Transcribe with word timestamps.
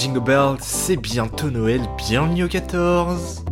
Jingle 0.00 0.20
Bell, 0.20 0.56
c'est 0.60 0.96
bientôt 0.96 1.50
Noël, 1.50 1.82
bienvenue 1.98 2.44
au 2.44 2.48
14 2.48 3.44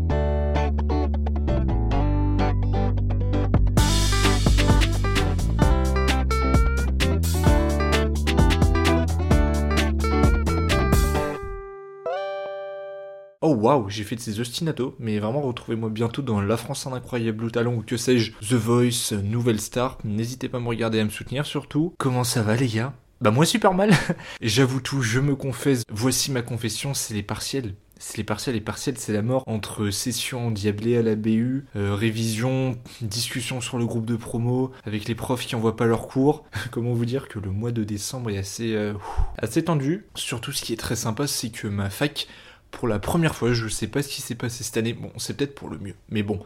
Oh 13.42 13.54
waouh, 13.54 13.90
j'ai 13.90 14.04
fait 14.04 14.16
de 14.16 14.20
ces 14.22 14.40
ostinatos, 14.40 14.94
mais 14.98 15.18
vraiment 15.18 15.42
retrouvez-moi 15.42 15.90
bientôt 15.90 16.22
dans 16.22 16.40
La 16.40 16.56
France 16.56 16.86
un 16.86 16.94
incroyable 16.94 17.50
talent 17.50 17.74
ou 17.74 17.82
que 17.82 17.98
sais-je, 17.98 18.32
The 18.40 18.54
Voice, 18.54 19.12
Nouvelle 19.22 19.60
Star. 19.60 19.98
N'hésitez 20.02 20.48
pas 20.48 20.56
à 20.56 20.60
me 20.62 20.68
regarder 20.68 20.96
et 20.96 21.02
à 21.02 21.04
me 21.04 21.10
soutenir 21.10 21.44
surtout. 21.44 21.92
Comment 21.98 22.24
ça 22.24 22.40
va 22.40 22.56
les 22.56 22.68
gars? 22.68 22.94
Bah 23.20 23.32
moi 23.32 23.44
super 23.44 23.74
mal. 23.74 23.90
J'avoue 24.40 24.80
tout, 24.80 25.02
je 25.02 25.18
me 25.18 25.34
confesse. 25.34 25.82
Voici 25.90 26.30
ma 26.30 26.42
confession, 26.42 26.94
c'est 26.94 27.14
les 27.14 27.22
partiels. 27.22 27.74
C'est 27.98 28.16
les 28.16 28.22
partiels, 28.22 28.54
les 28.54 28.60
partiels 28.60 28.96
c'est 28.96 29.12
la 29.12 29.22
mort 29.22 29.42
entre 29.48 29.90
session 29.90 30.52
diablée 30.52 30.96
à 30.96 31.02
la 31.02 31.16
BU, 31.16 31.66
euh, 31.74 31.96
révision, 31.96 32.78
discussion 33.00 33.60
sur 33.60 33.76
le 33.76 33.86
groupe 33.86 34.06
de 34.06 34.14
promo, 34.14 34.70
avec 34.84 35.08
les 35.08 35.16
profs 35.16 35.44
qui 35.44 35.56
envoient 35.56 35.76
pas 35.76 35.86
leurs 35.86 36.06
cours. 36.06 36.44
Comment 36.70 36.92
vous 36.92 37.04
dire 37.04 37.26
que 37.26 37.40
le 37.40 37.50
mois 37.50 37.72
de 37.72 37.82
décembre 37.82 38.30
est 38.30 38.38
assez, 38.38 38.76
euh, 38.76 38.94
assez 39.38 39.64
tendu. 39.64 40.06
Surtout 40.14 40.52
ce 40.52 40.62
qui 40.62 40.72
est 40.72 40.76
très 40.76 40.94
sympa 40.94 41.26
c'est 41.26 41.50
que 41.50 41.66
ma 41.66 41.90
fac 41.90 42.28
pour 42.70 42.86
la 42.86 42.98
première 42.98 43.34
fois, 43.34 43.52
je 43.52 43.66
sais 43.66 43.88
pas 43.88 44.02
ce 44.02 44.08
qui 44.08 44.22
s'est 44.22 44.34
passé 44.34 44.62
cette 44.62 44.76
année, 44.76 44.92
bon, 44.92 45.10
c'est 45.16 45.36
peut-être 45.36 45.54
pour 45.54 45.68
le 45.68 45.78
mieux, 45.78 45.94
mais 46.10 46.22
bon, 46.22 46.38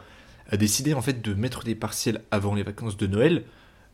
a 0.49 0.57
décidé 0.57 0.95
en 0.95 1.03
fait 1.03 1.21
de 1.21 1.35
mettre 1.35 1.65
des 1.65 1.75
partiels 1.75 2.23
avant 2.31 2.55
les 2.55 2.63
vacances 2.63 2.97
de 2.97 3.07
Noël. 3.07 3.45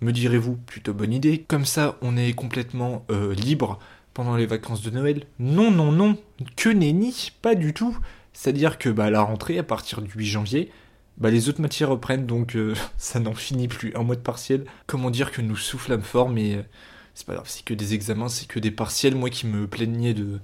Me 0.01 0.13
direz-vous, 0.13 0.57
plutôt 0.57 0.95
bonne 0.95 1.13
idée. 1.13 1.45
Comme 1.49 1.65
ça, 1.65 1.97
on 2.03 2.17
est 2.17 2.33
complètement 2.33 3.05
euh, 3.11 3.35
libre 3.35 3.79
pendant 4.15 4.37
les 4.37 4.47
vacances 4.47 4.83
de 4.83 4.91
Noël. 4.91 5.25
Non, 5.39 5.71
non, 5.71 5.91
non, 5.91 6.17
que 6.57 6.69
nenni, 6.69 7.33
pas 7.43 7.55
du 7.55 7.75
tout. 7.75 7.97
C'est-à-dire 8.33 8.79
que 8.79 8.89
bah, 8.89 9.11
la 9.11 9.23
rentrée, 9.23 9.59
à 9.59 9.65
partir 9.65 10.01
du 10.01 10.11
8 10.13 10.27
janvier, 10.27 10.71
bah, 11.17 11.31
les 11.31 11.49
autres 11.49 11.61
matières 11.61 11.89
reprennent, 11.89 12.27
donc 12.27 12.55
euh, 12.55 12.75
ça 12.97 13.19
n'en 13.19 13.35
finit 13.35 13.69
plus. 13.69 13.93
Un 13.97 14.05
mois 14.05 14.17
de 14.17 14.21
partiel, 14.21 14.65
comment 14.87 15.11
dire 15.11 15.33
que 15.33 15.43
nous 15.43 15.57
soufflons 15.57 16.01
fort, 16.01 16.29
mais 16.29 16.55
euh, 16.55 16.63
c'est 17.15 17.27
pas 17.27 17.35
grave, 17.35 17.49
c'est 17.49 17.65
que 17.65 17.75
des 17.75 17.95
examens, 17.95 18.29
c'est 18.29 18.47
que 18.47 18.61
des 18.61 18.71
partiels. 18.71 19.17
Moi 19.17 19.31
qui 19.31 19.47
me 19.47 19.67
plaignais 19.67 20.15
de 20.15 20.39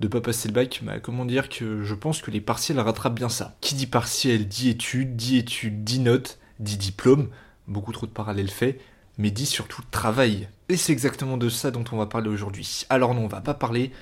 de 0.00 0.06
pas 0.06 0.20
passer 0.20 0.48
le 0.48 0.54
bac, 0.54 0.80
bah, 0.82 1.00
comment 1.00 1.24
dire 1.24 1.48
que 1.48 1.82
je 1.82 1.94
pense 1.94 2.22
que 2.22 2.30
les 2.30 2.40
partiels 2.40 2.78
rattrapent 2.78 3.14
bien 3.16 3.28
ça. 3.28 3.56
Qui 3.60 3.74
dit 3.74 3.86
partiel 3.86 4.46
dit 4.46 4.68
études, 4.70 5.16
dit 5.16 5.38
études 5.38 5.82
dit 5.84 5.98
notes, 5.98 6.38
dit 6.60 6.76
diplôme, 6.76 7.28
beaucoup 7.68 7.92
trop 7.92 8.06
de 8.06 8.12
parallèles 8.12 8.50
faits, 8.50 8.80
mais 9.18 9.30
dit 9.30 9.46
surtout 9.46 9.82
travail. 9.90 10.48
Et 10.68 10.76
c'est 10.76 10.92
exactement 10.92 11.36
de 11.36 11.48
ça 11.48 11.70
dont 11.70 11.84
on 11.92 11.96
va 11.96 12.06
parler 12.06 12.28
aujourd'hui. 12.28 12.84
Alors 12.88 13.14
non, 13.14 13.22
on 13.24 13.28
va 13.28 13.40
pas 13.40 13.54
parler 13.54 13.92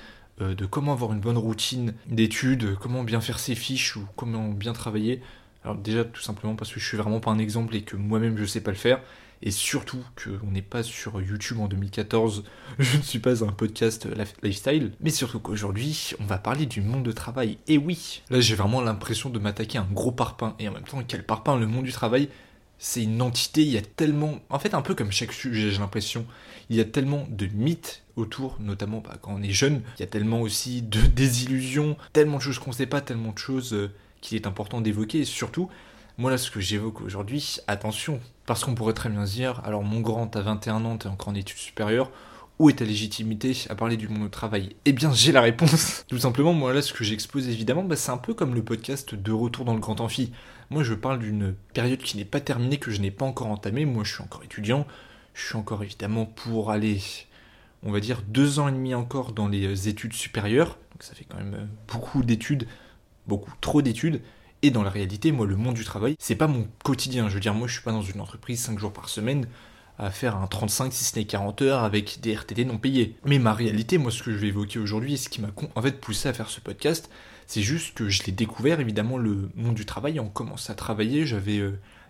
euh, 0.41 0.55
de 0.55 0.65
comment 0.65 0.93
avoir 0.93 1.13
une 1.13 1.19
bonne 1.19 1.37
routine 1.37 1.93
d'études, 2.07 2.75
comment 2.79 3.03
bien 3.03 3.21
faire 3.21 3.39
ses 3.39 3.55
fiches 3.55 3.95
ou 3.95 4.05
comment 4.15 4.49
bien 4.49 4.73
travailler. 4.73 5.21
Alors 5.63 5.75
déjà 5.75 6.03
tout 6.03 6.21
simplement 6.21 6.55
parce 6.55 6.71
que 6.71 6.79
je 6.79 6.87
suis 6.87 6.97
vraiment 6.97 7.19
pas 7.19 7.31
un 7.31 7.39
exemple 7.39 7.75
et 7.75 7.81
que 7.81 7.95
moi-même 7.95 8.37
je 8.37 8.45
sais 8.45 8.61
pas 8.61 8.71
le 8.71 8.77
faire 8.77 9.01
et 9.41 9.51
surtout 9.51 10.03
qu'on 10.15 10.51
n'est 10.51 10.61
pas 10.61 10.83
sur 10.83 11.21
YouTube 11.21 11.59
en 11.59 11.67
2014, 11.67 12.43
je 12.79 12.97
ne 12.97 13.01
suis 13.01 13.19
pas 13.19 13.43
un 13.43 13.51
podcast 13.51 14.07
lifestyle, 14.41 14.91
mais 14.99 15.09
surtout 15.09 15.39
qu'aujourd'hui, 15.39 16.11
on 16.19 16.25
va 16.25 16.37
parler 16.37 16.65
du 16.65 16.81
monde 16.81 17.03
du 17.03 17.13
travail. 17.13 17.57
Et 17.67 17.77
oui, 17.77 18.23
là 18.29 18.39
j'ai 18.39 18.55
vraiment 18.55 18.81
l'impression 18.81 19.29
de 19.29 19.39
m'attaquer 19.39 19.77
à 19.77 19.81
un 19.81 19.87
gros 19.91 20.11
parpaing, 20.11 20.55
et 20.59 20.67
en 20.67 20.73
même 20.73 20.83
temps, 20.83 21.03
quel 21.07 21.23
parpaing, 21.23 21.57
le 21.57 21.67
monde 21.67 21.85
du 21.85 21.91
travail, 21.91 22.29
c'est 22.79 23.03
une 23.03 23.21
entité, 23.21 23.61
il 23.61 23.71
y 23.71 23.77
a 23.77 23.81
tellement, 23.81 24.39
en 24.49 24.59
fait 24.59 24.73
un 24.73 24.81
peu 24.81 24.95
comme 24.95 25.11
chaque 25.11 25.33
sujet 25.33 25.71
j'ai 25.71 25.79
l'impression, 25.79 26.25
il 26.69 26.75
y 26.75 26.81
a 26.81 26.85
tellement 26.85 27.27
de 27.29 27.47
mythes 27.47 28.03
autour, 28.15 28.57
notamment 28.59 28.99
bah, 28.99 29.17
quand 29.21 29.33
on 29.35 29.41
est 29.41 29.51
jeune, 29.51 29.81
il 29.97 30.01
y 30.01 30.03
a 30.03 30.07
tellement 30.07 30.41
aussi 30.41 30.81
de 30.81 31.01
désillusions, 31.15 31.97
tellement 32.13 32.37
de 32.37 32.41
choses 32.41 32.59
qu'on 32.59 32.71
ne 32.71 32.75
sait 32.75 32.85
pas, 32.85 33.01
tellement 33.01 33.31
de 33.31 33.37
choses 33.37 33.73
euh, 33.73 33.91
qu'il 34.21 34.35
est 34.35 34.47
important 34.47 34.81
d'évoquer, 34.81 35.19
et 35.19 35.25
surtout, 35.25 35.69
moi 36.17 36.31
là 36.31 36.37
ce 36.37 36.51
que 36.51 36.59
j'évoque 36.59 37.01
aujourd'hui, 37.01 37.57
attention, 37.67 38.19
parce 38.45 38.63
qu'on 38.63 38.75
pourrait 38.75 38.93
très 38.93 39.09
bien 39.09 39.23
dire, 39.23 39.61
alors 39.65 39.83
mon 39.83 40.01
grand, 40.01 40.27
t'as 40.27 40.41
21 40.41 40.85
ans, 40.85 40.97
t'es 40.97 41.07
encore 41.07 41.29
en 41.29 41.35
études 41.35 41.57
supérieures, 41.57 42.11
où 42.59 42.69
est 42.69 42.73
ta 42.73 42.85
légitimité 42.85 43.55
à 43.69 43.75
parler 43.75 43.97
du 43.97 44.07
monde 44.07 44.23
du 44.23 44.29
travail? 44.29 44.75
Eh 44.85 44.93
bien, 44.93 45.13
j'ai 45.13 45.31
la 45.31 45.41
réponse. 45.41 46.05
Tout 46.07 46.17
simplement, 46.17 46.53
moi 46.53 46.73
là, 46.73 46.81
ce 46.81 46.91
que 46.91 47.03
j'expose 47.03 47.47
évidemment, 47.47 47.83
bah, 47.83 47.95
c'est 47.95 48.11
un 48.11 48.17
peu 48.17 48.33
comme 48.33 48.55
le 48.55 48.63
podcast 48.63 49.13
de 49.13 49.31
Retour 49.31 49.63
dans 49.65 49.73
le 49.73 49.79
Grand 49.79 50.01
Amphi. 50.01 50.31
Moi, 50.69 50.83
je 50.83 50.93
parle 50.93 51.19
d'une 51.19 51.55
période 51.73 51.99
qui 51.99 52.17
n'est 52.17 52.25
pas 52.25 52.41
terminée, 52.41 52.77
que 52.77 52.91
je 52.91 52.99
n'ai 52.99 53.11
pas 53.11 53.25
encore 53.25 53.47
entamée. 53.47 53.85
Moi, 53.85 54.03
je 54.03 54.13
suis 54.13 54.23
encore 54.23 54.43
étudiant. 54.43 54.85
Je 55.33 55.45
suis 55.45 55.55
encore 55.55 55.83
évidemment 55.83 56.25
pour 56.25 56.71
aller, 56.71 56.99
on 57.83 57.91
va 57.91 57.99
dire, 57.99 58.21
deux 58.27 58.59
ans 58.59 58.67
et 58.67 58.71
demi 58.71 58.93
encore 58.95 59.31
dans 59.31 59.47
les 59.47 59.87
études 59.87 60.13
supérieures. 60.13 60.77
Donc 60.91 61.03
ça 61.03 61.13
fait 61.13 61.25
quand 61.29 61.37
même 61.37 61.69
beaucoup 61.87 62.23
d'études, 62.23 62.67
beaucoup 63.27 63.53
trop 63.61 63.81
d'études. 63.81 64.21
Et 64.63 64.71
dans 64.71 64.83
la 64.83 64.89
réalité, 64.89 65.31
moi, 65.31 65.45
le 65.45 65.55
monde 65.55 65.75
du 65.75 65.85
travail, 65.85 66.15
c'est 66.19 66.35
pas 66.35 66.47
mon 66.47 66.67
quotidien. 66.83 67.29
Je 67.29 67.35
veux 67.35 67.39
dire, 67.39 67.53
moi, 67.53 67.67
je 67.67 67.73
suis 67.73 67.83
pas 67.83 67.91
dans 67.91 68.01
une 68.01 68.19
entreprise 68.19 68.59
5 68.61 68.79
jours 68.79 68.91
par 68.91 69.09
semaine 69.09 69.47
à 69.99 70.11
faire 70.11 70.35
un 70.35 70.47
35 70.47 70.91
si 70.93 71.03
ce 71.03 71.17
n'est 71.17 71.25
40 71.25 71.61
heures 71.61 71.83
avec 71.83 72.19
des 72.21 72.35
RTT 72.35 72.65
non 72.65 72.77
payés. 72.77 73.15
Mais 73.25 73.39
ma 73.39 73.53
réalité, 73.53 73.97
moi, 73.97 74.11
ce 74.11 74.23
que 74.23 74.31
je 74.31 74.37
vais 74.37 74.47
évoquer 74.47 74.79
aujourd'hui 74.79 75.13
et 75.13 75.17
ce 75.17 75.29
qui 75.29 75.41
m'a 75.41 75.49
en 75.75 75.81
fait 75.81 75.99
poussé 75.99 76.29
à 76.29 76.33
faire 76.33 76.49
ce 76.49 76.59
podcast, 76.59 77.09
c'est 77.47 77.61
juste 77.61 77.95
que 77.95 78.09
je 78.09 78.23
l'ai 78.23 78.33
découvert, 78.33 78.79
évidemment, 78.79 79.17
le 79.17 79.49
monde 79.55 79.75
du 79.75 79.85
travail. 79.85 80.19
On 80.19 80.27
commence 80.27 80.69
à 80.69 80.75
travailler, 80.75 81.25
j'avais 81.25 81.61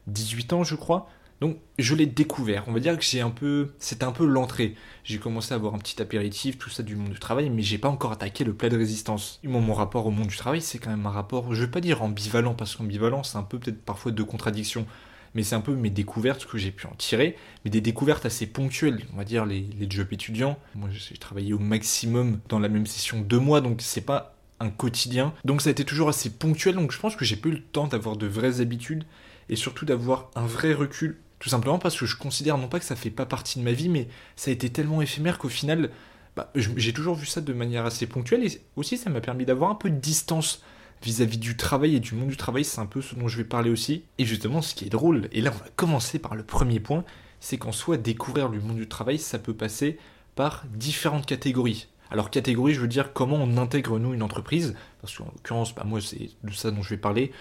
18 0.08 0.52
euh, 0.52 0.56
ans, 0.58 0.64
je 0.64 0.75
crois. 0.75 1.09
Donc 1.40 1.58
je 1.78 1.94
l'ai 1.94 2.08
découvert. 2.08 2.64
On 2.68 2.74
va 2.74 2.80
dire 2.80 2.98
que 2.98 3.03
j'ai 3.03 3.22
un 3.22 3.30
peu, 3.30 3.74
c'était 3.78 4.06
un 4.06 4.12
peu 4.12 4.25
l'entrée. 4.25 4.75
J'ai 5.03 5.20
commencé 5.20 5.53
à 5.53 5.56
avoir 5.56 5.75
un 5.75 5.78
petit 5.78 6.02
apéritif, 6.02 6.58
tout 6.58 6.72
ça 6.72 6.81
du 6.81 6.96
monde 6.96 7.12
du 7.12 7.20
travail, 7.20 7.52
mais 7.52 7.62
j'ai 7.62 7.78
pas 7.78 7.90
encore 7.90 8.12
attaqué 8.12 8.44
le 8.44 8.53
plat 8.53 8.70
de 8.70 8.78
résistance. 8.78 9.40
Mon 9.44 9.74
rapport 9.74 10.08
au 10.08 10.12
monde 10.12 10.28
du 10.28 10.38
travail, 10.38 10.62
c'est 10.62 10.80
quand 10.80 10.90
même 10.90 11.06
un 11.06 11.12
rapport, 11.12 11.54
je 11.54 11.64
vais 11.64 11.72
pas 11.72 11.81
dire 11.81 12.02
ambivalent, 12.02 12.56
parce 12.56 12.75
qu'ambivalent, 12.75 13.22
c'est 13.22 13.38
un 13.38 13.44
peu 13.44 13.59
peut-être 13.59 13.84
parfois 13.84 14.12
deux 14.12 14.25
contradictions, 14.25 14.88
mais 15.36 15.44
c'est 15.44 15.54
un 15.54 15.62
peu 15.62 15.75
mes 15.75 15.92
découvertes 15.92 16.48
que 16.48 16.58
j'ai 16.58 16.72
pu 16.72 16.88
en 16.88 16.96
tirer, 16.98 17.38
mais 17.64 17.69
des 17.69 17.81
découvertes 17.81 18.25
assez 18.25 18.48
ponctuelles. 18.48 19.06
On 19.14 19.18
va 19.18 19.24
dire 19.24 19.46
les, 19.46 19.69
les 19.78 19.88
jobs 19.88 20.12
étudiants. 20.12 20.58
Moi, 20.74 20.90
j'ai 20.92 21.18
travaillé 21.18 21.54
au 21.54 21.59
maximum 21.59 22.40
dans 22.50 22.58
la 22.58 22.69
même 22.69 22.88
session 22.88 23.22
deux 23.22 23.40
mois, 23.40 23.62
donc 23.62 23.81
c'est 23.81 24.02
pas 24.02 24.37
un 24.59 24.69
quotidien. 24.69 25.34
Donc 25.45 25.62
ça 25.62 25.69
a 25.69 25.72
été 25.72 25.85
toujours 25.85 26.09
assez 26.09 26.29
ponctuel, 26.29 26.75
donc 26.75 26.91
je 26.91 27.00
pense 27.00 27.16
que 27.16 27.25
j'ai 27.25 27.35
pas 27.35 27.50
eu 27.50 27.53
le 27.53 27.63
temps 27.63 27.88
d'avoir 27.88 28.18
de 28.18 28.28
vraies 28.28 28.62
habitudes 28.62 29.03
et 29.50 29.56
surtout 29.56 29.85
d'avoir 29.85 30.31
un 30.35 30.45
vrai 30.45 30.73
recul 30.73 31.18
tout 31.40 31.50
simplement 31.50 31.79
parce 31.79 31.97
que 31.97 32.06
je 32.06 32.18
considère 32.18 32.57
non 32.57 32.68
pas 32.68 32.79
que 32.79 32.85
ça 32.85 32.95
fait 32.95 33.12
pas 33.12 33.25
partie 33.25 33.59
de 33.59 33.63
ma 33.63 33.72
vie, 33.72 33.90
mais 33.90 34.07
ça 34.35 34.50
a 34.50 34.53
été 34.53 34.69
tellement 34.69 35.01
éphémère 35.01 35.38
qu'au 35.38 35.50
final, 35.50 35.91
bah, 36.35 36.51
j'ai 36.56 36.94
toujours 36.94 37.16
vu 37.16 37.25
ça 37.25 37.41
de 37.41 37.53
manière 37.53 37.85
assez 37.85 38.07
ponctuelle 38.07 38.45
et 38.45 38.62
aussi 38.75 38.97
ça 38.97 39.09
m'a 39.09 39.22
permis 39.22 39.45
d'avoir 39.45 39.69
un 39.69 39.75
peu 39.75 39.90
de 39.90 40.00
distance 40.00 40.62
vis-à-vis 41.03 41.38
du 41.38 41.56
travail 41.56 41.95
et 41.95 42.00
du 42.00 42.16
monde 42.16 42.29
du 42.29 42.38
travail, 42.38 42.66
c'est 42.66 42.79
un 42.79 42.88
peu 42.88 43.01
ce 43.01 43.13
dont 43.13 43.28
je 43.28 43.38
vais 43.38 43.44
parler 43.44 43.69
aussi. 43.69 44.03
Et 44.18 44.25
justement, 44.25 44.63
ce 44.63 44.74
qui 44.74 44.85
est 44.85 44.89
drôle, 44.89 45.29
et 45.31 45.41
là 45.41 45.51
on 45.53 45.63
va 45.63 45.69
commencer 45.75 46.18
par 46.18 46.35
le 46.35 46.44
premier 46.44 46.79
point, 46.79 47.03
c'est 47.39 47.57
qu'en 47.57 47.72
soi, 47.72 47.97
découvrir 47.97 48.50
le 48.50 48.59
monde 48.59 48.78
du 48.78 48.88
travail, 48.88 49.19
ça 49.19 49.38
peut 49.38 49.53
passer 49.53 50.00
par 50.35 50.66
différentes 50.74 51.28
catégories. 51.28 51.88
Alors 52.09 52.29
catégorie, 52.29 52.73
je 52.73 52.81
veux 52.81 52.88
dire 52.88 53.13
comment 53.13 53.38
on 53.38 53.57
intègre 53.57 54.00
nous 54.00 54.13
une 54.13 54.23
entreprise, 54.23 54.75
parce 55.01 55.18
qu'en 55.18 55.25
l'occurrence, 55.25 55.75
bah, 55.75 55.84
moi 55.85 56.00
c'est 56.01 56.29
de 56.44 56.51
ça 56.53 56.72
dont 56.72 56.81
je 56.81 56.90
vais 56.90 56.97
parler, 56.97 57.31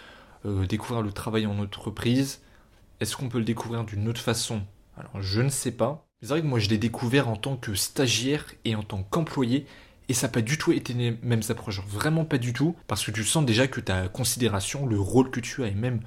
euh, 0.45 0.67
découvrir 0.67 1.03
le 1.03 1.13
travail 1.13 1.47
en 1.47 1.59
entreprise, 1.59 2.41
est-ce 3.01 3.17
qu'on 3.17 3.29
peut 3.29 3.39
le 3.39 3.45
découvrir 3.45 3.85
d'une 3.85 4.09
autre 4.09 4.21
façon? 4.21 4.63
Alors 4.97 5.21
je 5.21 5.43
ne 5.43 5.51
sais 5.51 5.73
pas. 5.73 6.07
C'est 6.23 6.29
vrai 6.29 6.41
que 6.41 6.47
moi 6.47 6.59
je 6.59 6.69
l'ai 6.69 6.79
découvert 6.79 7.29
en 7.29 7.37
tant 7.37 7.57
que 7.57 7.75
stagiaire 7.75 8.47
et 8.65 8.75
en 8.75 8.83
tant 8.83 9.03
qu'employé. 9.03 9.67
Et 10.09 10.15
ça 10.15 10.29
n'a 10.29 10.33
pas 10.33 10.41
du 10.41 10.57
tout 10.57 10.73
été 10.73 10.93
les 10.95 11.19
mêmes 11.23 11.43
vraiment 11.89 12.25
pas 12.25 12.39
du 12.39 12.53
tout, 12.53 12.77
parce 12.87 13.05
que 13.05 13.11
tu 13.11 13.25
sens 13.25 13.45
déjà 13.45 13.67
que 13.67 13.81
ta 13.81 14.09
considération, 14.09 14.87
le 14.87 14.99
rôle 14.99 15.31
que 15.31 15.41
tu 15.41 15.65
as 15.65 15.69
et 15.69 15.75
même 15.75 16.01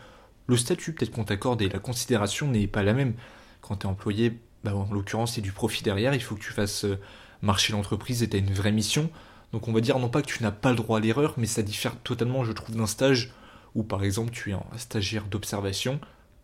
le 0.47 0.57
statut. 0.57 0.93
Peut-être 0.93 1.11
qu'on 1.11 1.25
t'accorde 1.25 1.61
et 1.61 1.69
la 1.69 1.79
considération 1.79 2.47
n'est 2.47 2.67
pas 2.67 2.81
la 2.81 2.93
même. 2.93 3.13
Quand 3.61 3.75
tu 3.77 3.87
es 3.87 3.89
employé, 3.89 4.39
bah, 4.63 4.73
en 4.73 4.91
l'occurrence 4.91 5.33
c'est 5.33 5.41
du 5.41 5.51
profit 5.51 5.83
derrière, 5.83 6.13
il 6.13 6.23
faut 6.23 6.35
que 6.35 6.41
tu 6.41 6.53
fasses 6.53 6.85
euh, 6.85 6.97
marcher 7.41 7.73
l'entreprise 7.73 8.23
et 8.23 8.29
tu 8.29 8.37
as 8.37 8.39
une 8.39 8.53
vraie 8.53 8.71
mission. 8.71 9.09
Donc 9.53 9.67
on 9.67 9.73
va 9.73 9.81
dire 9.81 9.97
non 9.99 10.09
pas 10.09 10.21
que 10.21 10.27
tu 10.27 10.43
n'as 10.43 10.51
pas 10.51 10.69
le 10.69 10.75
droit 10.75 10.99
à 10.99 11.01
l'erreur, 11.01 11.33
mais 11.37 11.47
ça 11.47 11.61
diffère 11.61 11.95
totalement 11.97 12.43
je 12.43 12.51
trouve 12.51 12.75
d'un 12.75 12.87
stage 12.87 13.33
où 13.75 13.83
par 13.83 14.03
exemple 14.03 14.31
tu 14.31 14.51
es 14.51 14.53
un 14.53 14.63
stagiaire 14.77 15.25
d'observation, 15.25 15.99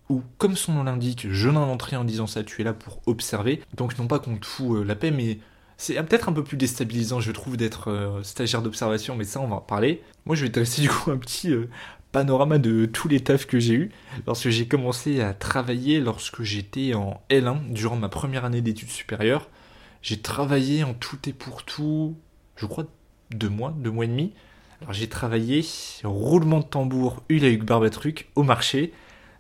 ou 0.09 0.21
comme 0.37 0.55
son 0.55 0.73
nom 0.73 0.83
l'indique, 0.83 1.27
je 1.29 1.49
n'invente 1.49 1.93
en 1.93 2.03
disant 2.03 2.27
ça, 2.27 2.43
tu 2.43 2.61
es 2.61 2.63
là 2.63 2.73
pour 2.73 3.01
observer. 3.05 3.61
Donc 3.75 3.97
non 3.97 4.07
pas 4.07 4.19
qu'on 4.19 4.37
te 4.37 4.45
fout 4.45 4.77
euh, 4.77 4.83
la 4.83 4.95
paix, 4.95 5.11
mais 5.11 5.39
c'est 5.77 5.95
peut-être 6.03 6.29
un 6.29 6.33
peu 6.33 6.43
plus 6.43 6.57
déstabilisant, 6.57 7.19
je 7.19 7.31
trouve, 7.31 7.57
d'être 7.57 7.89
euh, 7.89 8.23
stagiaire 8.23 8.61
d'observation, 8.61 9.15
mais 9.15 9.23
ça, 9.23 9.41
on 9.41 9.47
va 9.47 9.57
en 9.57 9.61
parler. 9.61 10.03
Moi, 10.25 10.35
je 10.35 10.43
vais 10.43 10.49
te 10.49 10.59
dresser 10.59 10.81
du 10.81 10.89
coup 10.89 11.11
un 11.11 11.17
petit 11.17 11.51
euh, 11.51 11.69
panorama 12.11 12.59
de 12.59 12.85
tous 12.85 13.07
les 13.07 13.19
tafs 13.19 13.45
que 13.45 13.59
j'ai 13.59 13.73
eu 13.73 13.91
lorsque 14.27 14.49
j'ai 14.49 14.67
commencé 14.67 15.21
à 15.21 15.33
travailler 15.33 15.99
lorsque 15.99 16.43
j'étais 16.43 16.93
en 16.93 17.21
L1 17.29 17.71
durant 17.71 17.97
ma 17.97 18.09
première 18.09 18.45
année 18.45 18.61
d'études 18.61 18.89
supérieures. 18.89 19.49
J'ai 20.05 20.21
travaillé 20.21 20.83
en 20.83 20.93
tout 20.93 21.17
et 21.27 21.33
pour 21.33 21.63
tout, 21.63 22.15
je 22.57 22.67
crois, 22.67 22.85
deux 23.31 23.49
mois, 23.49 23.73
deux 23.75 23.89
mois 23.89 24.05
et 24.05 24.07
demi. 24.07 24.33
Alors 24.79 24.93
j'ai 24.93 25.09
travaillé 25.09 25.65
roulement 26.03 26.59
de 26.59 26.65
tambour, 26.65 27.23
Hugues 27.27 27.63
Barbatruc 27.63 28.29
au 28.35 28.43
marché. 28.43 28.93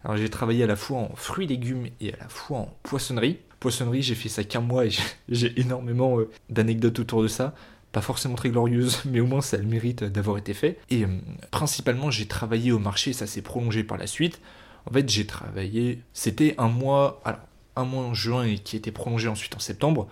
Alors 0.03 0.17
j'ai 0.17 0.27
travaillé 0.27 0.63
à 0.63 0.67
la 0.67 0.75
fois 0.75 0.97
en 0.97 1.15
fruits 1.15 1.45
légumes 1.45 1.89
et 2.01 2.15
à 2.15 2.17
la 2.17 2.29
fois 2.29 2.57
en 2.57 2.75
poissonnerie. 2.81 3.37
Poissonnerie, 3.59 4.01
j'ai 4.01 4.15
fait 4.15 4.27
ça 4.27 4.43
qu'un 4.43 4.61
mois 4.61 4.87
et 4.87 4.91
j'ai 5.29 5.53
énormément 5.61 6.17
euh, 6.19 6.31
d'anecdotes 6.49 6.97
autour 6.97 7.21
de 7.21 7.27
ça. 7.27 7.53
pas 7.91 8.01
forcément 8.01 8.33
très 8.33 8.49
glorieuse, 8.49 9.01
mais 9.05 9.19
au 9.19 9.27
moins 9.27 9.41
ça 9.41 9.57
le 9.57 9.65
mérite 9.65 10.03
d'avoir 10.03 10.39
été 10.39 10.55
fait. 10.55 10.79
Et 10.89 11.03
euh, 11.03 11.09
principalement, 11.51 12.09
j'ai 12.09 12.25
travaillé 12.25 12.71
au 12.71 12.79
marché, 12.79 13.13
ça 13.13 13.27
s'est 13.27 13.43
prolongé 13.43 13.83
par 13.83 13.99
la 13.99 14.07
suite. 14.07 14.41
En 14.89 14.93
fait, 14.93 15.07
j'ai 15.07 15.27
travaillé, 15.27 16.01
c'était 16.13 16.55
un 16.57 16.69
mois, 16.69 17.21
alors 17.23 17.41
un 17.75 17.85
mois 17.85 18.03
en 18.03 18.15
juin 18.15 18.45
et 18.45 18.57
qui 18.57 18.75
était 18.77 18.91
prolongé 18.91 19.27
ensuite 19.27 19.55
en 19.55 19.59
septembre, 19.59 20.07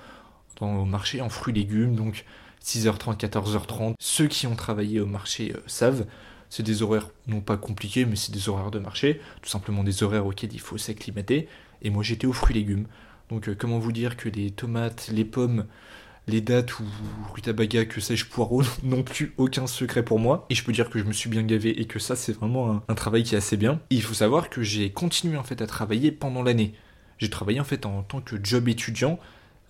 au 0.61 0.85
marché 0.85 1.21
en 1.21 1.29
fruits 1.29 1.53
et 1.53 1.59
légumes, 1.59 1.95
donc 1.95 2.25
6h30, 2.63 3.17
14h30. 3.17 3.95
Ceux 3.99 4.27
qui 4.27 4.47
ont 4.47 4.55
travaillé 4.55 4.99
au 4.99 5.05
marché 5.05 5.53
euh, 5.55 5.59
savent, 5.67 6.05
c'est 6.49 6.63
des 6.63 6.81
horaires 6.81 7.09
non 7.27 7.41
pas 7.41 7.57
compliqués, 7.57 8.05
mais 8.05 8.15
c'est 8.15 8.31
des 8.31 8.49
horaires 8.49 8.71
de 8.71 8.79
marché, 8.79 9.19
tout 9.41 9.49
simplement 9.49 9.83
des 9.83 10.03
horaires 10.03 10.25
auxquels 10.25 10.53
il 10.53 10.59
faut 10.59 10.77
s'acclimater. 10.77 11.47
Et 11.81 11.89
moi 11.89 12.03
j'étais 12.03 12.27
aux 12.27 12.33
fruits 12.33 12.55
et 12.55 12.59
légumes. 12.59 12.85
Donc 13.29 13.49
euh, 13.49 13.55
comment 13.57 13.79
vous 13.79 13.91
dire 13.91 14.15
que 14.17 14.29
les 14.29 14.51
tomates, 14.51 15.09
les 15.11 15.25
pommes, 15.25 15.65
les 16.27 16.41
dates 16.41 16.79
ou 16.79 16.85
rutabaga, 17.33 17.85
que 17.85 17.99
sais-je, 17.99 18.25
poireaux, 18.25 18.63
n'ont 18.83 19.03
plus 19.03 19.33
aucun 19.37 19.67
secret 19.67 20.03
pour 20.03 20.19
moi. 20.19 20.45
Et 20.49 20.55
je 20.55 20.63
peux 20.63 20.71
dire 20.71 20.89
que 20.89 20.99
je 20.99 21.03
me 21.03 21.13
suis 21.13 21.29
bien 21.29 21.43
gavé 21.43 21.81
et 21.81 21.85
que 21.85 21.99
ça, 21.99 22.15
c'est 22.15 22.33
vraiment 22.33 22.81
un, 22.87 22.95
travail 22.95 23.23
qui 23.23 23.35
est 23.35 23.37
assez 23.37 23.57
bien. 23.57 23.81
il 23.89 24.01
faut 24.01 24.13
savoir 24.13 24.49
que 24.49 24.61
j'ai 24.61 24.91
continué 24.91 25.37
en 25.37 25.43
fait 25.43 25.61
à 25.61 25.67
travailler 25.67 26.11
pendant 26.11 26.43
l'année. 26.43 26.73
J'ai 27.17 27.29
travaillé 27.29 27.59
en 27.59 27.65
fait 27.65 27.85
en 27.85 28.03
tant 28.03 28.21
que 28.21 28.35
job 28.41 28.67
étudiant. 28.69 29.19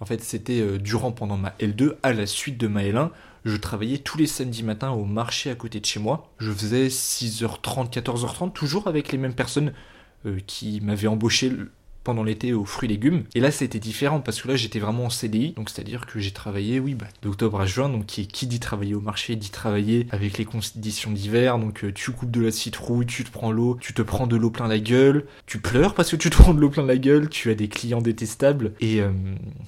En 0.04 0.06
fait, 0.06 0.22
c'était 0.22 0.60
euh, 0.60 0.80
durant 0.80 1.14
pendant 1.14 1.38
ma 1.38 1.52
L2 1.62 1.94
à 2.04 2.12
la 2.12 2.26
suite 2.26 2.58
de 2.58 2.68
ma 2.68 2.84
L1. 2.84 3.12
Je 3.46 3.56
travaillais 3.56 4.00
tous 4.00 4.18
les 4.18 4.28
samedis 4.28 4.62
matins 4.62 4.90
au 4.90 5.06
marché 5.06 5.50
à 5.50 5.56
côté 5.56 5.80
de 5.80 5.86
chez 5.86 6.02
moi. 6.02 6.30
Je 6.40 6.52
faisais 6.52 6.88
6h30, 6.88 7.90
14h30, 7.90 8.52
toujours 8.52 8.90
avec 8.90 9.14
les 9.14 9.18
mêmes 9.18 9.34
personnes 9.34 9.72
euh, 10.26 10.40
qui 10.46 10.82
m'avaient 10.82 11.08
embauché 11.08 11.54
pendant 12.04 12.24
l'été 12.24 12.54
aux 12.54 12.66
fruits 12.66 12.90
et 12.90 12.94
légumes. 12.94 13.24
Et 13.36 13.40
là, 13.40 13.52
c'était 13.52 13.80
différent 13.80 14.20
parce 14.20 14.42
que 14.42 14.48
là, 14.48 14.56
j'étais 14.56 14.80
vraiment 14.80 15.06
en 15.06 15.10
CDI. 15.10 15.54
Donc, 15.54 15.70
c'est-à-dire 15.70 16.06
que 16.06 16.20
j'ai 16.20 16.32
travaillé, 16.32 16.80
oui, 16.80 16.96
bah, 16.96 17.08
d'octobre 17.22 17.62
à 17.62 17.66
juin. 17.66 17.90
Donc, 17.90 18.06
qui, 18.06 18.28
qui 18.28 18.48
dit 18.48 18.60
travailler 18.60 18.96
au 18.96 19.02
marché 19.02 19.36
dit 19.36 19.50
travailler 19.50 20.08
avec 20.12 20.38
les 20.38 20.46
conditions 20.46 21.12
d'hiver. 21.12 21.60
Donc, 21.60 21.84
euh, 21.84 21.94
tu 21.94 22.12
coupes 22.12 22.32
de 22.32 22.42
la 22.42 22.52
citrouille, 22.52 23.06
tu 23.06 23.24
te 23.24 23.32
prends 23.32 23.52
l'eau, 23.52 23.78
tu 23.80 23.94
te 23.94 24.02
prends 24.02 24.28
de 24.28 24.36
l'eau 24.36 24.50
plein 24.50 24.68
la 24.68 24.80
gueule, 24.80 25.26
tu 25.46 25.60
pleures 25.60 25.94
parce 25.94 26.12
que 26.12 26.16
tu 26.16 26.30
te 26.30 26.36
prends 26.36 26.54
de 26.54 26.60
l'eau 26.60 26.70
plein 26.70 26.86
la 26.86 26.98
gueule, 26.98 27.30
tu 27.30 27.50
as 27.50 27.56
des 27.56 27.68
clients 27.68 28.02
détestables 28.02 28.74
et 28.80 29.02
euh, 29.02 29.12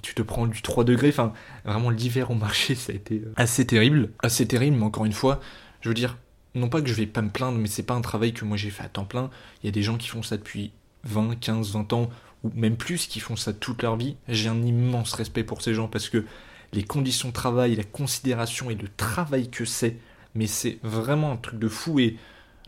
tu 0.02 0.14
te 0.14 0.22
prends 0.22 0.48
du 0.48 0.62
3 0.62 0.84
degrés. 0.84 1.10
Enfin, 1.10 1.34
vraiment, 1.64 1.90
l'hiver 1.90 2.32
au 2.32 2.36
marché, 2.36 2.76
ça 2.76 2.92
a 2.92 2.96
été 2.96 3.16
euh, 3.26 3.34
assez 3.36 3.66
terrible. 3.66 4.10
Assez 4.22 4.48
terrible, 4.48 4.78
mais 4.78 4.86
encore 4.86 5.06
une 5.06 5.14
fois, 5.14 5.40
je 5.82 5.90
veux 5.90 5.96
dire, 5.96 6.18
non 6.56 6.70
pas 6.70 6.82
que 6.82 6.88
je 6.88 6.94
vais 6.94 7.06
pas 7.06 7.22
me 7.22 7.30
plaindre, 7.30 7.58
mais 7.58 7.68
c'est 7.68 7.84
pas 7.84 7.94
un 7.94 8.02
travail 8.02 8.34
que 8.34 8.46
moi 8.46 8.58
j'ai 8.58 8.70
fait 8.70 8.84
à 8.84 8.90
temps 8.90 9.06
plein. 9.06 9.30
Il 9.62 9.68
y 9.68 9.70
a 9.70 9.72
des 9.72 9.84
gens 9.84 9.98
qui 9.98 10.08
font 10.08 10.24
ça 10.24 10.38
depuis 10.38 10.72
20, 11.04 11.40
15, 11.40 11.74
20 11.74 11.94
ans 11.94 12.10
ou 12.46 12.52
même 12.56 12.78
plus, 12.78 13.08
qui 13.08 13.20
font 13.20 13.36
ça 13.36 13.54
toute 13.54 13.82
leur 13.82 13.96
vie, 13.96 14.16
j'ai 14.28 14.50
un 14.50 14.62
immense 14.62 15.14
respect 15.14 15.44
pour 15.44 15.62
ces 15.62 15.74
gens 15.74 15.88
parce 15.88 16.10
que 16.10 16.26
les 16.74 16.84
conditions 16.84 17.30
de 17.30 17.34
travail, 17.34 17.76
la 17.76 17.84
considération 17.84 18.70
et 18.70 18.76
le 18.76 18.88
travail 18.96 19.50
que 19.50 19.66
c'est, 19.66 19.98
mais 20.36 20.48
c'est 20.48 20.78
vraiment 20.84 21.32
un 21.32 21.38
truc 21.38 21.60
de 21.60 21.68
fou 21.68 22.00
et 22.00 22.18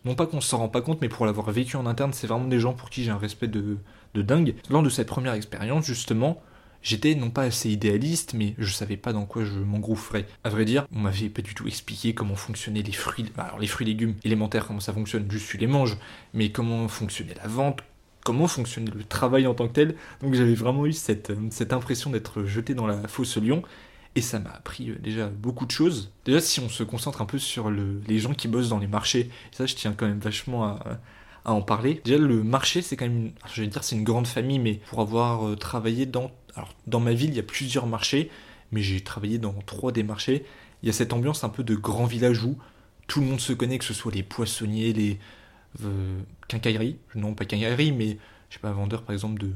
non 0.05 0.15
pas 0.15 0.25
qu'on 0.25 0.41
s'en 0.41 0.59
rend 0.59 0.69
pas 0.69 0.81
compte, 0.81 1.01
mais 1.01 1.09
pour 1.09 1.25
l'avoir 1.25 1.51
vécu 1.51 1.75
en 1.75 1.85
interne, 1.85 2.13
c'est 2.13 2.27
vraiment 2.27 2.47
des 2.47 2.59
gens 2.59 2.73
pour 2.73 2.89
qui 2.89 3.03
j'ai 3.03 3.11
un 3.11 3.17
respect 3.17 3.47
de, 3.47 3.77
dingue. 4.15 4.55
Lors 4.71 4.81
de 4.81 4.89
cette 4.89 5.07
première 5.07 5.33
expérience, 5.33 5.85
justement, 5.85 6.41
J'étais 6.83 7.15
non 7.15 7.31
pas 7.31 7.41
assez 7.41 7.69
idéaliste, 7.69 8.33
mais 8.33 8.53
je 8.59 8.71
savais 8.71 8.97
pas 8.97 9.11
dans 9.11 9.25
quoi 9.25 9.43
je 9.43 9.59
m'engouffrais. 9.59 10.25
À 10.43 10.49
vrai 10.49 10.63
dire, 10.63 10.85
on 10.95 10.99
m'avait 10.99 11.27
pas 11.27 11.41
du 11.41 11.55
tout 11.55 11.67
expliqué 11.67 12.13
comment 12.13 12.35
fonctionnaient 12.35 12.83
les 12.83 12.93
fruits, 12.93 13.25
alors 13.37 13.59
les 13.59 13.67
fruits 13.67 13.87
légumes 13.87 14.13
élémentaires, 14.23 14.67
comment 14.67 14.79
ça 14.79 14.93
fonctionne, 14.93 15.29
juste 15.29 15.49
tu 15.49 15.57
les 15.57 15.67
manges, 15.67 15.97
mais 16.33 16.51
comment 16.51 16.87
fonctionnait 16.87 17.33
la 17.33 17.47
vente, 17.47 17.81
comment 18.27 18.49
fonctionnait 18.49 18.91
le 18.93 19.05
travail 19.05 19.47
en 19.47 19.53
tant 19.53 19.69
que 19.69 19.73
tel. 19.73 19.95
Donc 20.21 20.33
j'avais 20.33 20.53
vraiment 20.53 20.85
eu 20.85 20.91
cette, 20.91 21.29
euh, 21.29 21.47
cette 21.49 21.71
impression 21.71 22.09
d'être 22.09 22.43
jeté 22.43 22.73
dans 22.73 22.85
la 22.85 23.07
fosse 23.07 23.37
lion. 23.37 23.63
Et 24.15 24.21
ça 24.21 24.39
m'a 24.39 24.49
appris 24.49 24.89
euh, 24.89 24.97
déjà 25.01 25.27
beaucoup 25.27 25.65
de 25.65 25.71
choses. 25.71 26.11
Déjà, 26.25 26.41
si 26.41 26.59
on 26.59 26.67
se 26.67 26.83
concentre 26.83 27.21
un 27.21 27.25
peu 27.25 27.39
sur 27.39 27.69
le, 27.69 28.01
les 28.05 28.19
gens 28.19 28.33
qui 28.33 28.49
bossent 28.49 28.67
dans 28.67 28.79
les 28.79 28.87
marchés, 28.87 29.29
ça 29.51 29.65
je 29.65 29.75
tiens 29.75 29.93
quand 29.95 30.05
même 30.05 30.19
vachement 30.19 30.65
à, 30.65 30.99
en 31.45 31.61
parler. 31.61 32.01
Déjà, 32.03 32.17
le 32.17 32.43
marché, 32.43 32.81
c'est 32.81 32.97
quand 32.97 33.05
même, 33.05 33.31
je 33.53 33.61
vais 33.61 33.67
dire, 33.67 33.81
c'est 33.81 33.95
une 33.95 34.03
grande 34.03 34.27
famille, 34.27 34.59
mais 34.59 34.81
pour 34.89 34.99
avoir 34.99 35.47
euh, 35.47 35.55
travaillé 35.55 36.05
dans, 36.05 36.29
alors 36.57 36.73
dans 36.85 36.99
ma 36.99 37.13
ville, 37.13 37.29
il 37.29 37.37
y 37.37 37.39
a 37.39 37.43
plusieurs 37.43 37.87
marchés, 37.87 38.29
mais 38.73 38.81
j'ai 38.81 38.99
travaillé 38.99 39.37
dans 39.37 39.55
trois 39.65 39.93
des 39.93 40.03
marchés. 40.03 40.43
Il 40.83 40.87
y 40.87 40.89
a 40.89 40.93
cette 40.93 41.13
ambiance 41.13 41.45
un 41.45 41.49
peu 41.49 41.63
de 41.63 41.75
grand 41.75 42.07
village 42.07 42.43
où 42.43 42.57
tout 43.07 43.21
le 43.21 43.27
monde 43.27 43.39
se 43.39 43.53
connaît, 43.53 43.77
que 43.77 43.85
ce 43.85 43.93
soit 43.93 44.11
les 44.11 44.23
poissonniers, 44.23 44.91
les, 44.91 45.17
euh, 45.83 46.19
quincaillerie, 46.47 46.97
non 47.15 47.33
pas 47.33 47.45
quincaillerie, 47.45 47.91
mais 47.91 48.17
je 48.49 48.55
sais 48.55 48.59
pas, 48.59 48.71
vendeur 48.71 49.03
par 49.03 49.13
exemple 49.13 49.41
de 49.41 49.51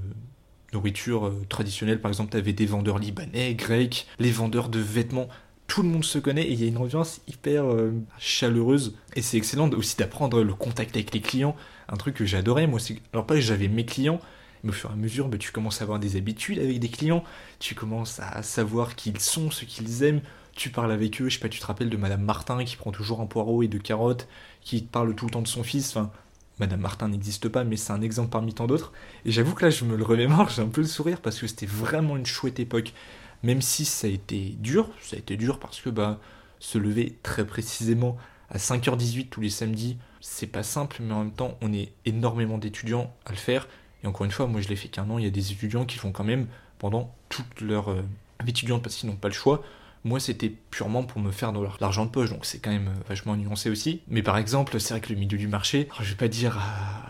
nourriture 0.74 1.28
euh, 1.28 1.46
traditionnelle, 1.50 2.00
par 2.00 2.10
exemple, 2.10 2.32
tu 2.32 2.38
avais 2.38 2.54
des 2.54 2.66
vendeurs 2.66 3.00
libanais, 3.00 3.54
grecs, 3.56 4.08
les 4.20 4.32
vendeurs 4.32 4.70
de 4.70 4.80
vêtements, 4.80 5.28
tout 5.68 5.84
le 5.84 5.90
monde 5.90 6.04
se 6.04 6.20
connaît 6.20 6.44
et 6.44 6.52
il 6.52 6.62
y 6.62 6.66
a 6.66 6.68
une 6.68 6.78
ambiance 6.78 7.22
hyper 7.28 7.66
euh, 7.66 7.92
chaleureuse. 8.20 8.98
Et 9.16 9.22
c'est 9.22 9.38
excellent 9.38 9.70
aussi 9.72 9.96
d'apprendre 9.98 10.44
le 10.44 10.54
contact 10.54 10.96
avec 10.96 11.14
les 11.14 11.22
clients, 11.22 11.56
un 11.88 11.98
truc 11.98 12.16
que 12.16 12.26
j'adorais 12.26 12.68
moi, 12.68 12.80
c'est 12.80 12.98
alors 13.14 13.26
pas 13.26 13.36
que 13.36 13.42
j'avais 13.42 13.68
mes 13.68 13.86
clients, 13.86 14.20
mais 14.64 14.70
au 14.70 14.74
fur 14.74 14.90
et 14.90 14.94
à 14.94 14.96
mesure, 14.96 15.28
bah, 15.28 15.38
tu 15.38 15.52
commences 15.52 15.82
à 15.82 15.84
avoir 15.84 16.00
des 16.00 16.18
habitudes 16.18 16.60
avec 16.60 16.80
des 16.80 16.90
clients, 16.90 17.24
tu 17.60 17.76
commences 17.76 18.20
à 18.20 18.44
savoir 18.44 18.96
qui 18.96 19.10
ils 19.10 19.20
sont, 19.20 19.50
ce 19.50 19.66
qu'ils 19.66 20.04
aiment, 20.04 20.22
tu 20.62 20.70
parles 20.70 20.92
avec 20.92 21.20
eux, 21.22 21.28
je 21.28 21.34
sais 21.34 21.40
pas, 21.40 21.50
tu 21.50 21.60
te 21.60 21.66
rappelles 21.66 21.90
de 21.90 21.98
Madame 21.98 22.22
Martin 22.22 22.64
qui 22.64 22.76
prend 22.76 22.92
toujours 22.92 23.20
un 23.20 23.26
poireau 23.26 23.64
et 23.64 23.68
de 23.68 23.80
carottes, 23.80 24.28
qui 24.62 24.84
parle 24.84 25.16
tout 25.16 25.26
le 25.26 25.32
temps 25.32 25.42
de 25.42 25.48
son 25.48 25.64
fils, 25.64 25.90
enfin, 25.90 26.12
Madame 26.60 26.82
Martin 26.82 27.08
n'existe 27.08 27.50
pas, 27.50 27.64
mais 27.64 27.78
c'est 27.78 27.94
un 27.94 28.02
exemple 28.04 28.30
parmi 28.30 28.54
tant 28.54 28.68
d'autres. 28.68 28.94
Et 29.26 29.32
j'avoue 29.32 29.56
que 29.56 29.66
là, 29.66 29.72
je 29.72 29.86
me 29.86 29.96
le 29.98 30.04
remémore, 30.04 30.50
j'ai 30.56 30.62
un 30.62 30.68
peu 30.68 30.82
le 30.82 30.88
sourire 30.88 31.20
parce 31.20 31.40
que 31.40 31.48
c'était 31.48 31.66
vraiment 31.66 32.16
une 32.16 32.28
chouette 32.28 32.60
époque. 32.60 32.94
Même 33.42 33.60
si 33.64 33.86
ça 33.86 34.06
a 34.06 34.12
été 34.12 34.56
dur, 34.60 34.92
ça 35.02 35.16
a 35.16 35.20
été 35.20 35.36
dur 35.36 35.58
parce 35.58 35.82
que 35.82 35.90
bah, 35.90 36.20
se 36.60 36.78
lever 36.78 37.18
très 37.24 37.44
précisément 37.48 38.18
à 38.52 38.60
5h18 38.60 39.30
tous 39.30 39.42
les 39.42 39.50
samedis, 39.50 39.98
c'est 40.20 40.46
pas 40.46 40.62
simple, 40.62 40.98
mais 41.00 41.14
en 41.16 41.24
même 41.24 41.34
temps, 41.34 41.58
on 41.62 41.74
est 41.74 41.92
énormément 42.06 42.60
d'étudiants 42.60 43.12
à 43.26 43.32
le 43.32 43.38
faire. 43.38 43.68
Et 44.04 44.08
encore 44.08 44.26
une 44.26 44.32
fois, 44.32 44.46
moi 44.46 44.62
je 44.62 44.68
l'ai 44.68 44.76
fait 44.76 44.90
qu'un 44.90 45.10
an, 45.10 45.18
il 45.18 45.24
y 45.24 45.28
a 45.28 45.32
des 45.32 45.52
étudiants 45.54 45.86
qui 45.86 45.98
font 45.98 46.12
quand 46.12 46.24
même 46.24 46.46
pendant 46.78 47.16
toute 47.30 47.62
leur 47.62 47.90
euh, 47.90 48.04
étudiante 48.46 48.84
parce 48.84 48.96
qu'ils 48.96 49.10
n'ont 49.10 49.16
pas 49.16 49.30
le 49.30 49.34
choix, 49.34 49.64
moi, 50.04 50.20
c'était 50.20 50.50
purement 50.50 51.04
pour 51.04 51.22
me 51.22 51.32
faire 51.32 51.54
de 51.54 51.60
l'argent 51.80 52.06
de 52.06 52.10
poche, 52.10 52.32
donc 52.32 52.46
c'est 52.46 52.60
quand 52.60 52.72
même 52.72 52.88
euh, 52.88 53.04
vachement 53.08 53.36
nuancé 53.36 53.70
aussi. 53.70 54.02
Mais 54.08 54.24
par 54.24 54.38
exemple, 54.38 54.80
c'est 54.80 54.96
vrai 54.96 55.02
que 55.02 55.14
le 55.14 55.20
milieu 55.20 55.38
du 55.38 55.48
marché, 55.48 55.90
je 56.00 56.10
vais 56.10 56.16
pas 56.16 56.28
dire 56.28 56.60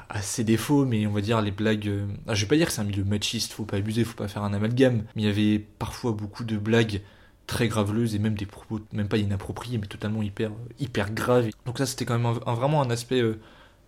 à, 0.09 0.21
ses 0.21 0.43
défauts, 0.43 0.85
mais 0.85 1.07
on 1.07 1.13
va 1.13 1.21
dire 1.21 1.41
les 1.41 1.51
blagues. 1.51 1.87
Euh, 1.87 2.05
ah, 2.27 2.35
je 2.35 2.41
vais 2.41 2.49
pas 2.49 2.57
dire 2.57 2.67
que 2.67 2.73
c'est 2.73 2.81
un 2.81 2.85
milieu 2.85 3.05
machiste, 3.05 3.53
faut 3.53 3.63
pas 3.63 3.77
abuser, 3.77 4.03
faut 4.03 4.17
pas 4.17 4.27
faire 4.27 4.43
un 4.43 4.53
amalgame. 4.53 5.03
Mais 5.15 5.21
il 5.21 5.25
y 5.25 5.29
avait 5.29 5.59
parfois 5.59 6.11
beaucoup 6.11 6.43
de 6.43 6.57
blagues 6.57 7.01
très 7.47 7.69
graveleuses 7.69 8.13
et 8.13 8.19
même 8.19 8.35
des 8.35 8.45
propos, 8.45 8.81
même 8.91 9.07
pas 9.07 9.17
inappropriés, 9.17 9.77
mais 9.77 9.87
totalement 9.87 10.21
hyper, 10.21 10.51
hyper 10.79 11.11
graves. 11.13 11.49
Donc 11.65 11.77
ça, 11.77 11.85
c'était 11.85 12.05
quand 12.05 12.19
même 12.19 12.33
vraiment 12.45 12.81
un 12.81 12.89
aspect. 12.89 13.21
Euh, 13.21 13.39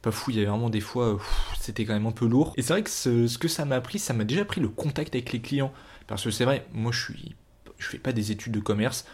pas 0.02 0.12
fou, 0.12 0.32
il 0.32 0.38
y 0.38 0.40
avait 0.40 0.50
vraiment 0.50 0.70
des 0.70 0.82
fois, 0.82 1.18
c'était 1.60 1.86
quand 1.86 1.94
même 1.94 2.08
un 2.08 2.12
peu 2.12 2.26
lourd. 2.26 2.54
Et 2.58 2.62
c'est 2.62 2.74
vrai 2.74 2.84
que 2.84 2.90
ce, 2.90 3.28
ce 3.28 3.38
que 3.38 3.48
ça 3.48 3.66
m'a 3.66 3.76
appris, 3.76 4.00
ça 4.00 4.14
m'a 4.14 4.26
déjà 4.26 4.44
pris 4.46 4.62
le 4.62 4.70
contact 4.70 5.16
avec 5.16 5.32
les 5.34 5.40
clients. 5.42 5.74
Parce 6.08 6.24
que 6.24 6.32
c'est 6.32 6.44
vrai, 6.44 6.66
moi 6.74 6.92
je 6.92 7.02
suis 7.02 7.36
je 7.84 7.90
fais 7.90 7.98
pas 7.98 8.14
des 8.14 8.32
études 8.32 8.54
de 8.54 8.60
commerce, 8.60 9.06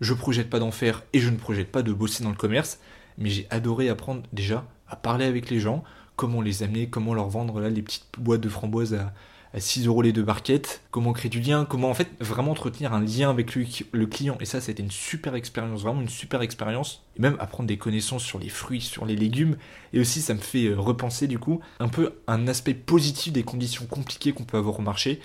je 0.00 0.14
projette 0.14 0.50
pas 0.50 0.58
d'en 0.58 0.70
faire 0.70 1.02
et 1.12 1.20
je 1.20 1.30
ne 1.30 1.36
projette 1.36 1.70
pas 1.72 1.82
de 1.82 1.92
bosser 1.92 2.22
dans 2.22 2.30
le 2.30 2.36
commerce, 2.36 2.78
mais 3.18 3.30
j'ai 3.30 3.46
adoré 3.50 3.88
apprendre 3.88 4.22
déjà 4.32 4.66
à 4.88 4.96
parler 4.96 5.24
avec 5.24 5.50
les 5.50 5.60
gens, 5.60 5.82
comment 6.16 6.42
les 6.42 6.62
amener, 6.62 6.88
comment 6.88 7.14
leur 7.14 7.28
vendre 7.28 7.60
là 7.60 7.70
les 7.70 7.82
petites 7.82 8.06
boîtes 8.18 8.40
de 8.40 8.48
framboises 8.48 8.94
à, 8.94 9.12
6 9.58 9.88
euros 9.88 10.00
les 10.00 10.12
deux 10.12 10.22
barquettes, 10.22 10.80
comment 10.92 11.12
créer 11.12 11.28
du 11.28 11.40
lien, 11.40 11.64
comment 11.64 11.90
en 11.90 11.94
fait 11.94 12.08
vraiment 12.20 12.52
entretenir 12.52 12.92
un 12.94 13.00
lien 13.00 13.30
avec 13.30 13.56
le, 13.56 14.06
client. 14.06 14.38
Et 14.38 14.44
ça, 14.44 14.60
c'était 14.60 14.82
une 14.82 14.92
super 14.92 15.34
expérience, 15.34 15.82
vraiment 15.82 16.02
une 16.02 16.08
super 16.08 16.40
expérience. 16.42 17.02
Et 17.18 17.22
même 17.22 17.36
apprendre 17.40 17.66
des 17.66 17.76
connaissances 17.76 18.22
sur 18.22 18.38
les 18.38 18.48
fruits, 18.48 18.80
sur 18.80 19.06
les 19.06 19.16
légumes. 19.16 19.56
Et 19.92 19.98
aussi, 19.98 20.22
ça 20.22 20.34
me 20.34 20.38
fait 20.38 20.66
euh, 20.66 20.78
repenser 20.78 21.26
du 21.26 21.40
coup 21.40 21.60
un 21.80 21.88
peu 21.88 22.12
un 22.28 22.46
aspect 22.46 22.74
positif 22.74 23.32
des 23.32 23.42
conditions 23.42 23.86
compliquées 23.86 24.32
qu'on 24.32 24.44
peut 24.44 24.56
avoir 24.56 24.78
au 24.78 24.82
marché 24.82 25.20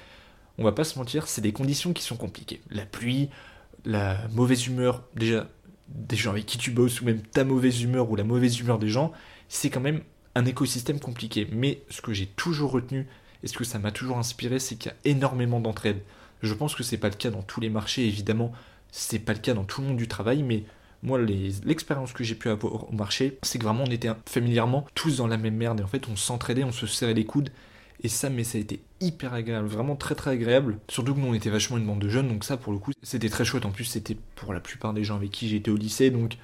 on 0.58 0.64
va 0.64 0.72
pas 0.72 0.84
se 0.84 0.98
mentir, 0.98 1.28
c'est 1.28 1.42
des 1.42 1.52
conditions 1.52 1.94
qui 1.94 2.04
sont 2.04 2.16
compliquées. 2.16 2.62
La 2.70 2.86
pluie, 2.86 3.30
la 3.84 4.28
mauvaise 4.30 4.68
humeur, 4.68 5.04
déjà 5.16 5.48
des 5.88 6.16
gens 6.16 6.32
avec 6.32 6.46
qui 6.46 6.58
tu 6.58 6.72
bosses, 6.72 7.02
ou 7.02 7.06
même 7.06 7.22
ta 7.22 7.44
mauvaise 7.44 7.82
humeur 7.82 8.10
ou 8.10 8.16
la 8.16 8.24
mauvaise 8.24 8.60
humeur 8.60 8.80
des 8.80 8.90
gens, 8.90 9.12
c'est 9.50 9.70
quand 9.70 9.82
même 9.82 10.02
un 10.34 10.46
écosystème 10.46 11.00
compliqué. 11.00 11.48
Mais 11.52 11.82
ce 11.90 12.02
que 12.02 12.14
j'ai 12.14 12.26
toujours 12.26 12.72
retenu 12.72 13.08
et 13.44 13.48
ce 13.48 13.58
que 13.58 13.64
ça 13.64 13.80
m'a 13.80 13.92
toujours 13.92 14.18
inspiré, 14.18 14.60
c'est 14.60 14.76
qu'il 14.76 14.92
y 14.92 14.96
a 14.96 14.98
énormément 15.12 15.60
d'entraide. 15.60 16.02
Je 16.42 16.54
pense 16.54 16.76
que 16.76 16.84
c'est 16.84 16.98
pas 16.98 17.10
le 17.10 17.16
cas 17.16 17.30
dans 17.30 17.44
tous 17.44 17.62
les 17.62 17.70
marchés, 17.70 18.08
évidemment, 18.08 18.52
c'est 18.92 19.20
pas 19.20 19.34
le 19.34 19.40
cas 19.40 19.54
dans 19.54 19.64
tout 19.64 19.82
le 19.82 19.88
monde 19.88 19.98
du 19.98 20.08
travail, 20.08 20.44
mais 20.44 20.64
moi, 21.04 21.20
l'expérience 21.20 22.14
que 22.14 22.24
j'ai 22.24 22.36
pu 22.36 22.50
avoir 22.50 22.90
au 22.90 22.94
marché, 22.94 23.38
c'est 23.44 23.60
que 23.60 23.64
vraiment 23.64 23.84
on 23.84 23.92
était 23.92 24.10
familièrement 24.26 24.86
tous 24.96 25.18
dans 25.18 25.28
la 25.28 25.38
même 25.38 25.56
merde 25.56 25.82
et 25.82 25.84
en 25.84 25.88
fait 25.88 26.08
on 26.10 26.16
s'entraidait, 26.16 26.64
on 26.64 26.72
se 26.72 26.88
serrait 26.88 27.14
les 27.14 27.26
coudes 27.26 27.52
et 28.04 28.08
ça, 28.08 28.30
mais 28.30 28.44
ça 28.44 28.58
a 28.58 28.62
été 28.62 28.82
hyper 29.02 29.34
agréable, 29.34 29.68
vraiment 29.68 29.96
très 29.96 30.16
très 30.16 30.32
agréable. 30.32 30.78
Surtout 30.90 31.16
que 31.16 31.20
nous 31.20 31.28
on 31.28 31.34
était 31.34 31.50
vachement 31.50 31.78
une 31.78 31.86
bande 31.86 32.00
de 32.00 32.10
jeunes, 32.10 32.28
donc 32.28 32.44
ça 32.44 32.58
pour 32.58 32.74
le 32.74 32.80
coup 32.80 32.92
c'était 33.04 33.30
très 33.30 33.46
chouette. 33.46 33.66
En 33.66 33.72
plus 33.72 33.86
c'était 33.86 34.18
pour 34.36 34.54
la 34.54 34.60
plupart 34.60 34.94
des 34.94 35.04
gens 35.04 35.16
avec 35.16 35.32
qui 35.32 35.48
j'étais 35.48 35.72
au 35.72 35.78
lycée, 35.78 36.12
donc 36.12 36.38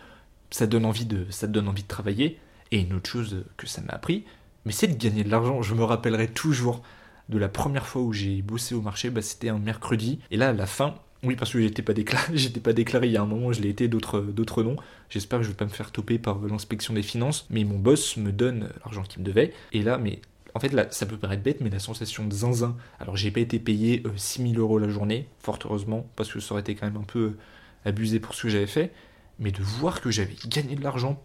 ça 0.49 0.67
donne 0.67 0.85
envie 0.85 1.05
de, 1.05 1.25
ça 1.29 1.47
donne 1.47 1.67
envie 1.67 1.83
de 1.83 1.87
travailler. 1.87 2.39
Et 2.71 2.79
une 2.81 2.93
autre 2.93 3.09
chose 3.09 3.43
que 3.57 3.67
ça 3.67 3.81
m'a 3.81 3.93
appris, 3.93 4.23
mais 4.65 4.71
c'est 4.71 4.87
de 4.87 4.95
gagner 4.97 5.23
de 5.23 5.29
l'argent. 5.29 5.61
Je 5.61 5.75
me 5.75 5.83
rappellerai 5.83 6.29
toujours 6.29 6.81
de 7.29 7.37
la 7.37 7.49
première 7.49 7.85
fois 7.87 8.01
où 8.01 8.13
j'ai 8.13 8.41
bossé 8.41 8.75
au 8.75 8.81
marché, 8.81 9.09
bah, 9.09 9.21
c'était 9.21 9.49
un 9.49 9.59
mercredi. 9.59 10.19
Et 10.31 10.37
là 10.37 10.49
à 10.49 10.53
la 10.53 10.65
fin, 10.65 10.95
Oui, 11.23 11.35
parce 11.35 11.51
que 11.53 11.61
j'étais 11.61 11.83
pas 11.83 11.93
déclaré, 11.93 12.33
pas 12.63 12.73
déclaré 12.73 13.07
il 13.07 13.13
y 13.13 13.17
a 13.17 13.21
un 13.21 13.25
moment, 13.27 13.53
je 13.53 13.61
l'ai 13.61 13.69
été, 13.69 13.87
d'autres, 13.87 14.21
d'autres 14.21 14.63
non. 14.63 14.75
J'espère 15.09 15.39
que 15.39 15.45
je 15.45 15.49
vais 15.49 15.55
pas 15.55 15.65
me 15.65 15.69
faire 15.69 15.91
toper 15.91 16.17
par 16.17 16.39
l'inspection 16.39 16.93
des 16.93 17.03
finances, 17.03 17.45
mais 17.49 17.63
mon 17.63 17.77
boss 17.77 18.17
me 18.17 18.31
donne 18.31 18.69
l'argent 18.83 19.03
qu'il 19.03 19.21
me 19.21 19.25
devait. 19.25 19.53
Et 19.71 19.83
là, 19.83 19.97
mais 19.97 20.21
en 20.53 20.59
fait, 20.59 20.93
ça 20.93 21.05
peut 21.05 21.17
paraître 21.17 21.43
bête, 21.43 21.61
mais 21.61 21.69
la 21.69 21.79
sensation 21.79 22.25
de 22.25 22.33
zinzin. 22.33 22.75
Alors, 22.99 23.15
j'ai 23.15 23.31
pas 23.31 23.39
été 23.39 23.59
payé 23.59 24.03
6000 24.15 24.57
euros 24.59 24.79
la 24.79 24.89
journée, 24.89 25.27
fort 25.39 25.59
heureusement, 25.65 26.07
parce 26.15 26.31
que 26.31 26.39
ça 26.39 26.53
aurait 26.53 26.61
été 26.61 26.75
quand 26.75 26.85
même 26.85 26.97
un 26.97 27.05
peu 27.05 27.37
abusé 27.85 28.19
pour 28.19 28.35
ce 28.35 28.43
que 28.43 28.49
j'avais 28.49 28.67
fait. 28.67 28.91
Mais 29.39 29.51
de 29.51 29.63
voir 29.63 30.01
que 30.01 30.11
j'avais 30.11 30.35
gagné 30.47 30.75
de 30.75 30.83
l'argent 30.83 31.21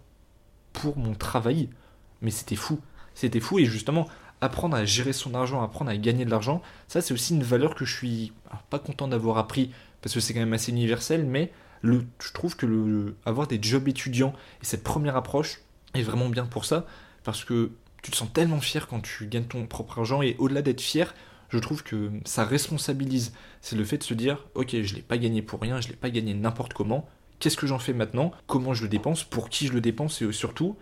pour 0.72 0.96
mon 0.96 1.14
travail, 1.14 1.68
mais 2.22 2.30
c'était 2.30 2.56
fou. 2.56 2.80
C'était 3.14 3.40
fou, 3.40 3.58
et 3.58 3.64
justement, 3.64 4.08
apprendre 4.40 4.76
à 4.76 4.84
gérer 4.84 5.12
son 5.12 5.34
argent, 5.34 5.62
apprendre 5.62 5.90
à 5.90 5.96
gagner 5.96 6.24
de 6.24 6.30
l'argent, 6.30 6.62
ça 6.88 7.00
c'est 7.00 7.14
aussi 7.14 7.34
une 7.34 7.42
valeur 7.42 7.74
que 7.74 7.84
je 7.84 7.94
suis 7.94 8.32
pas 8.70 8.78
content 8.78 9.08
d'avoir 9.08 9.38
appris 9.38 9.70
parce 10.02 10.14
que 10.14 10.20
c'est 10.20 10.34
quand 10.34 10.40
même 10.40 10.52
assez 10.52 10.70
universel, 10.70 11.24
mais 11.24 11.52
je 11.82 12.32
trouve 12.32 12.56
que 12.56 12.66
le, 12.66 13.16
avoir 13.24 13.46
des 13.46 13.58
jobs 13.60 13.88
étudiants 13.88 14.32
et 14.60 14.64
cette 14.64 14.82
première 14.82 15.16
approche 15.16 15.60
est 15.94 16.02
vraiment 16.02 16.28
bien 16.28 16.46
pour 16.46 16.64
ça 16.64 16.86
parce 17.24 17.44
que 17.44 17.70
tu 18.06 18.12
te 18.12 18.16
sens 18.16 18.32
tellement 18.32 18.60
fier 18.60 18.86
quand 18.86 19.00
tu 19.00 19.26
gagnes 19.26 19.46
ton 19.46 19.66
propre 19.66 19.98
argent 19.98 20.22
et 20.22 20.36
au-delà 20.38 20.62
d'être 20.62 20.80
fier, 20.80 21.12
je 21.48 21.58
trouve 21.58 21.82
que 21.82 22.12
ça 22.24 22.44
responsabilise. 22.44 23.32
C'est 23.62 23.74
le 23.74 23.82
fait 23.82 23.98
de 23.98 24.04
se 24.04 24.14
dire, 24.14 24.46
ok, 24.54 24.80
je 24.80 24.94
l'ai 24.94 25.02
pas 25.02 25.18
gagné 25.18 25.42
pour 25.42 25.60
rien, 25.60 25.80
je 25.80 25.88
l'ai 25.88 25.96
pas 25.96 26.08
gagné 26.10 26.32
n'importe 26.32 26.72
comment. 26.72 27.08
Qu'est-ce 27.40 27.56
que 27.56 27.66
j'en 27.66 27.80
fais 27.80 27.94
maintenant 27.94 28.30
Comment 28.46 28.74
je 28.74 28.84
le 28.84 28.88
dépense 28.88 29.24
Pour 29.24 29.48
qui 29.48 29.66
je 29.66 29.72
le 29.72 29.80
dépense 29.80 30.22
Et 30.22 30.30
surtout, 30.30 30.76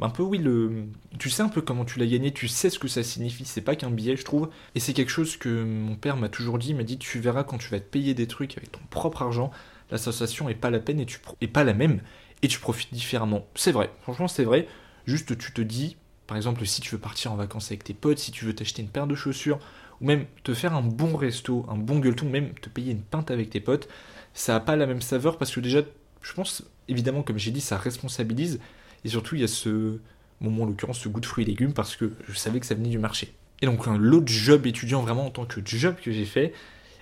un 0.00 0.08
peu 0.08 0.22
oui 0.22 0.38
le 0.38 0.84
tu 1.18 1.30
sais 1.30 1.42
un 1.42 1.48
peu 1.48 1.62
comment 1.62 1.84
tu 1.84 1.98
l'as 1.98 2.06
gagné 2.06 2.32
tu 2.32 2.46
sais 2.48 2.70
ce 2.70 2.78
que 2.80 2.88
ça 2.88 3.04
signifie 3.04 3.44
c'est 3.44 3.60
pas 3.60 3.76
qu'un 3.76 3.90
billet 3.90 4.16
je 4.16 4.24
trouve 4.24 4.48
et 4.74 4.80
c'est 4.80 4.94
quelque 4.94 5.12
chose 5.12 5.36
que 5.36 5.62
mon 5.62 5.94
père 5.94 6.16
m'a 6.16 6.28
toujours 6.28 6.58
dit 6.58 6.70
il 6.70 6.76
m'a 6.76 6.82
dit 6.82 6.98
tu 6.98 7.20
verras 7.20 7.44
quand 7.44 7.58
tu 7.58 7.68
vas 7.68 7.78
te 7.78 7.84
payer 7.84 8.12
des 8.12 8.26
trucs 8.26 8.56
avec 8.56 8.72
ton 8.72 8.80
propre 8.90 9.22
argent 9.22 9.52
l'association 9.92 10.48
est 10.48 10.56
pas 10.56 10.70
la 10.70 10.80
peine 10.80 10.98
et 10.98 11.06
tu 11.06 11.20
pas 11.52 11.62
la 11.62 11.72
même 11.72 12.00
et 12.42 12.48
tu 12.48 12.58
profites 12.58 12.92
différemment 12.92 13.46
c'est 13.54 13.70
vrai 13.70 13.92
franchement 14.02 14.26
c'est 14.26 14.42
vrai 14.42 14.66
juste 15.06 15.38
tu 15.38 15.52
te 15.52 15.62
dis 15.62 15.96
par 16.32 16.36
exemple 16.38 16.66
si 16.66 16.80
tu 16.80 16.90
veux 16.90 17.00
partir 17.00 17.32
en 17.32 17.36
vacances 17.36 17.68
avec 17.68 17.84
tes 17.84 17.94
potes 17.94 18.18
si 18.18 18.32
tu 18.32 18.44
veux 18.44 18.54
t'acheter 18.54 18.82
une 18.82 18.88
paire 18.88 19.06
de 19.06 19.14
chaussures 19.14 19.58
ou 20.00 20.06
même 20.06 20.26
te 20.42 20.54
faire 20.54 20.74
un 20.74 20.82
bon 20.82 21.16
resto 21.16 21.64
un 21.68 21.76
bon 21.76 21.98
gueuleton 21.98 22.28
même 22.28 22.54
te 22.54 22.68
payer 22.68 22.92
une 22.92 23.02
pinte 23.02 23.30
avec 23.30 23.50
tes 23.50 23.60
potes 23.60 23.88
ça 24.34 24.56
a 24.56 24.60
pas 24.60 24.76
la 24.76 24.86
même 24.86 25.02
saveur 25.02 25.38
parce 25.38 25.54
que 25.54 25.60
déjà 25.60 25.82
je 26.22 26.32
pense 26.32 26.64
évidemment 26.88 27.22
comme 27.22 27.38
j'ai 27.38 27.50
dit 27.50 27.60
ça 27.60 27.76
responsabilise 27.76 28.60
et 29.04 29.08
surtout, 29.08 29.34
il 29.34 29.40
y 29.40 29.44
a 29.44 29.48
ce 29.48 29.98
moment, 30.40 30.64
en 30.64 30.66
l'occurrence, 30.66 30.98
ce 30.98 31.08
goût 31.08 31.20
de 31.20 31.26
fruits 31.26 31.44
et 31.44 31.46
légumes 31.46 31.72
parce 31.72 31.96
que 31.96 32.12
je 32.28 32.34
savais 32.34 32.60
que 32.60 32.66
ça 32.66 32.74
venait 32.74 32.88
du 32.88 32.98
marché. 32.98 33.34
Et 33.60 33.66
donc, 33.66 33.86
l'autre 33.86 34.28
job 34.28 34.66
étudiant 34.66 35.02
vraiment 35.02 35.26
en 35.26 35.30
tant 35.30 35.44
que 35.44 35.60
job 35.64 35.94
que 36.02 36.10
j'ai 36.10 36.24
fait, 36.24 36.52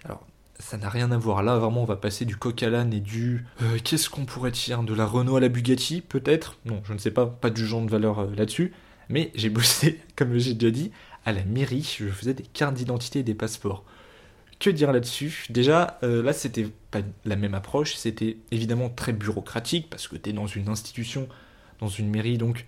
alors 0.04 0.26
ça 0.58 0.76
n'a 0.76 0.90
rien 0.90 1.10
à 1.10 1.16
voir. 1.16 1.42
Là, 1.42 1.56
vraiment, 1.58 1.82
on 1.82 1.86
va 1.86 1.96
passer 1.96 2.24
du 2.24 2.36
coq 2.36 2.62
à 2.62 2.68
l'âne 2.68 2.92
et 2.92 3.00
du. 3.00 3.46
Euh, 3.62 3.78
qu'est-ce 3.82 4.10
qu'on 4.10 4.26
pourrait 4.26 4.50
dire 4.50 4.82
De 4.82 4.94
la 4.94 5.06
Renault 5.06 5.36
à 5.36 5.40
la 5.40 5.48
Bugatti, 5.48 6.02
peut-être? 6.02 6.58
Non, 6.66 6.82
je 6.84 6.92
ne 6.92 6.98
sais 6.98 7.10
pas, 7.10 7.26
pas 7.26 7.50
du 7.50 7.66
genre 7.66 7.82
de 7.82 7.90
valeur 7.90 8.20
euh, 8.20 8.26
là-dessus. 8.36 8.72
Mais 9.10 9.30
j'ai 9.34 9.50
bossé, 9.50 10.00
comme 10.16 10.38
j'ai 10.38 10.54
déjà 10.54 10.70
dit, 10.70 10.90
à 11.26 11.32
la 11.32 11.44
mairie. 11.44 11.96
Je 11.98 12.08
faisais 12.08 12.32
des 12.32 12.44
cartes 12.44 12.74
d'identité 12.74 13.18
et 13.18 13.24
des 13.24 13.34
passeports. 13.34 13.84
Que 14.58 14.70
dire 14.70 14.92
là-dessus? 14.92 15.44
Déjà, 15.50 15.98
euh, 16.02 16.22
là, 16.22 16.32
c'était 16.32 16.68
pas 16.90 17.00
la 17.24 17.36
même 17.36 17.54
approche. 17.54 17.94
C'était 17.94 18.38
évidemment 18.50 18.88
très 18.88 19.12
bureaucratique 19.12 19.88
parce 19.90 20.08
que 20.08 20.16
tu 20.16 20.30
es 20.30 20.32
dans 20.32 20.46
une 20.46 20.68
institution 20.68 21.28
dans 21.80 21.88
une 21.88 22.10
mairie, 22.10 22.38
donc 22.38 22.66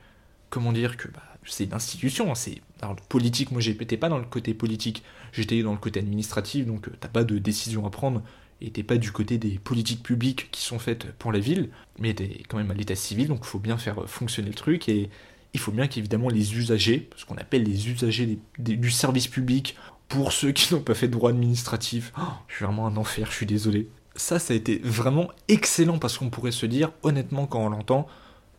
comment 0.50 0.72
dire 0.72 0.96
que 0.96 1.08
bah, 1.08 1.22
c'est 1.44 1.64
une 1.64 1.75
institution, 1.75 2.30
hein, 2.30 2.34
c'est 2.34 2.61
politique, 3.08 3.52
moi 3.52 3.61
j'étais 3.61 3.96
pas 3.96 4.08
dans 4.08 4.18
le 4.18 4.25
côté 4.25 4.54
politique, 4.54 5.02
j'étais 5.32 5.62
dans 5.62 5.72
le 5.72 5.78
côté 5.78 6.00
administratif, 6.00 6.66
donc 6.66 6.88
euh, 6.88 6.92
t'as 6.99 7.08
pas 7.08 7.25
de 7.25 7.38
décision 7.38 7.87
à 7.87 7.90
prendre, 7.90 8.22
et 8.61 8.70
t'es 8.70 8.82
pas 8.82 8.96
du 8.96 9.12
côté 9.12 9.38
des 9.38 9.58
politiques 9.58 10.02
publiques 10.02 10.50
qui 10.50 10.62
sont 10.62 10.78
faites 10.78 11.12
pour 11.12 11.32
la 11.32 11.38
ville, 11.38 11.70
mais 11.99 12.14
t'es 12.14 12.42
quand 12.49 12.56
même 12.56 12.70
à 12.70 12.75
l'état 12.75 12.96
civil, 12.96 13.28
donc 13.28 13.44
faut 13.44 13.58
bien 13.58 13.78
faire 13.78 14.08
fonctionner 14.08 14.49
le 14.49 14.54
truc, 14.54 14.88
et 14.88 15.11
il 15.54 15.61
faut 15.61 15.73
bien 15.73 15.87
qu'évidemment 15.87 16.28
les 16.28 16.56
usagers, 16.56 17.11
ce 17.16 17.25
qu'on 17.25 17.37
appelle 17.37 17.64
les 17.64 17.90
usagers 17.90 18.38
du 18.59 18.90
service 18.90 19.28
public, 19.28 19.76
pour 20.09 20.32
ceux 20.32 20.52
qui 20.52 20.75
n'ont 20.75 20.80
pas 20.80 20.94
fait 20.94 21.09
de 21.09 21.12
droit 21.12 21.30
administratif, 21.30 22.12
oh, 22.18 22.23
je 22.49 22.56
suis 22.56 22.64
vraiment 22.64 22.87
un 22.87 22.97
enfer, 22.97 23.28
je 23.30 23.37
suis 23.37 23.47
désolé. 23.47 23.88
Ça, 24.14 24.38
ça 24.38 24.52
a 24.52 24.56
été 24.56 24.78
vraiment 24.85 25.30
excellent 25.49 25.99
parce 25.99 26.18
qu'on 26.18 26.28
pourrait 26.28 26.52
se 26.52 26.66
dire, 26.66 26.92
honnêtement, 27.02 27.47
quand 27.47 27.64
on 27.64 27.71
l'entend, 27.71 28.06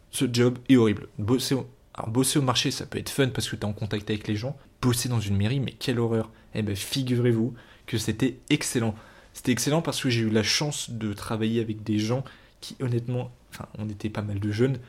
ce 0.10 0.26
job 0.32 0.58
est 0.70 0.78
horrible. 0.78 1.08
Bosser 1.20 1.56
au, 1.56 1.68
alors, 1.94 2.10
bosser 2.10 2.40
au 2.40 2.42
marché, 2.42 2.72
ça 2.72 2.86
peut 2.86 2.98
être 2.98 3.10
fun 3.10 3.30
parce 3.30 3.48
que 3.48 3.56
tu 3.56 3.62
es 3.62 3.66
en 3.66 3.74
contact 3.74 4.10
avec 4.10 4.28
les 4.28 4.36
gens. 4.36 4.58
Bosser 4.82 5.10
dans 5.10 5.20
une 5.20 5.38
mairie, 5.38 5.60
mais 5.60 5.72
quelle 5.72 6.00
horreur. 6.00 6.32
Eh 6.56 6.62
ben, 6.64 6.76
figurez-vous 6.76 7.54
que 7.86 7.98
c'était 7.98 8.40
excellent. 8.50 8.96
C'était 9.34 9.52
excellent 9.52 9.82
parce 9.82 10.02
que 10.02 10.10
j'ai 10.10 10.22
eu 10.22 10.30
la 10.30 10.44
chance 10.44 10.90
de 10.90 11.14
travailler 11.14 11.62
avec 11.62 11.84
des 11.84 12.00
gens 12.00 12.24
qui, 12.62 12.76
honnêtement, 12.80 13.32
enfin, 13.52 13.68
on 13.78 13.90
était 13.90 14.10
pas 14.10 14.22
mal 14.22 14.40
de 14.40 14.52
jeunes. 14.52 14.80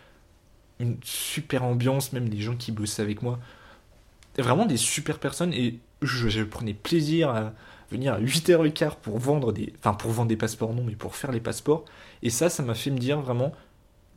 Une 0.80 0.96
super 1.02 1.64
ambiance, 1.64 2.12
même 2.12 2.28
les 2.28 2.40
gens 2.40 2.56
qui 2.56 2.72
bossaient 2.72 3.02
avec 3.02 3.22
moi. 3.22 3.38
Vraiment 4.36 4.66
des 4.66 4.76
super 4.76 5.18
personnes 5.18 5.52
et 5.52 5.78
je, 6.02 6.42
prenais 6.42 6.74
plaisir 6.74 7.30
à 7.30 7.52
venir 7.90 8.14
à 8.14 8.20
8h15 8.20 8.96
pour 9.02 9.18
vendre 9.18 9.52
des. 9.52 9.72
Enfin, 9.78 9.94
pour 9.94 10.10
vendre 10.10 10.28
des 10.28 10.36
passeports, 10.36 10.74
non, 10.74 10.82
mais 10.84 10.96
pour 10.96 11.16
faire 11.16 11.32
les 11.32 11.40
passeports. 11.40 11.84
Et 12.22 12.30
ça, 12.30 12.48
ça 12.48 12.62
m'a 12.62 12.74
fait 12.74 12.90
me 12.90 12.98
dire 12.98 13.20
vraiment 13.20 13.52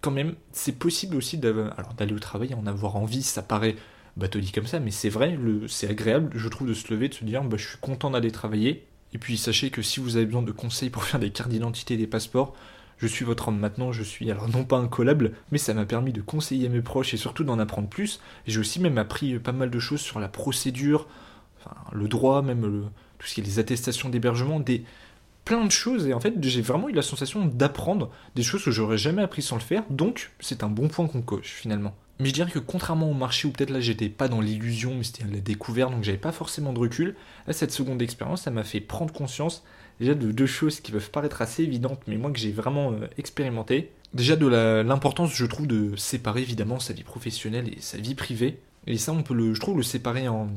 quand 0.01 0.11
même, 0.11 0.35
c'est 0.51 0.77
possible 0.77 1.15
aussi 1.15 1.37
d'aller 1.37 2.13
au 2.13 2.19
travail 2.19 2.51
et 2.51 2.55
en 2.55 2.67
avoir 2.67 2.95
envie. 2.95 3.23
Ça 3.23 3.41
paraît 3.41 3.75
bateau 4.15 4.39
comme 4.53 4.67
ça, 4.67 4.79
mais 4.79 4.91
c'est 4.91 5.09
vrai, 5.09 5.37
c'est 5.67 5.89
agréable, 5.89 6.31
je 6.35 6.47
trouve, 6.49 6.67
de 6.67 6.73
se 6.73 6.91
lever, 6.93 7.09
de 7.09 7.13
se 7.13 7.23
dire 7.23 7.43
bah, 7.43 7.57
je 7.57 7.67
suis 7.67 7.77
content 7.77 8.09
d'aller 8.09 8.31
travailler. 8.31 8.85
Et 9.13 9.17
puis 9.17 9.37
sachez 9.37 9.69
que 9.69 9.81
si 9.81 9.99
vous 9.99 10.17
avez 10.17 10.25
besoin 10.25 10.41
de 10.41 10.51
conseils 10.51 10.89
pour 10.89 11.03
faire 11.05 11.19
des 11.19 11.31
cartes 11.31 11.49
d'identité 11.49 11.93
et 11.95 11.97
des 11.97 12.07
passeports, 12.07 12.55
je 12.97 13.07
suis 13.07 13.25
votre 13.25 13.47
homme 13.49 13.59
maintenant, 13.59 13.91
je 13.91 14.03
suis 14.03 14.29
alors 14.31 14.49
non 14.49 14.63
pas 14.63 14.77
incollable, 14.77 15.33
mais 15.51 15.57
ça 15.57 15.73
m'a 15.73 15.85
permis 15.85 16.13
de 16.13 16.21
conseiller 16.21 16.69
mes 16.69 16.81
proches 16.81 17.13
et 17.13 17.17
surtout 17.17 17.43
d'en 17.43 17.59
apprendre 17.59 17.89
plus. 17.89 18.19
J'ai 18.45 18.59
aussi 18.59 18.79
même 18.79 18.97
appris 18.97 19.39
pas 19.39 19.51
mal 19.51 19.69
de 19.69 19.79
choses 19.79 20.01
sur 20.01 20.19
la 20.19 20.27
procédure, 20.27 21.07
le 21.91 22.07
droit, 22.07 22.41
même 22.41 22.89
tout 23.19 23.27
ce 23.27 23.35
qui 23.35 23.41
est 23.41 23.43
les 23.43 23.59
attestations 23.59 24.09
d'hébergement, 24.09 24.59
des, 24.59 24.83
plein 25.47 25.63
de 25.63 25.71
choses 25.71 26.07
et 26.07 26.13
en 26.13 26.19
fait 26.19 26.33
j'ai 26.43 26.61
vraiment 26.61 26.89
eu 26.89 26.91
la 26.91 27.01
sensation 27.01 27.45
d'apprendre 27.45 28.11
des 28.35 28.43
choses 28.43 28.65
que 28.65 28.71
j'aurais 28.71 28.97
jamais 28.97 29.21
appris 29.21 29.41
sans 29.41 29.55
le 29.55 29.61
faire 29.61 29.83
donc 29.89 30.31
c'est 30.41 30.61
un 30.61 30.67
bon 30.67 30.89
point 30.89 31.07
qu'on 31.07 31.21
coche 31.21 31.53
finalement. 31.53 31.95
Mais 32.19 32.27
je 32.27 32.33
dirais 32.33 32.51
que 32.51 32.59
contrairement 32.59 33.09
au 33.09 33.13
marché 33.13 33.47
où 33.47 33.51
peut-être 33.51 33.69
là 33.69 33.79
j'étais 33.79 34.09
pas 34.09 34.27
dans 34.27 34.41
l'illusion 34.41 34.95
mais 34.95 35.05
c'était 35.05 35.23
la 35.23 35.39
découverte 35.39 35.91
donc 35.91 36.03
j'avais 36.03 36.17
pas 36.17 36.33
forcément 36.33 36.73
de 36.73 36.79
recul, 36.79 37.15
là 37.47 37.53
cette 37.53 37.71
seconde 37.71 38.01
expérience 38.01 38.41
ça 38.41 38.51
m'a 38.51 38.65
fait 38.65 38.81
prendre 38.81 39.13
conscience 39.13 39.63
déjà 39.99 40.13
de 40.13 40.31
deux 40.31 40.45
choses 40.45 40.79
qui 40.79 40.91
peuvent 40.91 41.09
paraître 41.11 41.41
assez 41.41 41.63
évidentes 41.63 42.01
mais 42.07 42.17
moi 42.17 42.31
que 42.31 42.39
j'ai 42.39 42.51
vraiment 42.51 42.93
euh, 42.93 43.07
expérimenté. 43.17 43.91
Déjà 44.13 44.35
de 44.35 44.47
l'importance 44.47 45.33
je 45.33 45.45
trouve 45.45 45.67
de 45.67 45.95
séparer 45.95 46.41
évidemment 46.41 46.79
sa 46.79 46.93
vie 46.93 47.03
professionnelle 47.03 47.69
et 47.69 47.81
sa 47.81 47.97
vie 47.97 48.15
privée. 48.15 48.59
Et 48.85 48.97
ça 48.97 49.11
on 49.11 49.23
peut 49.23 49.33
le 49.33 49.53
je 49.53 49.59
trouve 49.59 49.77
le 49.77 49.83
séparer 49.83 50.27
en, 50.27 50.47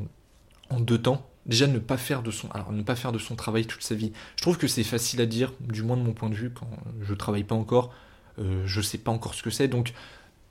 en 0.71 0.81
deux 0.81 0.99
temps. 0.99 1.27
Déjà 1.47 1.67
ne 1.67 1.79
pas 1.79 1.97
faire 1.97 2.23
de 2.23 2.31
son 2.31 2.49
alors 2.51 2.73
ne 2.73 2.83
pas 2.83 2.97
faire 2.97 3.13
de 3.13 3.19
son 3.19 3.35
travail 3.35 3.67
toute 3.67 3.83
sa 3.83 3.95
vie. 3.95 4.13
Je 4.37 4.43
trouve 4.43 4.59
que 4.59 4.69
c'est 4.69 4.85
facile 4.85 5.21
à 5.21 5.27
dire 5.27 5.53
du 5.61 5.83
moins 5.83 5.97
de 5.97 6.03
mon 6.03 6.13
point 6.13 6.31
de 6.31 6.35
vue 6.35 6.51
quand 6.51 6.71
je 7.01 7.15
travaille 7.15 7.45
pas 7.45 7.55
encore 7.57 7.93
euh, 8.39 8.63
je 8.67 8.81
sais 8.81 8.99
pas 8.99 9.11
encore 9.11 9.35
ce 9.35 9.43
que 9.43 9.51
c'est. 9.51 9.69
Donc 9.69 9.93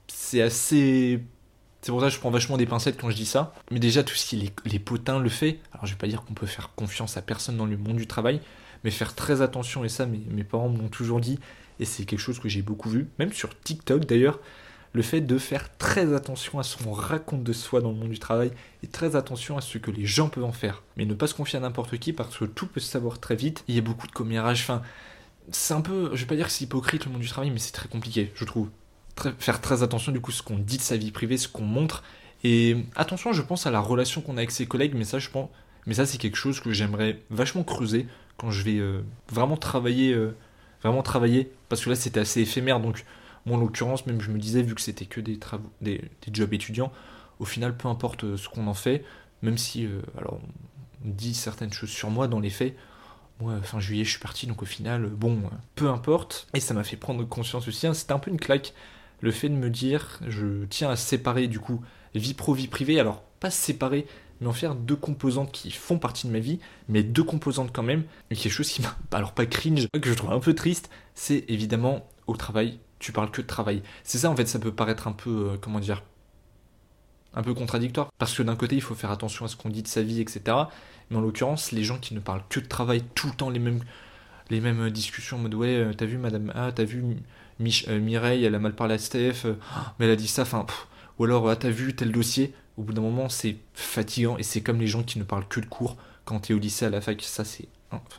c'est 0.08 0.42
assez 0.42 1.22
c'est 1.82 1.92
pour 1.92 2.02
ça 2.02 2.08
que 2.08 2.14
je 2.14 2.20
prends 2.20 2.30
vachement 2.30 2.58
des 2.58 2.66
pincettes 2.66 3.00
quand 3.00 3.10
je 3.10 3.16
dis 3.16 3.26
ça. 3.26 3.54
Mais 3.72 3.80
déjà 3.80 4.04
tout 4.04 4.16
ce 4.16 4.28
qui 4.28 4.46
est 4.46 4.54
les, 4.66 4.80
potins 4.80 5.20
le 5.20 5.30
fait. 5.30 5.60
Alors 5.72 5.86
je 5.86 5.94
vais 5.94 5.98
pas 5.98 6.08
dire 6.08 6.24
qu'on 6.24 6.34
peut 6.34 6.48
faire 6.48 6.72
confiance 6.76 7.18
à 7.18 7.22
personne 7.22 7.58
dans 7.58 7.66
le 7.66 7.78
monde 7.78 7.98
du 7.98 8.08
travail 8.08 8.42
mais 8.84 8.92
faire 8.92 9.16
très 9.16 9.42
attention 9.42 9.84
et 9.84 9.90
ça 9.90 10.06
mes, 10.06 10.44
parents 10.44 10.70
m'ont 10.70 10.90
toujours 10.90 11.20
dit 11.20 11.40
et 11.80 11.86
c'est 11.86 12.06
quelque 12.06 12.20
chose 12.20 12.40
que 12.40 12.50
j'ai 12.50 12.62
beaucoup 12.62 12.90
vu 12.90 13.08
même 13.20 13.34
sur 13.34 13.58
TikTok 13.60 14.06
d'ailleurs 14.06 14.40
le 14.94 15.02
fait 15.02 15.22
de 15.22 15.38
faire 15.38 15.78
très 15.78 16.14
attention 16.14 16.60
à 16.60 16.64
ce 16.64 16.78
qu'on 16.78 16.92
raconte 16.92 17.44
de 17.44 17.54
soi 17.54 17.82
dans 17.82 17.92
le 17.92 17.98
monde 17.98 18.10
du 18.10 18.20
travail 18.20 18.52
et 18.84 18.88
très 18.88 19.16
attention 19.16 19.58
à 19.58 19.62
ce 19.62 19.78
que 19.78 19.92
les 19.92 20.06
gens 20.06 20.30
peuvent 20.30 20.44
en 20.44 20.52
faire. 20.52 20.82
Mais 20.98 21.06
ne 21.06 21.14
pas 21.14 21.28
se 21.28 21.36
confier 21.36 21.58
à 21.58 21.62
n'importe 21.62 21.98
qui 22.00 22.12
parce 22.12 22.38
que 22.38 22.46
tout 22.46 22.66
peut 22.66 22.80
se 22.80 22.90
savoir 22.90 23.20
très 23.20 23.36
vite. 23.36 23.64
Il 23.68 23.76
y 23.76 23.78
a 23.78 23.82
beaucoup 23.82 24.08
de 24.08 24.12
commérages. 24.12 24.62
Enfin, 24.62 24.82
c'est 25.52 25.76
un 25.76 25.82
peu, 25.82 26.10
je 26.14 26.22
vais 26.22 26.28
pas 26.28 26.36
dire 26.36 26.48
que 26.48 26.52
c'est 26.52 26.66
hypocrite 26.66 27.06
le 27.06 27.12
monde 27.12 27.22
du 27.22 27.28
travail, 27.28 27.52
mais 27.52 27.60
c'est 27.60 27.72
très 27.72 27.88
compliqué, 27.88 28.32
je 28.36 28.46
trouve. 28.46 28.70
faire 29.38 29.62
très 29.62 29.84
attention 29.84 30.12
du 30.12 30.22
coup 30.22 30.32
ce 30.32 30.42
qu'on 30.42 30.58
dit 30.58 30.78
de 30.78 30.82
sa 30.82 30.98
vie 30.98 31.12
privée, 31.12 31.38
ce 31.38 31.48
qu'on 31.48 31.66
montre. 31.66 32.04
Et 32.44 32.78
attention, 32.96 33.34
je 33.34 33.42
pense 33.42 33.68
à 33.68 33.72
la 33.72 33.80
relation 33.80 34.22
qu'on 34.22 34.38
a 34.38 34.40
avec 34.40 34.52
ses 34.52 34.66
collègues, 34.66 34.94
mais 34.96 35.04
ça, 35.04 35.20
je 35.20 35.30
pense, 35.30 35.50
mais 35.86 35.94
ça, 35.96 36.06
c'est 36.06 36.18
quelque 36.18 36.38
chose 36.38 36.60
que 36.60 36.72
j'aimerais 36.72 37.22
vachement 37.30 37.64
creuser 37.64 38.08
quand 38.40 38.52
je 38.52 38.64
vais 38.64 38.78
euh, 38.78 39.02
vraiment 39.30 39.58
travailler, 39.58 40.14
euh, 40.14 40.36
vraiment 40.82 41.04
travailler, 41.04 41.52
parce 41.68 41.84
que 41.84 41.90
là, 41.90 41.96
c'était 41.96 42.22
assez 42.22 42.42
éphémère, 42.42 42.80
donc 42.80 43.06
moi, 43.46 43.58
en 43.58 43.60
l'occurrence, 43.60 44.06
même 44.06 44.22
je 44.22 44.32
me 44.32 44.40
disais, 44.40 44.62
vu 44.62 44.74
que 44.74 44.82
c'était 44.82 45.06
que 45.06 45.20
des, 45.20 45.38
travaux, 45.38 45.70
des, 45.82 46.02
jobs 46.32 46.54
étudiants, 46.54 46.92
au 47.40 47.46
final, 47.46 47.76
peu 47.76 47.88
importe 47.90 48.24
euh, 48.24 48.38
ce 48.38 48.48
qu'on 48.48 48.68
en 48.68 48.74
fait, 48.74 49.04
même 49.42 49.58
si, 49.58 49.88
alors, 50.18 50.40
on 51.06 51.10
dit 51.10 51.34
certaines 51.34 51.72
choses 51.72 51.90
sur 51.90 52.10
moi, 52.10 52.28
dans 52.28 52.40
les 52.40 52.50
faits, 52.50 52.76
moi, 53.40 53.62
fin 53.62 53.80
juillet, 53.80 54.04
je 54.04 54.12
suis 54.12 54.20
parti, 54.20 54.48
donc 54.48 54.62
au 54.62 54.66
final, 54.66 55.08
bon, 55.08 55.42
peu 55.76 55.90
importe. 55.90 56.48
Et 56.54 56.60
ça 56.60 56.74
m'a 56.74 56.84
fait 56.84 56.98
prendre 56.98 57.24
conscience 57.24 57.68
aussi, 57.70 57.88
hein, 57.88 57.94
c'était 57.94 58.12
un 58.12 58.20
peu 58.20 58.32
une 58.32 58.40
claque, 58.40 58.74
le 59.22 59.32
fait 59.32 59.48
de 59.48 59.54
me 59.54 59.70
dire, 59.70 60.20
je 60.28 60.66
tiens 60.66 60.90
à 60.90 60.98
séparer, 60.98 61.48
du 61.48 61.60
coup, 61.60 61.82
vie 62.16 62.34
pro, 62.34 62.54
vie 62.54 62.68
privée, 62.68 63.00
alors, 63.00 63.22
pas 63.40 63.50
séparer 63.50 64.06
mais 64.42 64.48
en 64.48 64.54
faire 64.54 64.76
deux 64.76 64.96
composantes 64.96 65.52
qui 65.52 65.72
font 65.72 65.98
partie 65.98 66.28
de 66.28 66.32
ma 66.32 66.40
vie, 66.40 66.60
mais 66.88 67.04
deux 67.04 67.24
composantes 67.24 67.72
quand 67.74 67.84
même. 67.84 68.04
Et 68.32 68.36
quelque 68.36 68.52
chose 68.52 68.70
qui 68.70 68.82
m'a, 68.82 68.96
alors 69.12 69.34
pas 69.34 69.46
cringe, 69.46 69.88
que 69.90 70.10
je 70.10 70.14
trouve 70.14 70.32
un 70.32 70.40
peu 70.40 70.54
triste, 70.54 70.90
c'est 71.16 71.46
évidemment 71.48 72.08
au 72.28 72.36
travail, 72.36 72.80
tu 73.00 73.12
parles 73.12 73.32
que 73.32 73.42
de 73.42 73.48
travail. 73.48 73.82
C'est 74.04 74.20
ça 74.20 74.30
en 74.30 74.36
fait, 74.36 74.48
ça 74.48 74.60
peut 74.60 74.72
paraître 74.72 75.08
un 75.08 75.12
peu, 75.12 75.52
euh, 75.52 75.58
comment 75.60 75.80
dire, 75.80 76.04
un 77.34 77.44
peu 77.44 77.54
contradictoire. 77.54 78.10
Parce 78.18 78.34
que 78.34 78.44
d'un 78.44 78.56
côté, 78.56 78.76
il 78.76 78.82
faut 78.82 78.96
faire 78.96 79.12
attention 79.12 79.46
à 79.46 79.48
ce 79.48 79.56
qu'on 79.56 79.70
dit 79.70 79.84
de 79.84 79.88
sa 79.88 80.02
vie, 80.02 80.22
etc. 80.22 80.42
Mais 81.10 81.18
en 81.18 81.22
l'occurrence, 81.22 81.72
les 81.72 81.84
gens 81.84 81.98
qui 81.98 82.14
ne 82.14 82.20
parlent 82.20 82.44
que 82.50 82.60
de 82.60 82.68
travail 82.68 83.04
tout 83.16 83.28
le 83.28 83.34
temps, 83.34 83.50
les 83.50 83.60
mêmes, 83.60 83.82
les 84.50 84.62
mêmes 84.62 84.90
discussions 84.90 85.38
en 85.38 85.42
mode 85.42 85.54
ouais, 85.54 85.76
euh, 85.76 85.94
t'as 85.94 86.06
vu 86.06 86.18
Madame 86.18 86.52
A, 86.56 86.72
t'as 86.72 86.86
vu 86.86 87.04
euh, 87.62 88.00
Mireille, 88.00 88.46
elle 88.46 88.56
a 88.56 88.60
mal 88.60 88.74
parlé 88.74 88.96
à 88.96 88.98
Steph, 88.98 89.46
mais 90.00 90.06
elle 90.06 90.12
a 90.12 90.16
dit 90.16 90.28
ça, 90.28 90.44
enfin, 90.44 90.66
ou 91.18 91.26
alors 91.26 91.50
ah, 91.50 91.56
t'as 91.56 91.70
vu 91.70 91.96
tel 91.96 92.12
dossier. 92.12 92.54
Au 92.80 92.84
bout 92.84 92.94
d'un 92.94 93.02
moment, 93.02 93.28
c'est 93.28 93.58
fatigant 93.74 94.38
et 94.38 94.44
c'est 94.44 94.62
comme 94.62 94.80
les 94.80 94.88
gens 94.88 95.04
qui 95.04 95.20
ne 95.20 95.26
parlent 95.26 95.48
que 95.50 95.60
de 95.60 95.66
cours 95.66 95.98
quand 96.24 96.40
t'es 96.40 96.54
au 96.54 96.60
lycée 96.60 96.86
à 96.86 96.90
la 96.90 97.02
fac. 97.02 97.22
Ça, 97.22 97.44
c'est 97.44 97.68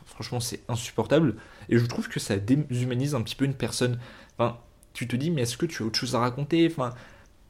franchement, 0.05 0.39
c'est 0.39 0.61
insupportable. 0.67 1.35
Et 1.69 1.79
je 1.79 1.85
trouve 1.87 2.07
que 2.09 2.19
ça 2.19 2.37
déshumanise 2.37 3.15
un 3.15 3.23
petit 3.23 3.35
peu 3.35 3.45
une 3.45 3.55
personne. 3.55 3.97
Enfin, 4.37 4.59
tu 4.93 5.07
te 5.07 5.15
dis, 5.15 5.31
mais 5.31 5.41
est-ce 5.41 5.57
que 5.57 5.65
tu 5.65 5.81
as 5.81 5.85
autre 5.87 5.97
chose 5.97 6.13
à 6.13 6.19
raconter? 6.19 6.67
Enfin, 6.69 6.93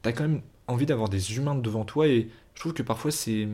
t'as 0.00 0.12
quand 0.12 0.22
même 0.22 0.40
envie 0.68 0.86
d'avoir 0.86 1.10
des 1.10 1.36
humains 1.36 1.54
devant 1.54 1.84
toi 1.84 2.06
et 2.08 2.30
je 2.54 2.60
trouve 2.60 2.72
que 2.72 2.82
parfois 2.82 3.10
c'est 3.10 3.46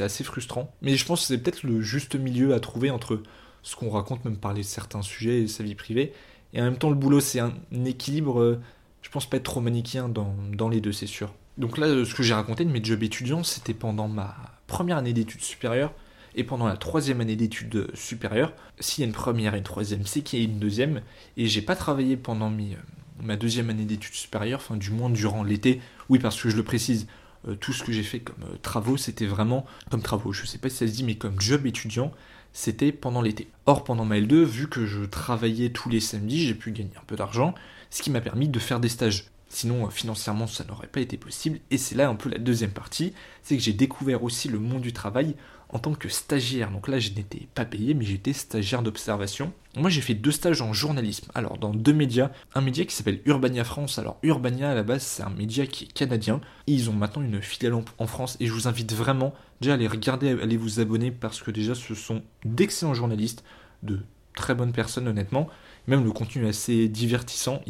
assez 0.00 0.22
frustrant. 0.22 0.74
Mais 0.82 0.96
je 0.96 1.06
pense 1.06 1.22
que 1.22 1.26
c'est 1.28 1.38
peut-être 1.38 1.62
le 1.62 1.80
juste 1.80 2.16
milieu 2.16 2.52
à 2.52 2.60
trouver 2.60 2.90
entre 2.90 3.22
ce 3.62 3.76
qu'on 3.76 3.88
raconte, 3.88 4.24
même 4.26 4.36
parler 4.36 4.60
de 4.60 4.66
certains 4.66 5.00
sujets 5.02 5.42
et 5.42 5.48
sa 5.48 5.62
vie 5.64 5.74
privée. 5.74 6.12
Et 6.52 6.60
en 6.60 6.64
même 6.64 6.76
temps, 6.76 6.90
le 6.90 6.96
boulot, 6.96 7.20
c'est 7.20 7.40
un 7.40 7.54
équilibre, 7.86 8.40
euh, 8.40 8.60
je 9.00 9.10
pense 9.10 9.28
pas 9.28 9.38
être 9.38 9.44
trop 9.44 9.60
manichéen 9.60 10.08
dans, 10.10 10.34
dans 10.52 10.68
les 10.68 10.80
deux, 10.80 10.92
c'est 10.92 11.06
sûr. 11.06 11.32
Donc 11.58 11.78
là, 11.78 12.04
ce 12.04 12.14
que 12.14 12.22
j'ai 12.22 12.34
raconté 12.34 12.64
de 12.64 12.70
mes 12.70 12.84
jobs 12.84 13.02
étudiants, 13.02 13.42
c'était 13.42 13.74
pendant 13.74 14.08
ma 14.08 14.34
première 14.66 14.98
année 14.98 15.12
d'études 15.12 15.42
supérieures 15.42 15.92
et 16.34 16.44
pendant 16.44 16.66
la 16.66 16.76
troisième 16.76 17.20
année 17.20 17.36
d'études 17.36 17.88
supérieures. 17.94 18.52
S'il 18.78 19.02
y 19.02 19.04
a 19.04 19.08
une 19.08 19.14
première 19.14 19.54
et 19.54 19.58
une 19.58 19.64
troisième, 19.64 20.04
c'est 20.04 20.20
qu'il 20.20 20.38
y 20.38 20.42
a 20.42 20.44
une 20.44 20.58
deuxième. 20.58 21.00
Et 21.36 21.46
j'ai 21.46 21.62
pas 21.62 21.74
travaillé 21.74 22.16
pendant 22.16 22.50
euh, 22.50 22.74
ma 23.22 23.36
deuxième 23.36 23.70
année 23.70 23.86
d'études 23.86 24.14
supérieures, 24.14 24.60
enfin 24.62 24.76
du 24.76 24.90
moins 24.90 25.08
durant 25.08 25.42
l'été. 25.42 25.80
Oui, 26.10 26.18
parce 26.18 26.40
que 26.40 26.50
je 26.50 26.56
le 26.56 26.62
précise, 26.62 27.06
euh, 27.48 27.54
tout 27.54 27.72
ce 27.72 27.82
que 27.82 27.92
j'ai 27.92 28.02
fait 28.02 28.20
comme 28.20 28.44
euh, 28.44 28.56
travaux, 28.60 28.98
c'était 28.98 29.26
vraiment 29.26 29.64
comme 29.90 30.02
travaux. 30.02 30.32
Je 30.32 30.44
sais 30.44 30.58
pas 30.58 30.68
si 30.68 30.76
ça 30.76 30.86
se 30.86 30.92
dit, 30.92 31.04
mais 31.04 31.14
comme 31.14 31.40
job 31.40 31.66
étudiant, 31.66 32.12
c'était 32.52 32.92
pendant 32.92 33.22
l'été. 33.22 33.48
Or, 33.64 33.82
pendant 33.82 34.04
ma 34.04 34.18
L2, 34.18 34.44
vu 34.44 34.68
que 34.68 34.84
je 34.84 35.04
travaillais 35.04 35.70
tous 35.70 35.88
les 35.88 36.00
samedis, 36.00 36.46
j'ai 36.46 36.54
pu 36.54 36.70
gagner 36.70 36.96
un 36.96 37.04
peu 37.06 37.16
d'argent, 37.16 37.54
ce 37.88 38.02
qui 38.02 38.10
m'a 38.10 38.20
permis 38.20 38.48
de 38.48 38.58
faire 38.58 38.80
des 38.80 38.90
stages. 38.90 39.30
Sinon, 39.56 39.86
euh, 39.86 39.88
financièrement, 39.88 40.46
ça 40.46 40.64
n'aurait 40.64 40.86
pas 40.86 41.00
été 41.00 41.16
possible. 41.16 41.60
Et 41.70 41.78
c'est 41.78 41.94
là 41.94 42.10
un 42.10 42.14
peu 42.14 42.28
la 42.28 42.36
deuxième 42.36 42.72
partie, 42.72 43.14
c'est 43.42 43.56
que 43.56 43.62
j'ai 43.62 43.72
découvert 43.72 44.22
aussi 44.22 44.48
le 44.48 44.58
monde 44.58 44.82
du 44.82 44.92
travail 44.92 45.34
en 45.70 45.78
tant 45.78 45.94
que 45.94 46.10
stagiaire. 46.10 46.70
Donc 46.70 46.88
là, 46.88 46.98
je 46.98 47.08
n'étais 47.12 47.48
pas 47.54 47.64
payé, 47.64 47.94
mais 47.94 48.04
j'étais 48.04 48.34
stagiaire 48.34 48.82
d'observation. 48.82 49.54
Moi, 49.74 49.88
j'ai 49.88 50.02
fait 50.02 50.12
deux 50.12 50.30
stages 50.30 50.60
en 50.60 50.74
journalisme. 50.74 51.30
Alors, 51.34 51.56
dans 51.56 51.72
deux 51.72 51.94
médias. 51.94 52.32
Un 52.54 52.60
média 52.60 52.84
qui 52.84 52.94
s'appelle 52.94 53.22
Urbania 53.24 53.64
France. 53.64 53.98
Alors, 53.98 54.18
Urbania, 54.22 54.72
à 54.72 54.74
la 54.74 54.82
base, 54.82 55.02
c'est 55.02 55.22
un 55.22 55.30
média 55.30 55.66
qui 55.66 55.84
est 55.84 55.88
canadien. 55.88 56.42
ils 56.66 56.90
ont 56.90 56.92
maintenant 56.92 57.22
une 57.22 57.40
filiale 57.40 57.82
en 57.96 58.06
France. 58.06 58.36
Et 58.40 58.46
je 58.46 58.52
vous 58.52 58.68
invite 58.68 58.92
vraiment 58.92 59.32
déjà 59.62 59.72
à 59.72 59.76
aller 59.76 59.88
regarder, 59.88 60.38
à 60.38 60.42
aller 60.42 60.58
vous 60.58 60.80
abonner, 60.80 61.10
parce 61.10 61.40
que 61.40 61.50
déjà, 61.50 61.74
ce 61.74 61.94
sont 61.94 62.22
d'excellents 62.44 62.92
journalistes, 62.92 63.42
de 63.82 64.00
très 64.36 64.54
bonnes 64.54 64.72
personnes, 64.72 65.08
honnêtement. 65.08 65.48
Même 65.86 66.04
le 66.04 66.12
contenu 66.12 66.44
est 66.44 66.50
assez 66.50 66.88
divertissant. 66.88 67.62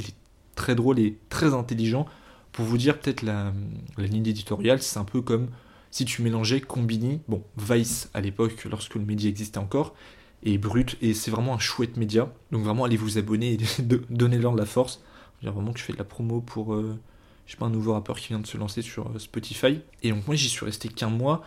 Très 0.57 0.75
drôle 0.75 0.99
et 0.99 1.17
très 1.29 1.55
intelligent. 1.55 2.07
Pour 2.51 2.65
vous 2.65 2.79
dire, 2.79 2.99
peut-être 2.99 3.23
la, 3.23 3.53
ligne 3.99 4.27
éditoriale, 4.27 4.83
c'est 4.83 4.99
un 4.99 5.05
peu 5.05 5.21
comme 5.21 5.49
si 5.93 6.05
tu 6.05 6.23
mélangeais 6.23 6.61
Combini, 6.61 7.21
bon, 7.29 7.45
Vice 7.57 8.11
à 8.15 8.21
l'époque, 8.21 8.65
lorsque 8.65 8.97
le 8.97 9.05
média 9.05 9.29
existait 9.29 9.59
encore, 9.59 9.95
et 10.43 10.59
Brut, 10.59 10.97
et 11.01 11.15
c'est 11.15 11.31
vraiment 11.31 11.55
un 11.55 11.59
chouette 11.59 11.97
média. 11.97 12.33
Donc 12.51 12.65
vraiment, 12.65 12.85
allez 12.85 12.97
vous 12.97 13.19
abonner 13.19 13.55
et 13.55 13.59
donnez-leur 14.11 14.53
de 14.53 14.59
la 14.59 14.67
force. 14.67 15.01
Je 15.41 15.47
veux 15.47 15.53
dire 15.53 15.53
vraiment 15.53 15.73
que 15.73 15.79
je 15.79 15.85
fais 15.85 15.93
de 15.93 15.99
la 15.99 16.05
promo 16.05 16.41
pour, 16.41 16.75
euh, 16.75 16.99
je 17.47 17.53
sais 17.53 17.59
pas, 17.59 17.67
un 17.67 17.71
nouveau 17.71 17.93
rappeur 17.93 18.19
qui 18.19 18.29
vient 18.29 18.41
de 18.41 18.47
se 18.47 18.57
lancer 18.57 18.83
sur 18.83 19.09
euh, 19.09 19.19
Spotify. 19.19 19.81
Et 20.03 20.11
donc 20.11 20.27
moi, 20.27 20.37
j'y 20.37 20.49
suis 20.49 20.65
resté 20.65 20.89
qu'un 20.89 21.11
mois. 21.11 21.43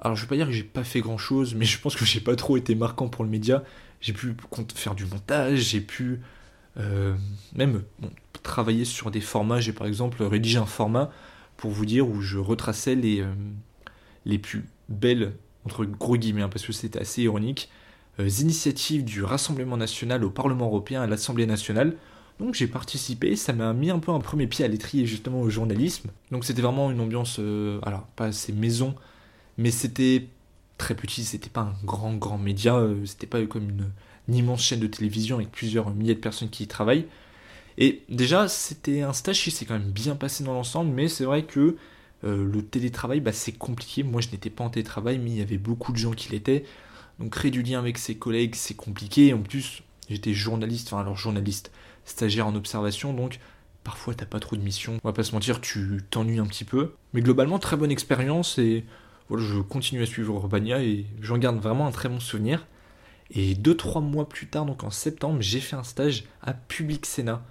Alors 0.00 0.16
je 0.16 0.22
vais 0.22 0.28
pas 0.28 0.36
dire 0.36 0.46
que 0.46 0.52
j'ai 0.52 0.64
pas 0.64 0.84
fait 0.84 1.00
grand 1.00 1.18
chose, 1.18 1.54
mais 1.54 1.64
je 1.66 1.78
pense 1.80 1.96
que 1.96 2.04
j'ai 2.04 2.20
pas 2.20 2.36
trop 2.36 2.56
été 2.56 2.74
marquant 2.74 3.08
pour 3.08 3.24
le 3.24 3.30
média. 3.30 3.62
J'ai 4.00 4.12
pu 4.12 4.34
faire 4.74 4.94
du 4.94 5.04
montage, 5.04 5.58
j'ai 5.58 5.80
pu 5.80 6.20
euh, 6.76 7.14
même 7.54 7.82
travailler 8.42 8.84
sur 8.84 9.10
des 9.10 9.20
formats. 9.20 9.60
J'ai 9.60 9.72
par 9.72 9.86
exemple 9.86 10.22
rédigé 10.22 10.58
un 10.58 10.66
format 10.66 11.10
pour 11.56 11.70
vous 11.70 11.86
dire 11.86 12.08
où 12.08 12.20
je 12.20 12.38
retraçais 12.38 12.94
les, 12.94 13.24
les 14.24 14.38
plus 14.38 14.64
belles, 14.88 15.32
entre 15.64 15.84
gros 15.84 16.16
guillemets, 16.16 16.42
hein, 16.42 16.48
parce 16.48 16.66
que 16.66 16.72
c'était 16.72 16.98
assez 16.98 17.22
ironique, 17.22 17.70
euh, 18.18 18.28
initiatives 18.28 19.04
du 19.04 19.22
Rassemblement 19.22 19.76
national 19.76 20.24
au 20.24 20.30
Parlement 20.30 20.66
européen, 20.66 21.02
à 21.02 21.06
l'Assemblée 21.06 21.46
nationale. 21.46 21.96
Donc 22.38 22.54
j'ai 22.54 22.66
participé, 22.66 23.36
ça 23.36 23.52
m'a 23.52 23.72
mis 23.72 23.90
un 23.90 23.98
peu 23.98 24.12
un 24.12 24.20
premier 24.20 24.46
pied 24.46 24.64
à 24.64 24.68
l'étrier 24.68 25.06
justement 25.06 25.40
au 25.40 25.50
journalisme. 25.50 26.10
Donc 26.30 26.44
c'était 26.44 26.62
vraiment 26.62 26.90
une 26.90 27.00
ambiance, 27.00 27.36
euh, 27.38 27.78
alors 27.82 28.06
pas 28.16 28.26
assez 28.26 28.52
maison, 28.52 28.94
mais 29.58 29.70
c'était 29.70 30.26
très 30.78 30.94
petit, 30.94 31.24
c'était 31.24 31.50
pas 31.50 31.60
un 31.60 31.74
grand 31.84 32.14
grand 32.14 32.38
média, 32.38 32.76
euh, 32.76 33.04
c'était 33.04 33.26
pas 33.26 33.44
comme 33.44 33.68
une, 33.68 33.90
une, 34.28 34.34
immense 34.34 34.62
chaîne 34.62 34.80
de 34.80 34.86
télévision 34.86 35.36
avec 35.36 35.52
plusieurs 35.52 35.90
milliers 35.90 36.14
de 36.14 36.20
personnes 36.20 36.48
qui 36.48 36.64
y 36.64 36.66
travaillent. 36.66 37.06
Et 37.80 38.02
déjà 38.08 38.46
c'était 38.46 39.02
un 39.02 39.12
stage 39.12 39.42
qui 39.42 39.50
s'est 39.50 39.64
quand 39.64 39.78
même 39.78 39.90
bien 39.90 40.14
passé 40.14 40.44
dans 40.44 40.52
l'ensemble, 40.52 40.92
mais 40.92 41.08
c'est 41.08 41.24
vrai 41.24 41.42
que 41.42 41.76
euh, 42.24 42.44
le 42.44 42.62
télétravail, 42.62 43.20
bah, 43.20 43.32
c'est 43.32 43.52
compliqué. 43.52 44.02
Moi, 44.02 44.20
je 44.20 44.28
n'étais 44.28 44.50
pas 44.50 44.62
en 44.62 44.70
télétravail, 44.70 45.18
mais 45.18 45.30
il 45.30 45.38
y 45.38 45.42
avait 45.42 45.58
beaucoup 45.58 45.92
de 45.92 45.96
gens 45.96 46.12
qui 46.12 46.30
l'étaient. 46.30 46.64
Donc, 47.18 47.30
créer 47.32 47.50
du 47.50 47.62
lien 47.62 47.78
avec 47.78 47.98
ses 47.98 48.14
collègues, 48.14 48.54
c'est 48.54 48.74
compliqué. 48.74 49.32
En 49.32 49.40
plus, 49.40 49.82
j'étais 50.10 50.34
journaliste, 50.34 50.88
enfin, 50.92 51.00
alors 51.00 51.16
journaliste, 51.16 51.72
stagiaire 52.04 52.46
en 52.46 52.54
observation, 52.54 53.14
donc 53.14 53.40
parfois 53.84 54.14
t'as 54.14 54.26
pas 54.26 54.40
trop 54.40 54.56
de 54.56 54.62
missions. 54.62 54.98
On 55.02 55.08
va 55.08 55.12
pas 55.12 55.22
se 55.22 55.32
mentir, 55.32 55.60
tu 55.60 56.00
t'ennuies 56.10 56.38
un 56.38 56.46
petit 56.46 56.64
peu. 56.64 56.94
Mais 57.14 57.22
globalement, 57.22 57.58
très 57.58 57.76
bonne 57.76 57.90
expérience 57.90 58.58
et 58.58 58.84
voilà, 59.28 59.44
je 59.44 59.60
continue 59.60 60.02
à 60.02 60.06
suivre 60.06 60.34
Urbania 60.34 60.82
et 60.82 61.06
j'en 61.20 61.38
garde 61.38 61.58
vraiment 61.58 61.86
un 61.86 61.92
très 61.92 62.08
bon 62.08 62.20
souvenir. 62.20 62.66
Et 63.32 63.54
2-3 63.54 64.02
mois 64.02 64.28
plus 64.28 64.48
tard, 64.48 64.66
donc 64.66 64.82
en 64.82 64.90
septembre, 64.90 65.38
j'ai 65.40 65.60
fait 65.60 65.76
un 65.76 65.84
stage 65.84 66.24
à 66.42 66.52
Public 66.52 67.06
Sénat. 67.06 67.42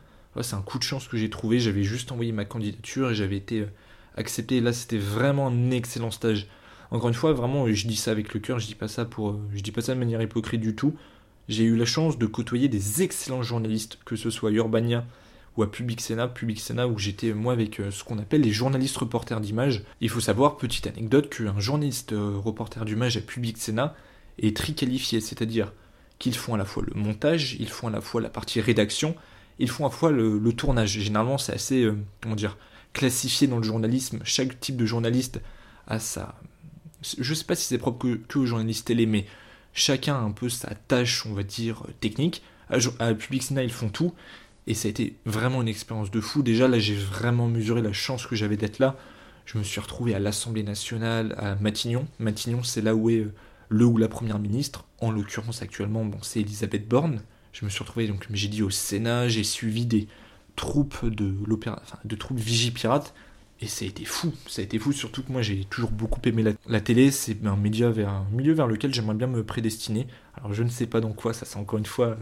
C'est 0.41 0.55
un 0.55 0.61
coup 0.61 0.77
de 0.77 0.83
chance 0.83 1.07
que 1.07 1.17
j'ai 1.17 1.29
trouvé. 1.29 1.59
J'avais 1.59 1.83
juste 1.83 2.11
envoyé 2.11 2.31
ma 2.31 2.45
candidature 2.45 3.11
et 3.11 3.15
j'avais 3.15 3.37
été 3.37 3.61
euh, 3.61 3.71
accepté. 4.15 4.61
Là, 4.61 4.73
c'était 4.73 4.97
vraiment 4.97 5.47
un 5.47 5.71
excellent 5.71 6.11
stage. 6.11 6.47
Encore 6.91 7.09
une 7.09 7.15
fois, 7.15 7.33
vraiment, 7.33 7.71
je 7.71 7.87
dis 7.87 7.95
ça 7.95 8.11
avec 8.11 8.33
le 8.33 8.39
cœur, 8.39 8.59
je 8.59 8.67
dis 8.67 8.75
pas 8.75 8.87
ça 8.87 9.05
pour, 9.05 9.31
euh, 9.31 9.41
je 9.53 9.61
dis 9.61 9.71
pas 9.71 9.81
ça 9.81 9.93
de 9.93 9.99
manière 9.99 10.21
hypocrite 10.21 10.61
du 10.61 10.75
tout. 10.75 10.95
J'ai 11.47 11.63
eu 11.63 11.75
la 11.75 11.85
chance 11.85 12.17
de 12.17 12.25
côtoyer 12.25 12.67
des 12.67 13.01
excellents 13.01 13.41
journalistes, 13.41 13.99
que 14.05 14.15
ce 14.15 14.29
soit 14.29 14.49
à 14.51 14.53
Urbania 14.53 15.05
ou 15.57 15.63
à 15.63 15.71
Public 15.71 15.99
Sénat, 15.99 16.27
Public 16.27 16.59
Sénat 16.59 16.87
où 16.87 16.97
j'étais 16.99 17.33
moi 17.33 17.53
avec 17.53 17.79
euh, 17.79 17.91
ce 17.91 18.03
qu'on 18.03 18.19
appelle 18.19 18.41
les 18.41 18.51
journalistes 18.51 18.97
reporters 18.97 19.41
d'image. 19.41 19.83
Il 19.99 20.09
faut 20.09 20.19
savoir, 20.19 20.57
petite 20.57 20.87
anecdote, 20.87 21.29
qu'un 21.29 21.59
journaliste 21.59 22.11
reporter 22.13 22.85
d'image 22.85 23.17
à 23.17 23.21
Public 23.21 23.57
Sénat 23.57 23.95
est 24.37 24.55
tri-qualifié, 24.55 25.21
c'est-à-dire 25.21 25.73
qu'ils 26.19 26.35
font 26.35 26.53
à 26.53 26.57
la 26.57 26.65
fois 26.65 26.83
le 26.85 26.93
montage, 26.99 27.55
ils 27.59 27.69
font 27.69 27.87
à 27.87 27.91
la 27.91 28.01
fois 28.01 28.21
la 28.21 28.29
partie 28.29 28.61
rédaction, 28.61 29.15
ils 29.59 29.69
font 29.69 29.85
à 29.85 29.89
fois 29.89 30.11
le, 30.11 30.53
tournage. 30.53 30.99
Généralement, 30.99 31.37
c'est 31.37 31.53
assez, 31.53 31.87
comment 32.21 32.35
dire, 32.35 32.57
classifié 32.93 33.47
dans 33.47 33.57
le 33.57 33.63
journalisme. 33.63 34.19
Chaque 34.23 34.59
type 34.59 34.77
de 34.77 34.85
journaliste 34.85 35.41
a 35.87 35.99
sa. 35.99 36.35
Je 37.17 37.33
sais 37.33 37.45
pas 37.45 37.55
si 37.55 37.65
c'est 37.65 37.77
propre 37.77 37.99
que, 37.99 38.15
que 38.15 38.39
aux 38.39 38.45
journalistes 38.45 38.87
télé, 38.87 39.05
mais 39.05 39.25
chacun 39.73 40.15
a 40.15 40.19
un 40.19 40.31
peu 40.31 40.49
sa 40.49 40.73
tâche, 40.75 41.25
on 41.25 41.33
va 41.33 41.43
dire, 41.43 41.83
technique. 41.99 42.41
À, 42.69 42.77
à 42.99 43.13
Public 43.13 43.43
Sénat, 43.43 43.63
ils 43.63 43.71
font 43.71 43.89
tout. 43.89 44.13
Et 44.67 44.73
ça 44.73 44.87
a 44.87 44.91
été 44.91 45.15
vraiment 45.25 45.61
une 45.61 45.67
expérience 45.67 46.11
de 46.11 46.21
fou. 46.21 46.43
Déjà, 46.43 46.67
là, 46.67 46.77
j'ai 46.77 46.95
vraiment 46.95 47.47
mesuré 47.47 47.81
la 47.81 47.93
chance 47.93 48.27
que 48.27 48.35
j'avais 48.35 48.57
d'être 48.57 48.79
là. 48.79 48.95
Je 49.45 49.57
me 49.57 49.63
suis 49.63 49.81
retrouvé 49.81 50.13
à 50.13 50.19
l'Assemblée 50.19 50.61
nationale, 50.61 51.33
à 51.39 51.55
Matignon. 51.55 52.07
Matignon, 52.19 52.61
c'est 52.61 52.81
là 52.81 52.93
où 52.93 53.09
est 53.09 53.21
euh, 53.21 53.33
le 53.69 53.85
ou 53.85 53.97
la 53.97 54.07
première 54.07 54.37
ministre. 54.37 54.85
En 55.01 55.09
l'occurrence, 55.09 55.63
actuellement, 55.63 56.07
c'est 56.21 56.41
Elisabeth 56.41 56.87
Borne. 56.87 57.21
Je 57.53 57.65
me 57.65 57.69
suis 57.69 57.79
retrouvé, 57.79 58.07
donc, 58.07 58.27
j'ai 58.31 58.47
dit 58.47 58.63
au 58.63 58.69
Sénat, 58.69 59.27
j'ai 59.27 59.43
suivi 59.43 59.85
des, 59.85 60.07
troupes 60.59 61.05
de 61.05 61.33
l'opéra, 61.47 61.79
enfin, 61.81 61.97
de 62.03 62.15
troupes 62.15 62.37
Vigipirate. 62.37 63.13
Et 63.61 63.67
ça 63.67 63.83
a 63.83 63.87
été 63.87 64.05
fou, 64.05 64.33
ça 64.47 64.61
a 64.61 64.65
été 64.65 64.79
fou, 64.79 64.93
surtout 64.93 65.21
que 65.21 65.33
moi 65.33 65.41
j'ai 65.41 65.65
toujours 65.65 65.91
beaucoup 65.91 66.21
aimé 66.23 66.55
la, 66.65 66.79
télé, 66.79 67.11
c'est 67.11 67.45
un 67.45 67.57
média 67.57 67.89
vers 67.89 68.07
un 68.07 68.25
milieu 68.31 68.53
vers 68.53 68.67
lequel 68.67 68.93
j'aimerais 68.93 69.15
bien 69.15 69.27
me 69.27 69.43
prédestiner. 69.43 70.07
Alors 70.37 70.53
je 70.53 70.63
ne 70.63 70.69
sais 70.69 70.85
pas 70.85 71.01
dans 71.01 71.11
quoi, 71.11 71.33
ça 71.33 71.45
c'est 71.45 71.57
encore 71.57 71.77
une 71.77 71.85
fois 71.85 72.07
euh, 72.07 72.15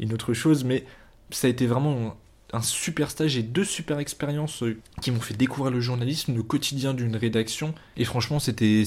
une 0.00 0.12
autre 0.12 0.34
chose, 0.34 0.64
mais 0.64 0.84
ça 1.30 1.46
a 1.46 1.50
été 1.50 1.68
vraiment 1.68 2.16
un 2.52 2.62
super 2.62 3.12
stage 3.12 3.36
et 3.36 3.44
deux 3.44 3.64
super 3.64 4.00
expériences 4.00 4.64
euh, 4.64 4.76
qui 5.00 5.12
m'ont 5.12 5.20
fait 5.20 5.36
découvrir 5.36 5.72
le 5.72 5.80
journalisme, 5.80 6.34
le 6.34 6.42
quotidien 6.42 6.94
d'une 6.94 7.14
rédaction. 7.14 7.74
Et 7.96 8.04
franchement, 8.04 8.40
c'était 8.40 8.82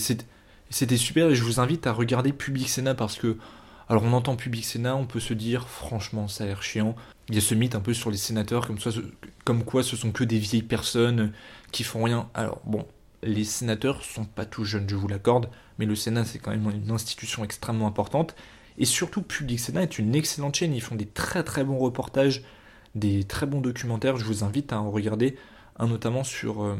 c'était 0.69 0.98
super 0.98 1.30
et 1.30 1.36
je 1.36 1.43
vous 1.43 1.62
invite 1.62 1.88
à 1.88 1.93
regarder 1.93 2.34
Public 2.34 2.67
Sénat 2.67 2.95
parce 2.95 3.17
que 3.17 3.38
alors 3.88 4.04
on 4.04 4.13
entend 4.13 4.36
Public 4.36 4.65
Sénat, 4.65 4.95
on 4.95 5.06
peut 5.06 5.19
se 5.19 5.34
dire 5.34 5.67
franchement 5.67 6.28
ça 6.28 6.43
a 6.43 6.48
l'air 6.48 6.63
chiant. 6.63 6.95
Il 7.30 7.36
y 7.36 7.38
a 7.38 7.41
ce 7.41 7.54
mythe 7.54 7.76
un 7.76 7.82
peu 7.82 7.93
sur 7.93 8.10
les 8.12 8.17
sénateurs 8.17 8.67
comme, 9.43 9.63
quoi 9.63 9.84
ce 9.84 9.95
sont 9.95 10.12
que 10.12 10.24
des 10.24 10.39
vieilles 10.39 10.63
personnes 10.63 11.32
qui 11.71 11.84
font 11.84 12.04
rien. 12.04 12.30
Alors 12.34 12.62
bon, 12.65 12.86
les 13.21 13.43
sénateurs 13.43 14.04
sont 14.04 14.26
pas 14.26 14.45
tout 14.45 14.65
jeunes, 14.65 14.89
je 14.89 14.95
vous 14.95 15.08
l'accorde, 15.08 15.50
mais 15.78 15.86
le 15.86 15.95
Sénat 15.95 16.26
c'est 16.26 16.39
quand 16.39 16.52
même 16.52 16.69
une 16.69 16.91
institution 16.91 17.43
extrêmement 17.43 17.88
importante. 17.88 18.36
Et 18.78 18.86
surtout, 18.86 19.21
Public 19.21 19.60
Sénat 19.60 19.84
est 19.84 20.00
une 20.00 20.15
excellente 20.15 20.56
chaîne, 20.56 20.74
ils 20.74 20.82
font 20.82 20.95
des 20.95 21.06
très 21.06 21.43
très 21.43 21.63
bons 21.63 21.78
reportages, 21.78 22.43
des 22.93 23.24
très 23.24 23.45
bons 23.45 23.62
documentaires, 23.62 24.17
je 24.17 24.26
vous 24.26 24.43
invite 24.43 24.74
à 24.74 24.82
en 24.82 24.91
regarder 24.91 25.38
un 25.78 25.88
notamment 25.88 26.24
sur 26.24 26.63
euh, 26.63 26.78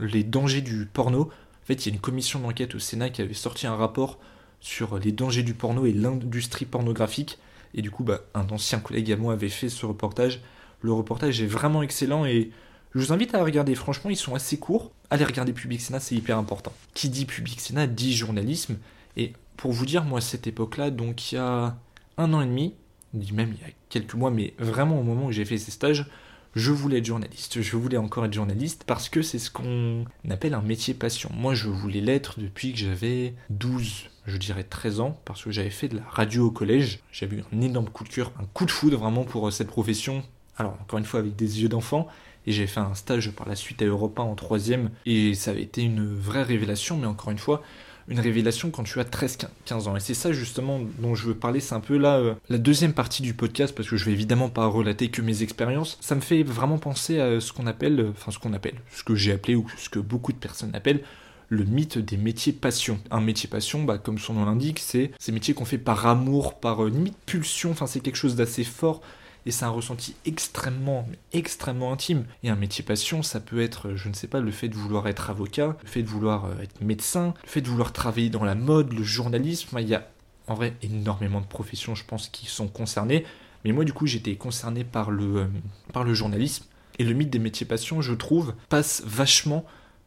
les 0.00 0.24
dangers 0.24 0.62
du 0.62 0.86
porno. 0.86 1.22
En 1.22 1.66
fait, 1.66 1.86
il 1.86 1.90
y 1.90 1.92
a 1.92 1.94
une 1.94 2.00
commission 2.00 2.40
d'enquête 2.40 2.74
au 2.74 2.78
Sénat 2.78 3.10
qui 3.10 3.22
avait 3.22 3.34
sorti 3.34 3.66
un 3.66 3.76
rapport 3.76 4.18
sur 4.60 4.98
les 4.98 5.12
dangers 5.12 5.42
du 5.42 5.54
porno 5.54 5.86
et 5.86 5.92
l'industrie 5.92 6.64
pornographique. 6.64 7.38
Et 7.74 7.82
du 7.82 7.90
coup, 7.90 8.04
bah, 8.04 8.20
un 8.34 8.48
ancien 8.50 8.80
collègue 8.80 9.12
à 9.12 9.16
moi 9.16 9.34
avait 9.34 9.48
fait 9.48 9.68
ce 9.68 9.86
reportage. 9.86 10.40
Le 10.80 10.92
reportage 10.92 11.40
est 11.40 11.46
vraiment 11.46 11.82
excellent 11.82 12.24
et 12.24 12.50
je 12.94 13.00
vous 13.00 13.12
invite 13.12 13.34
à 13.34 13.42
regarder. 13.42 13.74
Franchement, 13.74 14.10
ils 14.10 14.16
sont 14.16 14.34
assez 14.34 14.58
courts. 14.58 14.92
Allez 15.10 15.24
regarder 15.24 15.52
Public 15.52 15.80
Sénat, 15.80 16.00
c'est 16.00 16.14
hyper 16.14 16.38
important. 16.38 16.72
Qui 16.94 17.08
dit 17.08 17.26
Public 17.26 17.60
Sénat 17.60 17.86
dit 17.86 18.14
journalisme. 18.14 18.78
Et 19.16 19.32
pour 19.56 19.72
vous 19.72 19.86
dire, 19.86 20.04
moi, 20.04 20.20
cette 20.20 20.46
époque-là, 20.46 20.90
donc 20.90 21.32
il 21.32 21.36
y 21.36 21.38
a 21.38 21.76
un 22.16 22.32
an 22.32 22.40
et 22.40 22.46
demi, 22.46 22.74
même 23.12 23.54
il 23.54 23.66
y 23.66 23.70
a 23.70 23.72
quelques 23.88 24.14
mois, 24.14 24.30
mais 24.30 24.54
vraiment 24.58 24.98
au 24.98 25.02
moment 25.02 25.26
où 25.26 25.32
j'ai 25.32 25.44
fait 25.44 25.58
ces 25.58 25.70
stages, 25.70 26.06
je 26.54 26.72
voulais 26.72 26.98
être 26.98 27.04
journaliste. 27.04 27.60
Je 27.60 27.76
voulais 27.76 27.96
encore 27.96 28.24
être 28.24 28.32
journaliste 28.32 28.84
parce 28.86 29.08
que 29.08 29.22
c'est 29.22 29.38
ce 29.38 29.50
qu'on 29.50 30.04
appelle 30.30 30.54
un 30.54 30.62
métier 30.62 30.94
passion. 30.94 31.30
Moi, 31.34 31.54
je 31.54 31.68
voulais 31.68 32.00
l'être 32.00 32.40
depuis 32.40 32.72
que 32.72 32.78
j'avais 32.78 33.34
12, 33.50 34.06
je 34.28 34.36
dirais 34.36 34.64
13 34.64 35.00
ans, 35.00 35.20
parce 35.24 35.42
que 35.42 35.50
j'avais 35.50 35.70
fait 35.70 35.88
de 35.88 35.96
la 35.96 36.04
radio 36.10 36.46
au 36.46 36.50
collège. 36.50 37.00
J'avais 37.12 37.36
eu 37.36 37.44
un 37.52 37.60
énorme 37.60 37.88
coup 37.88 38.04
de 38.04 38.08
cœur, 38.08 38.32
un 38.40 38.44
coup 38.52 38.66
de 38.66 38.70
foudre 38.70 38.98
vraiment 38.98 39.24
pour 39.24 39.48
euh, 39.48 39.50
cette 39.50 39.68
profession. 39.68 40.22
Alors, 40.56 40.76
encore 40.80 40.98
une 40.98 41.04
fois, 41.04 41.20
avec 41.20 41.36
des 41.36 41.62
yeux 41.62 41.68
d'enfant. 41.68 42.08
Et 42.46 42.52
j'ai 42.52 42.66
fait 42.66 42.80
un 42.80 42.94
stage 42.94 43.30
par 43.32 43.48
la 43.48 43.56
suite 43.56 43.82
à 43.82 43.84
Europa 43.84 44.22
en 44.22 44.34
troisième. 44.34 44.90
Et 45.06 45.34
ça 45.34 45.50
avait 45.50 45.62
été 45.62 45.82
une 45.82 46.06
vraie 46.06 46.42
révélation, 46.42 46.96
mais 46.96 47.06
encore 47.06 47.30
une 47.30 47.38
fois, 47.38 47.62
une 48.08 48.20
révélation 48.20 48.70
quand 48.70 48.84
tu 48.84 49.00
as 49.00 49.04
13-15 49.04 49.88
ans. 49.88 49.96
Et 49.96 50.00
c'est 50.00 50.14
ça 50.14 50.32
justement 50.32 50.80
dont 50.98 51.14
je 51.14 51.26
veux 51.26 51.34
parler, 51.34 51.60
c'est 51.60 51.74
un 51.74 51.80
peu 51.80 51.98
là 51.98 52.16
euh, 52.16 52.34
la 52.48 52.58
deuxième 52.58 52.94
partie 52.94 53.22
du 53.22 53.34
podcast, 53.34 53.74
parce 53.74 53.88
que 53.88 53.96
je 53.96 54.04
vais 54.04 54.12
évidemment 54.12 54.48
pas 54.48 54.66
relater 54.66 55.10
que 55.10 55.20
mes 55.20 55.42
expériences. 55.42 55.98
Ça 56.00 56.14
me 56.14 56.20
fait 56.20 56.42
vraiment 56.42 56.78
penser 56.78 57.20
à 57.20 57.40
ce 57.40 57.52
qu'on 57.52 57.66
appelle, 57.66 58.06
enfin 58.10 58.30
ce 58.30 58.38
qu'on 58.38 58.54
appelle, 58.54 58.76
ce 58.90 59.04
que 59.04 59.14
j'ai 59.14 59.32
appelé 59.32 59.54
ou 59.54 59.66
ce 59.76 59.88
que 59.88 59.98
beaucoup 59.98 60.32
de 60.32 60.38
personnes 60.38 60.74
appellent 60.74 61.02
le 61.48 61.64
mythe 61.64 61.98
des 61.98 62.16
métiers 62.16 62.52
passion. 62.52 62.98
Un 63.10 63.20
métier 63.20 63.48
passion, 63.48 63.84
bah, 63.84 63.98
comme 63.98 64.18
son 64.18 64.34
nom 64.34 64.44
l'indique, 64.44 64.78
c'est 64.78 65.12
ces 65.18 65.32
métiers 65.32 65.54
qu'on 65.54 65.64
fait 65.64 65.78
par 65.78 66.06
amour, 66.06 66.60
par 66.60 66.84
euh, 66.84 66.90
limite 66.90 67.16
pulsion, 67.26 67.70
enfin 67.70 67.86
c'est 67.86 68.00
quelque 68.00 68.16
chose 68.16 68.36
d'assez 68.36 68.64
fort 68.64 69.00
et 69.46 69.50
c'est 69.50 69.64
un 69.64 69.70
ressenti 69.70 70.14
extrêmement, 70.26 71.08
extrêmement 71.32 71.92
intime. 71.92 72.26
Et 72.42 72.50
un 72.50 72.56
métier 72.56 72.84
passion, 72.84 73.22
ça 73.22 73.40
peut 73.40 73.62
être, 73.62 73.94
je 73.94 74.08
ne 74.10 74.14
sais 74.14 74.26
pas, 74.26 74.40
le 74.40 74.50
fait 74.50 74.68
de 74.68 74.74
vouloir 74.74 75.08
être 75.08 75.30
avocat, 75.30 75.76
le 75.82 75.88
fait 75.88 76.02
de 76.02 76.08
vouloir 76.08 76.44
euh, 76.44 76.62
être 76.62 76.82
médecin, 76.82 77.32
le 77.44 77.48
fait 77.48 77.62
de 77.62 77.68
vouloir 77.68 77.92
travailler 77.92 78.28
dans 78.28 78.44
la 78.44 78.54
mode, 78.54 78.92
le 78.92 79.02
journalisme. 79.02 79.78
Il 79.80 79.88
y 79.88 79.94
a 79.94 80.06
en 80.48 80.54
vrai 80.54 80.76
énormément 80.82 81.40
de 81.40 81.46
professions, 81.46 81.94
je 81.94 82.04
pense, 82.04 82.28
qui 82.28 82.46
sont 82.46 82.68
concernées. 82.68 83.24
Mais 83.64 83.72
moi, 83.72 83.84
du 83.84 83.92
coup, 83.92 84.06
j'étais 84.06 84.36
concerné 84.36 84.84
par 84.84 85.10
le, 85.10 85.36
euh, 85.36 85.46
par 85.92 86.04
le 86.04 86.12
journalisme. 86.12 86.64
Et 86.98 87.04
le 87.04 87.14
mythe 87.14 87.30
des 87.30 87.38
métiers 87.38 87.66
passion, 87.66 88.02
je 88.02 88.12
trouve, 88.12 88.54
passe 88.68 89.02
vachement 89.06 89.64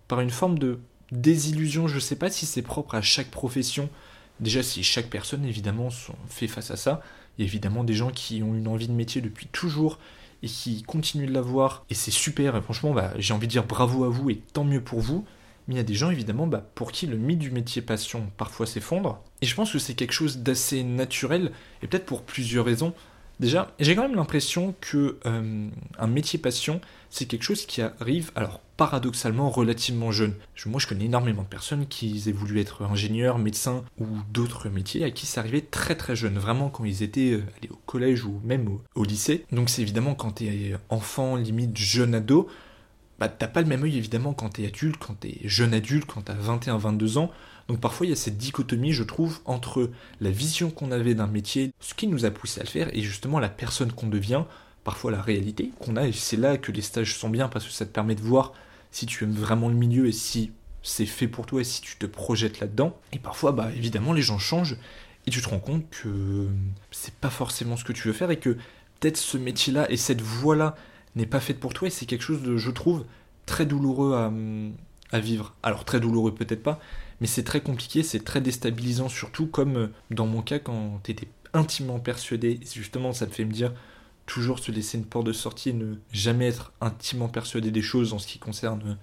par 0.08 0.20
une 0.20 0.30
forme 0.30 0.60
de 0.60 0.80
désillusion. 1.12 1.88
Je 1.88 1.96
ne 1.96 2.00
sais 2.00 2.16
pas 2.16 2.30
si 2.30 2.46
c'est 2.46 2.62
propre 2.62 2.96
à 2.96 3.02
chaque 3.02 3.32
profession. 3.32 3.90
Déjà, 4.40 4.64
si 4.64 4.84
chaque 4.84 5.10
personne, 5.10 5.46
évidemment, 5.46 5.90
fait 6.28 6.48
face 6.48 6.72
à 6.72 6.78
ça. 6.78 7.02
Il 7.38 7.46
y 7.46 7.48
a 7.48 7.50
évidemment 7.50 7.84
des 7.84 7.94
gens 7.94 8.12
qui 8.12 8.42
ont 8.44 8.56
une 8.56 8.68
envie 8.68 8.88
de 8.88 8.94
métier 8.94 9.22
depuis 9.22 9.48
toujours 9.48 10.00
et 10.44 10.48
qui 10.48 10.82
continuent 10.84 11.28
de 11.28 11.34
l'avoir. 11.34 11.86
Et 11.90 11.94
c'est 11.94 12.12
super, 12.12 12.56
et 12.56 12.62
franchement, 12.62 12.94
bah, 12.94 13.14
j'ai 13.18 13.34
envie 13.34 13.48
de 13.48 13.52
dire 13.52 13.66
bravo 13.66 14.04
à 14.04 14.10
vous 14.10 14.30
et 14.30 14.42
tant 14.54 14.64
mieux 14.64 14.82
pour 14.82 15.00
vous. 15.00 15.26
Mais 15.68 15.76
il 15.76 15.78
y 15.78 15.82
a 15.82 15.84
des 15.84 15.94
gens, 15.94 16.10
évidemment, 16.10 16.48
bah, 16.48 16.66
pour 16.74 16.92
qui 16.92 17.06
le 17.06 17.18
mythe 17.18 17.40
du 17.40 17.52
métier 17.52 17.82
passion 17.82 18.32
parfois 18.38 18.66
s'effondre. 18.66 19.22
Et 19.42 19.46
je 19.46 19.56
pense 19.56 19.72
que 19.72 19.80
c'est 19.80 19.94
quelque 19.94 20.14
chose 20.14 20.40
d'assez 20.40 20.84
naturel, 20.84 21.52
et 21.84 21.88
peut-être 21.88 22.06
pour 22.06 22.24
plusieurs 22.24 22.66
raisons. 22.66 22.94
Déjà, 23.42 23.72
j'ai 23.80 23.96
quand 23.96 24.04
même 24.04 24.16
l'impression 24.16 24.76
que 24.82 25.18
euh, 25.26 25.68
un 25.98 26.08
métier 26.08 26.38
passion, 26.38 26.80
c'est 27.10 27.26
quelque 27.26 27.42
chose 27.42 27.66
qui 27.66 27.82
arrive, 27.82 28.32
alors 28.36 28.60
paradoxalement, 28.78 29.50
relativement 29.50 30.12
jeune. 30.12 30.36
Moi, 30.68 30.80
je 30.80 30.86
connais 30.86 31.06
énormément 31.06 31.42
de 31.42 31.48
personnes 31.48 31.88
qui 31.88 32.24
aient 32.28 32.32
voulu 32.32 32.60
être 32.60 32.84
ingénieurs, 32.84 33.40
médecins 33.40 33.84
ou 33.98 34.06
d'autres 34.32 34.70
métiers 34.70 35.04
à 35.04 35.10
qui 35.10 35.26
ça 35.26 35.42
arrivait 35.42 35.62
très 35.62 35.96
très 35.96 36.16
jeune, 36.16 36.38
vraiment 36.38 36.70
quand 36.70 36.86
ils 36.86 37.02
étaient 37.02 37.32
euh, 37.32 37.44
allés 37.58 37.72
au 37.72 37.80
collège 37.88 38.26
ou 38.26 38.40
même 38.44 38.70
au, 38.94 39.04
lycée. 39.04 39.44
Donc 39.52 39.72
c'est 39.72 39.82
évidemment 39.82 40.14
quand 40.14 40.34
t'es 40.34 40.76
enfant, 40.90 41.36
limite 41.36 41.76
jeune 41.76 42.14
ado, 42.14 42.48
bah 43.18 43.28
t'as 43.28 43.48
pas 43.48 43.62
le 43.62 43.68
même 43.68 43.84
œil 43.84 43.98
évidemment 43.98 44.34
quand 44.34 44.50
t'es 44.50 44.68
adulte, 44.68 44.98
quand 44.98 45.20
t'es 45.20 45.40
jeune 45.46 45.74
adulte, 45.74 46.06
quand 46.06 46.22
t'as 46.22 46.36
21-22 46.36 47.18
ans. 47.18 47.32
Donc 47.72 47.80
parfois 47.80 48.06
il 48.06 48.10
y 48.10 48.12
a 48.12 48.18
cette 48.18 48.38
dichotomie, 48.38 48.92
je 48.92 49.02
trouve, 49.02 49.40
entre 49.46 49.92
la 50.20 50.30
vision 50.30 50.72
qu'on 50.72 50.92
avait 50.92 51.16
d'un 51.16 51.28
métier, 51.28 51.72
ce 51.80 51.94
qui 51.94 52.08
nous 52.08 52.26
a 52.26 52.30
poussé 52.30 52.60
à 52.60 52.64
le 52.66 52.70
faire, 52.70 52.90
et 52.94 53.00
justement 53.00 53.40
la 53.40 53.48
personne 53.48 53.94
qu'on 53.94 54.08
devient, 54.08 54.44
parfois 54.84 55.10
la 55.10 55.22
réalité 55.22 55.72
qu'on 55.80 55.96
a, 55.96 56.06
et 56.06 56.12
c'est 56.12 56.36
là 56.36 56.58
que 56.58 56.74
les 56.74 56.82
stages 56.82 57.18
sont 57.18 57.30
bien 57.30 57.48
parce 57.48 57.66
que 57.66 57.72
ça 57.72 57.86
te 57.86 57.92
permet 57.92 58.16
de 58.16 58.20
voir 58.20 58.52
si 58.92 59.06
tu 59.06 59.24
aimes 59.24 59.32
vraiment 59.32 59.70
le 59.70 59.76
milieu 59.76 60.08
et 60.08 60.12
si 60.12 60.52
c'est 60.84 61.06
fait 61.06 61.30
pour 61.30 61.46
toi 61.46 61.62
et 61.62 61.64
si 61.64 61.80
tu 61.80 61.96
te 61.96 62.06
projettes 62.06 62.60
là-dedans. 62.60 63.00
Et 63.14 63.20
parfois, 63.20 63.54
bah 63.54 63.72
évidemment, 63.74 64.12
les 64.12 64.22
gens 64.22 64.38
changent 64.38 64.76
et 65.26 65.32
tu 65.32 65.42
te 65.42 65.48
rends 65.48 65.60
compte 65.60 65.90
que 65.92 66.50
c'est 66.92 67.14
pas 67.14 67.30
forcément 67.30 67.78
ce 67.78 67.86
que 67.86 67.94
tu 67.94 68.10
veux 68.10 68.14
faire 68.14 68.32
et 68.32 68.38
que 68.38 68.58
peut-être 69.00 69.16
ce 69.16 69.38
métier-là 69.38 69.90
et 69.90 69.96
cette 69.96 70.20
voie-là 70.20 70.76
n'est 71.16 71.26
pas 71.26 71.40
faite 71.40 71.62
pour 71.62 71.74
toi 71.74 71.88
et 71.88 71.92
c'est 71.92 72.06
quelque 72.06 72.26
chose 72.26 72.42
de, 72.42 72.58
je 72.58 72.72
trouve, 72.72 73.06
très 73.46 73.66
douloureux 73.66 74.14
à, 74.14 74.30
à 75.16 75.20
vivre. 75.22 75.54
Alors 75.64 75.86
très 75.86 76.02
douloureux 76.02 76.36
peut-être 76.36 76.64
pas, 76.64 76.82
mais 77.22 77.28
c'est 77.28 77.44
très 77.44 77.62
compliqué, 77.62 78.04
c'est 78.04 78.24
très 78.24 78.42
déstabilisant, 78.42 79.08
surtout 79.08 79.48
comme 79.48 79.78
euh, 79.78 79.88
dans 80.10 80.26
mon 80.26 80.42
cas 80.42 80.60
quand 80.60 81.00
tu 81.04 81.12
étais 81.12 81.28
intimement 81.54 82.00
persuadé, 82.00 82.60
justement 82.74 83.14
ça 83.14 83.28
te 83.28 83.34
fait 83.34 83.46
me 83.46 83.54
dire 83.54 83.74
toujours 84.26 84.60
se 84.60 84.72
laisser 84.72 84.98
une 84.98 85.06
porte 85.06 85.26
de 85.26 85.34
sortie 85.34 85.70
et 85.70 85.74
ne 85.74 85.96
jamais 86.12 86.48
être 86.48 86.74
intimement 86.82 87.28
persuadé 87.28 87.72
des 87.72 87.82
choses 87.82 88.14
en 88.14 88.20
ce 88.20 88.28
qui 88.28 88.40
concerne 88.40 88.82
euh, 88.86 88.96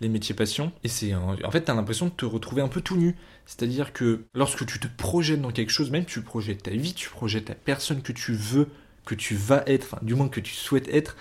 les 0.00 0.08
métiers 0.08 0.34
passion. 0.34 0.72
Et 0.82 0.88
c'est 0.88 1.14
en 1.14 1.50
fait, 1.50 1.64
tu 1.64 1.70
as 1.70 1.74
l'impression 1.74 2.06
de 2.06 2.12
te 2.12 2.24
retrouver 2.24 2.62
un 2.62 2.68
peu 2.68 2.80
tout 2.80 2.96
nu. 2.96 3.16
C'est-à-dire 3.46 3.92
que 3.92 4.24
lorsque 4.34 4.66
tu 4.66 4.78
te 4.80 4.88
projettes 4.88 5.40
dans 5.40 5.52
quelque 5.52 5.70
chose, 5.70 5.90
même 5.90 6.04
tu 6.04 6.20
projettes 6.20 6.64
ta 6.64 6.72
vie, 6.72 6.94
tu 6.94 7.08
projettes 7.10 7.48
la 7.48 7.54
personne 7.54 8.02
que 8.02 8.12
tu 8.12 8.32
veux, 8.32 8.68
que 9.04 9.14
tu 9.14 9.36
vas 9.36 9.62
être, 9.66 9.84
enfin, 9.84 9.98
du 10.02 10.14
moins 10.14 10.28
que 10.28 10.40
tu 10.40 10.52
souhaites 10.52 10.88
être, 10.88 11.16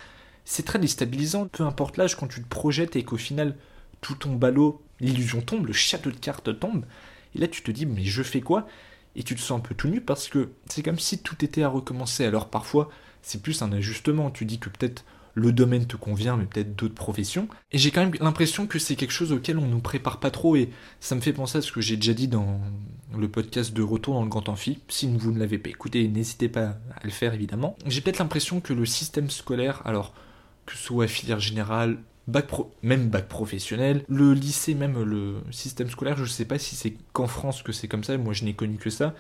c'est 0.46 0.66
très 0.66 0.80
déstabilisant. 0.80 1.48
Peu 1.48 1.64
importe 1.64 1.98
l'âge, 1.98 2.16
quand 2.16 2.28
tu 2.28 2.42
te 2.42 2.48
projettes 2.48 2.96
et 2.96 3.04
qu'au 3.04 3.18
final, 3.18 3.56
tout 4.02 4.16
ton 4.16 4.36
ballot 4.36 4.82
l'illusion 5.00 5.42
tombe, 5.42 5.68
le 5.68 5.74
château 5.74 6.12
de 6.12 6.18
cartes 6.18 6.60
tombe, 6.60 6.86
et 7.36 7.40
là 7.40 7.48
tu 7.48 7.64
te 7.64 7.72
dis 7.72 7.86
mais 7.86 8.06
je 8.06 8.24
fais 8.24 8.42
quoi? 8.42 8.68
Et 9.16 9.24
tu 9.24 9.36
te 9.36 9.42
sens 9.42 9.60
un 9.60 9.62
peu 9.62 9.76
tout 9.76 9.88
nu 9.88 10.02
parce 10.02 10.28
que 10.28 10.50
c'est 10.68 10.82
comme 10.82 11.00
si 11.00 11.20
tout 11.20 11.46
était 11.46 11.64
à 11.64 11.70
recommencer. 11.70 12.26
Alors 12.26 12.50
parfois 12.50 12.90
c'est 13.22 13.42
plus 13.42 13.62
un 13.62 13.72
ajustement, 13.72 14.32
tu 14.32 14.46
dis 14.46 14.60
que 14.60 14.70
peut-être 14.70 15.06
le 15.36 15.52
domaine 15.52 15.88
te 15.88 15.96
convient, 15.96 16.38
mais 16.38 16.46
peut-être 16.46 16.76
d'autres 16.76 16.94
professions. 16.94 17.48
Et 17.72 17.78
j'ai 17.78 17.90
quand 17.90 18.02
même 18.02 18.14
l'impression 18.22 18.68
que 18.68 18.78
c'est 18.78 18.96
quelque 18.96 19.12
chose 19.12 19.32
auquel 19.32 19.58
on 19.58 19.66
nous 19.66 19.80
prépare 19.80 20.20
pas 20.20 20.30
trop, 20.30 20.56
et 20.56 20.70
ça 21.00 21.16
me 21.16 21.22
fait 21.22 21.34
penser 21.34 21.58
à 21.58 21.62
ce 21.62 21.72
que 21.72 21.82
j'ai 21.82 21.96
déjà 21.96 22.14
dit 22.14 22.28
dans 22.28 22.60
le 23.18 23.28
podcast 23.28 23.74
de 23.74 23.82
Retour 23.82 24.14
dans 24.14 24.22
le 24.22 24.30
Grand 24.30 24.48
Amphi. 24.50 24.80
Si 24.90 25.08
vous 25.08 25.32
ne 25.32 25.40
l'avez 25.40 25.58
pas 25.58 25.70
écouté, 25.70 26.08
n'hésitez 26.08 26.50
pas 26.50 26.78
à 26.96 27.04
le 27.04 27.10
faire 27.10 27.34
évidemment. 27.34 27.76
J'ai 27.88 28.02
peut-être 28.02 28.20
l'impression 28.20 28.62
que 28.62 28.74
le 28.74 28.86
système 28.86 29.30
scolaire, 29.30 29.82
alors 29.86 30.14
que 30.66 30.76
ce 30.76 30.84
soit 30.84 31.08
filière 31.08 31.40
générale, 31.40 31.98
bac 32.28 32.48
pro, 32.48 32.72
même 32.82 33.10
bac 33.10 33.28
professionnel, 33.28 34.04
le 34.08 34.34
lycée, 34.34 34.76
même 34.76 35.02
le 35.04 35.42
système 35.52 35.90
scolaire, 35.90 36.18
je 36.18 36.24
ne 36.24 36.28
sais 36.28 36.46
pas 36.46 36.60
si 36.60 36.76
c'est 36.76 36.96
qu'en 37.12 37.28
France 37.28 37.64
que 37.64 37.72
c'est 37.72 37.88
comme 37.88 38.04
ça, 38.04 38.18
moi 38.18 38.34
je 38.34 38.46
n'ai 38.46 38.54
connu 38.54 38.78
que 38.78 38.90
ça, 38.90 39.14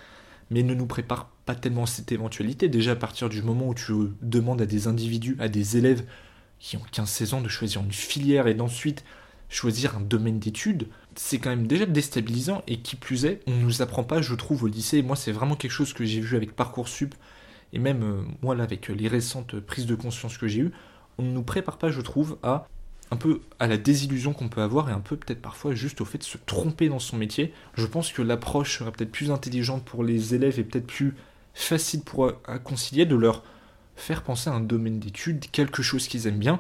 mais 0.50 0.64
ne 0.64 0.74
nous 0.74 0.86
prépare 0.86 1.30
pas 1.46 1.56
tellement 1.56 1.86
cette 1.86 2.12
éventualité. 2.12 2.70
Déjà 2.70 2.92
à 2.92 2.96
partir 2.96 3.30
du 3.30 3.42
moment 3.42 3.70
où 3.70 3.74
tu 3.74 3.94
demandes 4.22 4.62
à 4.62 4.66
des 4.66 4.88
individus, 4.88 5.36
à 5.40 5.50
des 5.50 5.78
élèves 5.78 6.04
qui 6.60 6.78
ont 6.78 6.84
15-16 6.94 7.36
ans 7.36 7.42
de 7.42 7.50
choisir 7.50 7.82
une 7.82 7.92
filière 7.92 8.48
et 8.48 8.54
d'ensuite 8.54 9.04
choisir 9.50 9.98
un 9.98 10.02
domaine 10.02 10.40
d'études, 10.40 10.88
c'est 11.16 11.38
quand 11.38 11.50
même 11.50 11.68
déjà 11.68 11.86
déstabilisant 11.86 12.64
et 12.68 12.80
qui 12.80 12.96
plus 12.96 13.26
est, 13.26 13.42
on 13.46 13.52
ne 13.52 13.62
nous 13.62 13.82
apprend 13.82 14.04
pas, 14.04 14.22
je 14.22 14.34
trouve, 14.34 14.64
au 14.64 14.68
lycée. 14.68 15.04
Moi, 15.04 15.16
c'est 15.16 15.32
vraiment 15.32 15.56
quelque 15.56 15.72
chose 15.72 15.94
que 15.94 16.06
j'ai 16.06 16.22
vu 16.22 16.36
avec 16.36 16.56
Parcoursup 16.56 17.14
et 17.72 17.80
même 17.80 18.04
euh, 18.04 18.24
moi 18.42 18.56
là 18.56 18.64
avec 18.64 18.88
les 18.88 19.08
récentes 19.08 19.60
prises 19.60 19.86
de 19.86 19.96
conscience 19.96 20.38
que 20.38 20.48
j'ai 20.48 20.62
eues, 20.62 20.72
on 21.18 21.24
ne 21.24 21.32
nous 21.32 21.44
prépare 21.44 21.78
pas, 21.78 21.90
je 21.90 22.02
trouve, 22.02 22.38
à 22.42 22.68
un 23.14 23.16
peu 23.16 23.42
à 23.60 23.68
la 23.68 23.78
désillusion 23.78 24.34
qu'on 24.34 24.50
peut 24.50 24.62
avoir 24.62 24.90
et 24.90 24.92
un 24.92 25.00
peu 25.00 25.16
peut-être 25.16 25.42
parfois 25.42 25.76
juste 25.76 26.02
au 26.02 26.06
fait 26.06 26.18
de 26.18 26.24
se 26.24 26.38
tromper 26.38 26.90
dans 26.90 27.00
son 27.00 27.16
métier. 27.16 27.54
Je 27.76 27.86
pense 27.86 28.12
que 28.12 28.22
l'approche 28.22 28.80
serait 28.80 28.92
peut-être 28.92 29.12
plus 29.12 29.32
intelligente 29.32 29.86
pour 29.86 30.04
les 30.04 30.34
élèves 30.34 30.60
et 30.60 30.64
peut-être 30.64 30.88
plus 30.88 31.14
facile 31.54 32.02
pour 32.02 32.34
concilier 32.64 33.06
de 33.06 33.16
leur 33.16 33.44
faire 33.96 34.24
penser 34.24 34.50
à 34.50 34.54
un 34.54 34.60
domaine 34.60 35.00
d'études, 35.00 35.46
quelque 35.52 35.84
chose 35.84 36.08
qu'ils 36.08 36.26
aiment 36.26 36.40
bien, 36.40 36.60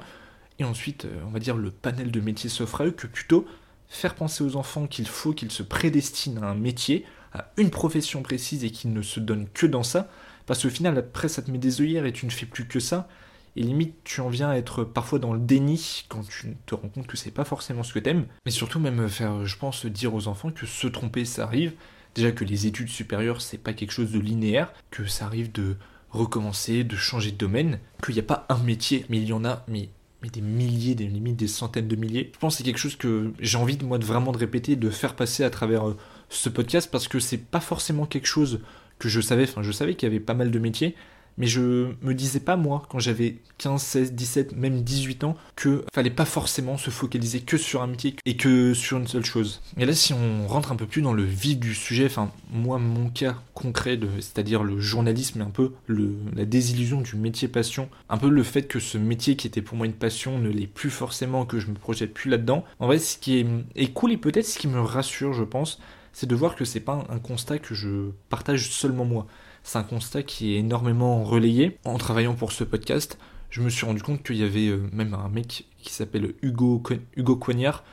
et 0.59 0.63
ensuite, 0.63 1.05
euh, 1.05 1.21
on 1.25 1.31
va 1.31 1.39
dire, 1.39 1.57
le 1.57 1.71
panel 1.71 2.11
de 2.11 2.19
métiers 2.19 2.49
s'offre 2.49 2.81
à 2.81 2.85
eux, 2.85 2.91
que 2.91 3.07
plutôt 3.07 3.45
faire 3.89 4.15
penser 4.15 4.43
aux 4.43 4.55
enfants 4.55 4.87
qu'il 4.87 5.07
faut 5.07 5.33
qu'ils 5.33 5.51
se 5.51 5.63
prédestinent 5.63 6.41
à 6.41 6.47
un 6.47 6.55
métier, 6.55 7.05
à 7.33 7.51
une 7.57 7.71
profession 7.71 8.21
précise 8.21 8.63
et 8.63 8.69
qu'ils 8.69 8.93
ne 8.93 9.01
se 9.01 9.19
donnent 9.19 9.47
que 9.53 9.65
dans 9.65 9.83
ça, 9.83 10.09
parce 10.45 10.61
qu'au 10.61 10.69
final, 10.69 10.97
après, 10.97 11.27
ça 11.27 11.41
te 11.41 11.49
met 11.49 11.57
des 11.57 11.81
œillères 11.81 12.05
et 12.05 12.13
tu 12.13 12.25
ne 12.25 12.31
fais 12.31 12.45
plus 12.45 12.67
que 12.67 12.79
ça, 12.79 13.07
Et 13.55 13.61
limite, 13.61 13.95
tu 14.03 14.21
en 14.21 14.29
viens 14.29 14.49
à 14.49 14.55
être 14.55 14.83
parfois 14.83 15.19
dans 15.19 15.33
le 15.33 15.39
déni 15.39 16.05
quand 16.09 16.27
tu 16.27 16.55
te 16.65 16.75
rends 16.75 16.89
compte 16.89 17.07
que 17.07 17.17
c'est 17.17 17.31
pas 17.31 17.43
forcément 17.43 17.83
ce 17.83 17.93
que 17.93 17.99
t'aimes. 17.99 18.25
Mais 18.45 18.51
surtout, 18.51 18.79
même 18.79 19.07
faire, 19.09 19.45
je 19.45 19.57
pense, 19.57 19.85
dire 19.85 20.13
aux 20.15 20.27
enfants 20.27 20.51
que 20.51 20.65
se 20.65 20.87
tromper, 20.87 21.25
ça 21.25 21.43
arrive. 21.43 21.73
Déjà 22.15 22.31
que 22.31 22.43
les 22.43 22.67
études 22.67 22.89
supérieures, 22.89 23.41
c'est 23.41 23.57
pas 23.57 23.73
quelque 23.73 23.91
chose 23.91 24.11
de 24.11 24.19
linéaire, 24.19 24.73
que 24.91 25.05
ça 25.05 25.25
arrive 25.25 25.51
de 25.51 25.77
recommencer, 26.09 26.83
de 26.83 26.95
changer 26.95 27.31
de 27.31 27.37
domaine, 27.37 27.79
qu'il 28.03 28.13
n'y 28.13 28.19
a 28.19 28.23
pas 28.23 28.45
un 28.49 28.57
métier, 28.59 29.05
mais 29.09 29.17
il 29.17 29.25
y 29.25 29.33
en 29.33 29.43
a, 29.45 29.65
mais, 29.67 29.89
mais 30.21 30.29
des 30.29 30.41
milliers, 30.41 30.93
des 30.95 31.07
limites 31.07 31.35
des 31.35 31.47
centaines 31.47 31.87
de 31.87 31.95
milliers. 31.95 32.31
Je 32.33 32.39
pense 32.39 32.53
que 32.53 32.57
c'est 32.59 32.63
quelque 32.63 32.77
chose 32.77 32.95
que 32.95 33.33
j'ai 33.39 33.57
envie 33.57 33.77
de 33.77 33.85
moi 33.85 33.97
de 33.97 34.05
vraiment 34.05 34.31
de 34.31 34.37
répéter, 34.37 34.75
de 34.75 34.89
faire 34.89 35.15
passer 35.15 35.43
à 35.43 35.49
travers 35.49 35.89
euh, 35.89 35.97
ce 36.29 36.49
podcast 36.49 36.89
parce 36.91 37.07
que 37.07 37.19
c'est 37.19 37.37
pas 37.37 37.59
forcément 37.59 38.05
quelque 38.05 38.27
chose 38.27 38.61
que 38.99 39.09
je 39.09 39.21
savais, 39.21 39.43
enfin 39.43 39.63
je 39.63 39.71
savais 39.71 39.95
qu'il 39.95 40.07
y 40.07 40.11
avait 40.11 40.23
pas 40.23 40.35
mal 40.35 40.51
de 40.51 40.59
métiers, 40.59 40.95
mais 41.37 41.47
je 41.47 41.93
me 42.01 42.13
disais 42.13 42.39
pas 42.39 42.55
moi 42.55 42.83
quand 42.89 42.99
j'avais 42.99 43.37
15, 43.57 43.81
16, 43.81 44.13
17, 44.13 44.55
même 44.55 44.83
18 44.83 45.23
ans 45.23 45.35
que 45.55 45.83
fallait 45.93 46.09
pas 46.09 46.25
forcément 46.25 46.77
se 46.77 46.89
focaliser 46.89 47.41
que 47.41 47.57
sur 47.57 47.81
un 47.81 47.87
métier 47.87 48.15
et 48.25 48.37
que 48.37 48.73
sur 48.73 48.97
une 48.97 49.07
seule 49.07 49.25
chose. 49.25 49.61
Et 49.77 49.85
là 49.85 49.93
si 49.93 50.13
on 50.13 50.47
rentre 50.47 50.71
un 50.71 50.75
peu 50.75 50.85
plus 50.85 51.01
dans 51.01 51.13
le 51.13 51.23
vif 51.23 51.59
du 51.59 51.73
sujet, 51.73 52.05
enfin 52.05 52.31
moi 52.51 52.77
mon 52.79 53.09
cas 53.09 53.35
concret 53.53 53.99
c'est-à-dire 54.15 54.63
le 54.63 54.79
journalisme 54.79 55.41
et 55.41 55.43
un 55.43 55.49
peu 55.49 55.73
la 55.87 56.45
désillusion 56.45 57.01
du 57.01 57.15
métier 57.15 57.47
passion, 57.47 57.89
un 58.09 58.17
peu 58.17 58.29
le 58.29 58.43
fait 58.43 58.63
que 58.63 58.79
ce 58.79 58.97
métier 58.97 59.35
qui 59.35 59.47
était 59.47 59.61
pour 59.61 59.77
moi 59.77 59.85
une 59.85 59.93
passion 59.93 60.39
ne 60.39 60.49
l'est 60.49 60.67
plus 60.67 60.89
forcément 60.89 61.45
que 61.45 61.59
je 61.59 61.67
me 61.67 61.75
projette 61.75 62.13
plus 62.13 62.29
là-dedans. 62.29 62.63
En 62.79 62.87
vrai 62.87 62.99
ce 62.99 63.17
qui 63.17 63.39
est, 63.39 63.47
est 63.75 63.93
cool 63.93 64.11
et 64.11 64.17
peut-être 64.17 64.45
ce 64.45 64.59
qui 64.59 64.67
me 64.67 64.81
rassure 64.81 65.33
je 65.33 65.43
pense, 65.43 65.79
c'est 66.13 66.27
de 66.27 66.35
voir 66.35 66.55
que 66.55 66.63
c'est 66.63 66.79
pas 66.79 67.05
un 67.09 67.19
constat 67.19 67.59
que 67.59 67.73
je 67.73 68.11
partage 68.29 68.69
seulement 68.69 69.05
moi. 69.05 69.27
C'est 69.63 69.77
un 69.77 69.83
constat 69.83 70.23
qui 70.23 70.53
est 70.53 70.59
énormément 70.59 71.23
relayé. 71.23 71.77
En 71.85 71.97
travaillant 71.97 72.35
pour 72.35 72.51
ce 72.51 72.63
podcast, 72.63 73.17
je 73.49 73.61
me 73.61 73.69
suis 73.69 73.85
rendu 73.85 74.01
compte 74.01 74.23
qu'il 74.23 74.35
y 74.35 74.43
avait 74.43 74.67
euh, 74.67 74.89
même 74.91 75.13
un 75.13 75.29
mec 75.29 75.65
qui 75.79 75.93
s'appelle 75.93 76.33
Hugo, 76.41 76.83
Hugo 77.15 77.35
Coignard, 77.35 77.83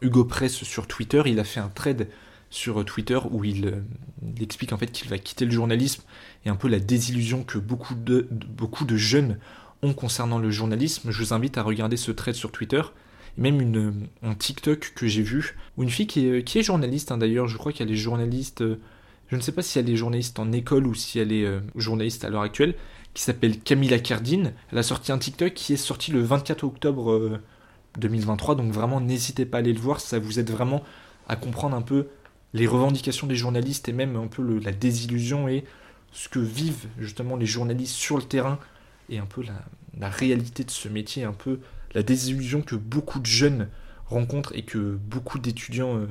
Hugo 0.00 0.24
Press 0.24 0.62
sur 0.62 0.86
Twitter. 0.86 1.22
Il 1.26 1.40
a 1.40 1.44
fait 1.44 1.60
un 1.60 1.68
trade 1.68 2.08
sur 2.50 2.84
Twitter 2.84 3.18
où 3.30 3.44
il, 3.44 3.66
euh, 3.66 3.82
explique 4.40 4.72
en 4.72 4.78
fait 4.78 4.90
qu'il 4.90 5.08
va 5.08 5.18
quitter 5.18 5.44
le 5.44 5.50
journalisme 5.50 6.02
et 6.44 6.48
un 6.48 6.56
peu 6.56 6.68
la 6.68 6.78
désillusion 6.78 7.42
que 7.42 7.58
beaucoup 7.58 7.94
de, 7.94 8.96
jeunes 8.96 9.38
ont 9.82 9.94
concernant 9.94 10.38
le 10.38 10.50
journalisme. 10.50 11.10
Je 11.10 11.22
vous 11.22 11.32
invite 11.34 11.58
à 11.58 11.62
regarder 11.62 11.96
ce 11.96 12.10
trade 12.10 12.34
sur 12.34 12.52
Twitter. 12.52 12.82
Et 13.36 13.40
même 13.40 13.60
une, 13.60 14.06
un 14.22 14.34
TikTok 14.34 14.92
que 14.94 15.06
j'ai 15.06 15.22
vu, 15.22 15.56
où 15.76 15.82
une 15.82 15.90
fille 15.90 16.06
qui 16.06 16.26
est, 16.26 16.62
journaliste 16.62 17.12
hein, 17.12 17.18
d'ailleurs, 17.18 17.48
je 17.48 17.56
crois 17.56 17.72
qu'elle 17.72 17.90
est 17.90 17.96
journaliste 17.96 18.62
euh, 18.62 18.80
je 19.28 19.36
ne 19.36 19.40
sais 19.40 19.52
pas 19.52 19.62
si 19.62 19.78
elle 19.78 19.88
est 19.88 19.96
journaliste 19.96 20.38
en 20.38 20.52
école 20.52 20.86
ou 20.86 20.94
si 20.94 21.18
elle 21.18 21.32
est 21.32 21.44
euh, 21.44 21.60
journaliste 21.76 22.24
à 22.24 22.30
l'heure 22.30 22.42
actuelle, 22.42 22.74
qui 23.14 23.22
s'appelle 23.22 23.58
Camilla 23.60 23.98
Cardine. 23.98 24.52
Elle 24.72 24.78
a 24.78 24.82
sorti 24.82 25.12
un 25.12 25.18
TikTok 25.18 25.54
qui 25.54 25.72
est 25.72 25.76
sorti 25.76 26.10
le 26.12 26.22
24 26.22 26.64
octobre 26.64 27.40
2023, 27.98 28.54
euh, 28.54 28.58
donc 28.58 28.72
vraiment 28.72 29.00
n'hésitez 29.00 29.44
pas 29.44 29.58
à 29.58 29.60
aller 29.60 29.72
le 29.72 29.80
voir, 29.80 30.00
ça 30.00 30.18
vous 30.18 30.38
aide 30.38 30.50
vraiment 30.50 30.82
à 31.28 31.36
comprendre 31.36 31.76
un 31.76 31.82
peu 31.82 32.08
les 32.54 32.66
revendications 32.66 33.26
des 33.26 33.36
journalistes 33.36 33.88
et 33.88 33.92
même 33.92 34.16
un 34.16 34.26
peu 34.26 34.58
la 34.60 34.72
désillusion 34.72 35.48
et 35.48 35.64
ce 36.12 36.28
que 36.28 36.38
vivent 36.38 36.86
justement 36.98 37.36
les 37.36 37.44
journalistes 37.44 37.94
sur 37.94 38.16
le 38.16 38.22
terrain 38.22 38.58
et 39.10 39.18
un 39.18 39.26
peu 39.26 39.42
la 39.98 40.08
réalité 40.08 40.64
de 40.64 40.70
ce 40.70 40.88
métier, 40.88 41.24
un 41.24 41.32
peu 41.32 41.60
la 41.94 42.02
désillusion 42.02 42.62
que 42.62 42.76
beaucoup 42.76 43.20
de 43.20 43.26
jeunes 43.26 43.68
rencontrent 44.06 44.52
et 44.54 44.62
que 44.62 44.96
beaucoup 44.96 45.38
d'étudiants 45.38 45.96
euh, 45.96 46.06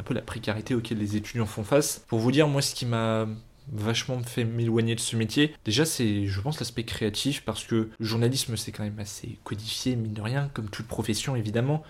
un 0.00 0.02
peu 0.02 0.14
la 0.14 0.22
précarité 0.22 0.74
auquel 0.74 0.98
les 0.98 1.16
étudiants 1.16 1.46
font 1.46 1.64
face. 1.64 2.04
Pour 2.08 2.18
vous 2.18 2.32
dire, 2.32 2.48
moi, 2.48 2.62
ce 2.62 2.74
qui 2.74 2.86
m'a 2.86 3.28
vachement 3.72 4.20
fait 4.22 4.44
m'éloigner 4.44 4.94
de 4.94 5.00
ce 5.00 5.14
métier. 5.14 5.54
Déjà, 5.64 5.84
c'est, 5.84 6.26
je 6.26 6.40
pense, 6.40 6.58
l'aspect 6.58 6.84
créatif, 6.84 7.44
parce 7.44 7.64
que 7.64 7.90
le 7.98 8.04
journalisme, 8.04 8.56
c'est 8.56 8.72
quand 8.72 8.82
même 8.82 8.98
assez 8.98 9.38
codifié, 9.44 9.94
mine 9.94 10.14
de 10.14 10.22
rien, 10.22 10.50
comme 10.54 10.68
toute 10.68 10.86
profession, 10.86 11.36
évidemment. 11.36 11.82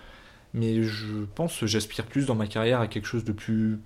Mais 0.53 0.83
je 0.83 1.25
pense, 1.33 1.65
j'aspire 1.65 2.05
plus 2.05 2.25
dans 2.25 2.35
ma 2.35 2.47
carrière 2.47 2.81
à 2.81 2.87
quelque 2.87 3.07
chose 3.07 3.23
de 3.23 3.31
plus 3.31 3.79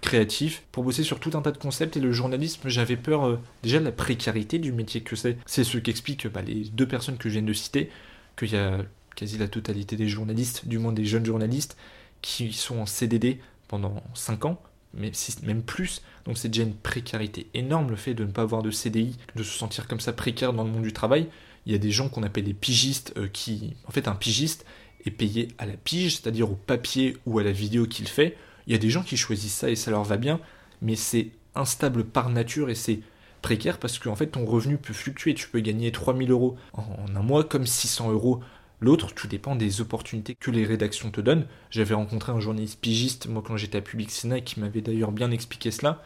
créatif 0.00 0.64
pour 0.72 0.82
bosser 0.82 1.04
sur 1.04 1.20
tout 1.20 1.30
un 1.34 1.42
tas 1.42 1.52
de 1.52 1.58
concepts 1.58 1.96
et 1.96 2.00
le 2.00 2.10
journalisme 2.10 2.68
j'avais 2.68 2.96
peur 2.96 3.26
euh, 3.26 3.38
déjà 3.62 3.78
de 3.78 3.84
la 3.84 3.92
précarité 3.92 4.58
du 4.58 4.72
métier 4.72 5.02
que 5.02 5.14
c'est 5.14 5.38
c'est 5.46 5.62
ce 5.62 5.78
qu'expliquent 5.78 6.26
bah, 6.26 6.42
les 6.42 6.64
deux 6.64 6.88
personnes 6.88 7.16
que 7.16 7.28
je 7.28 7.34
viens 7.34 7.46
de 7.46 7.52
citer 7.52 7.90
qu'il 8.36 8.52
y 8.52 8.56
a 8.56 8.78
quasi 9.14 9.38
la 9.38 9.46
totalité 9.46 9.96
des 9.96 10.08
journalistes 10.08 10.66
du 10.66 10.78
moins 10.78 10.92
des 10.92 11.04
jeunes 11.04 11.24
journalistes 11.24 11.76
qui 12.24 12.54
sont 12.54 12.78
en 12.78 12.86
CDD 12.86 13.38
pendant 13.68 14.02
5 14.14 14.46
ans, 14.46 14.62
même 14.94 15.62
plus. 15.62 16.00
Donc 16.24 16.38
c'est 16.38 16.48
déjà 16.48 16.62
une 16.62 16.74
précarité 16.74 17.48
énorme 17.52 17.90
le 17.90 17.96
fait 17.96 18.14
de 18.14 18.24
ne 18.24 18.30
pas 18.30 18.42
avoir 18.42 18.62
de 18.62 18.70
CDI, 18.70 19.18
de 19.36 19.42
se 19.42 19.56
sentir 19.58 19.86
comme 19.86 20.00
ça 20.00 20.14
précaire 20.14 20.54
dans 20.54 20.64
le 20.64 20.70
monde 20.70 20.84
du 20.84 20.94
travail. 20.94 21.28
Il 21.66 21.72
y 21.72 21.74
a 21.74 21.78
des 21.78 21.90
gens 21.90 22.08
qu'on 22.08 22.22
appelle 22.22 22.44
les 22.44 22.54
pigistes 22.54 23.12
euh, 23.18 23.28
qui, 23.28 23.76
en 23.86 23.90
fait, 23.90 24.08
un 24.08 24.14
pigiste 24.14 24.64
est 25.04 25.10
payé 25.10 25.48
à 25.58 25.66
la 25.66 25.74
pige, 25.74 26.16
c'est-à-dire 26.16 26.50
au 26.50 26.54
papier 26.54 27.18
ou 27.26 27.38
à 27.38 27.42
la 27.42 27.52
vidéo 27.52 27.86
qu'il 27.86 28.08
fait. 28.08 28.38
Il 28.66 28.72
y 28.72 28.76
a 28.76 28.78
des 28.78 28.90
gens 28.90 29.02
qui 29.02 29.18
choisissent 29.18 29.56
ça 29.56 29.68
et 29.68 29.76
ça 29.76 29.90
leur 29.90 30.04
va 30.04 30.16
bien, 30.16 30.40
mais 30.80 30.96
c'est 30.96 31.28
instable 31.54 32.04
par 32.04 32.30
nature 32.30 32.70
et 32.70 32.74
c'est 32.74 33.00
précaire 33.42 33.78
parce 33.78 33.98
qu'en 33.98 34.16
fait 34.16 34.28
ton 34.28 34.46
revenu 34.46 34.78
peut 34.78 34.94
fluctuer. 34.94 35.34
Tu 35.34 35.46
peux 35.48 35.60
gagner 35.60 35.92
3000 35.92 36.30
euros 36.30 36.56
en 36.72 37.14
un 37.14 37.22
mois 37.22 37.44
comme 37.44 37.66
600 37.66 38.12
euros 38.12 38.40
L'autre, 38.84 39.14
tout 39.14 39.28
dépend 39.28 39.56
des 39.56 39.80
opportunités 39.80 40.34
que 40.34 40.50
les 40.50 40.66
rédactions 40.66 41.10
te 41.10 41.22
donnent. 41.22 41.46
J'avais 41.70 41.94
rencontré 41.94 42.32
un 42.32 42.38
journaliste 42.38 42.78
pigiste, 42.78 43.28
moi, 43.28 43.42
quand 43.42 43.56
j'étais 43.56 43.78
à 43.78 43.80
Public 43.80 44.10
Sénat, 44.10 44.42
qui 44.42 44.60
m'avait 44.60 44.82
d'ailleurs 44.82 45.10
bien 45.10 45.30
expliqué 45.30 45.70
cela. 45.70 46.02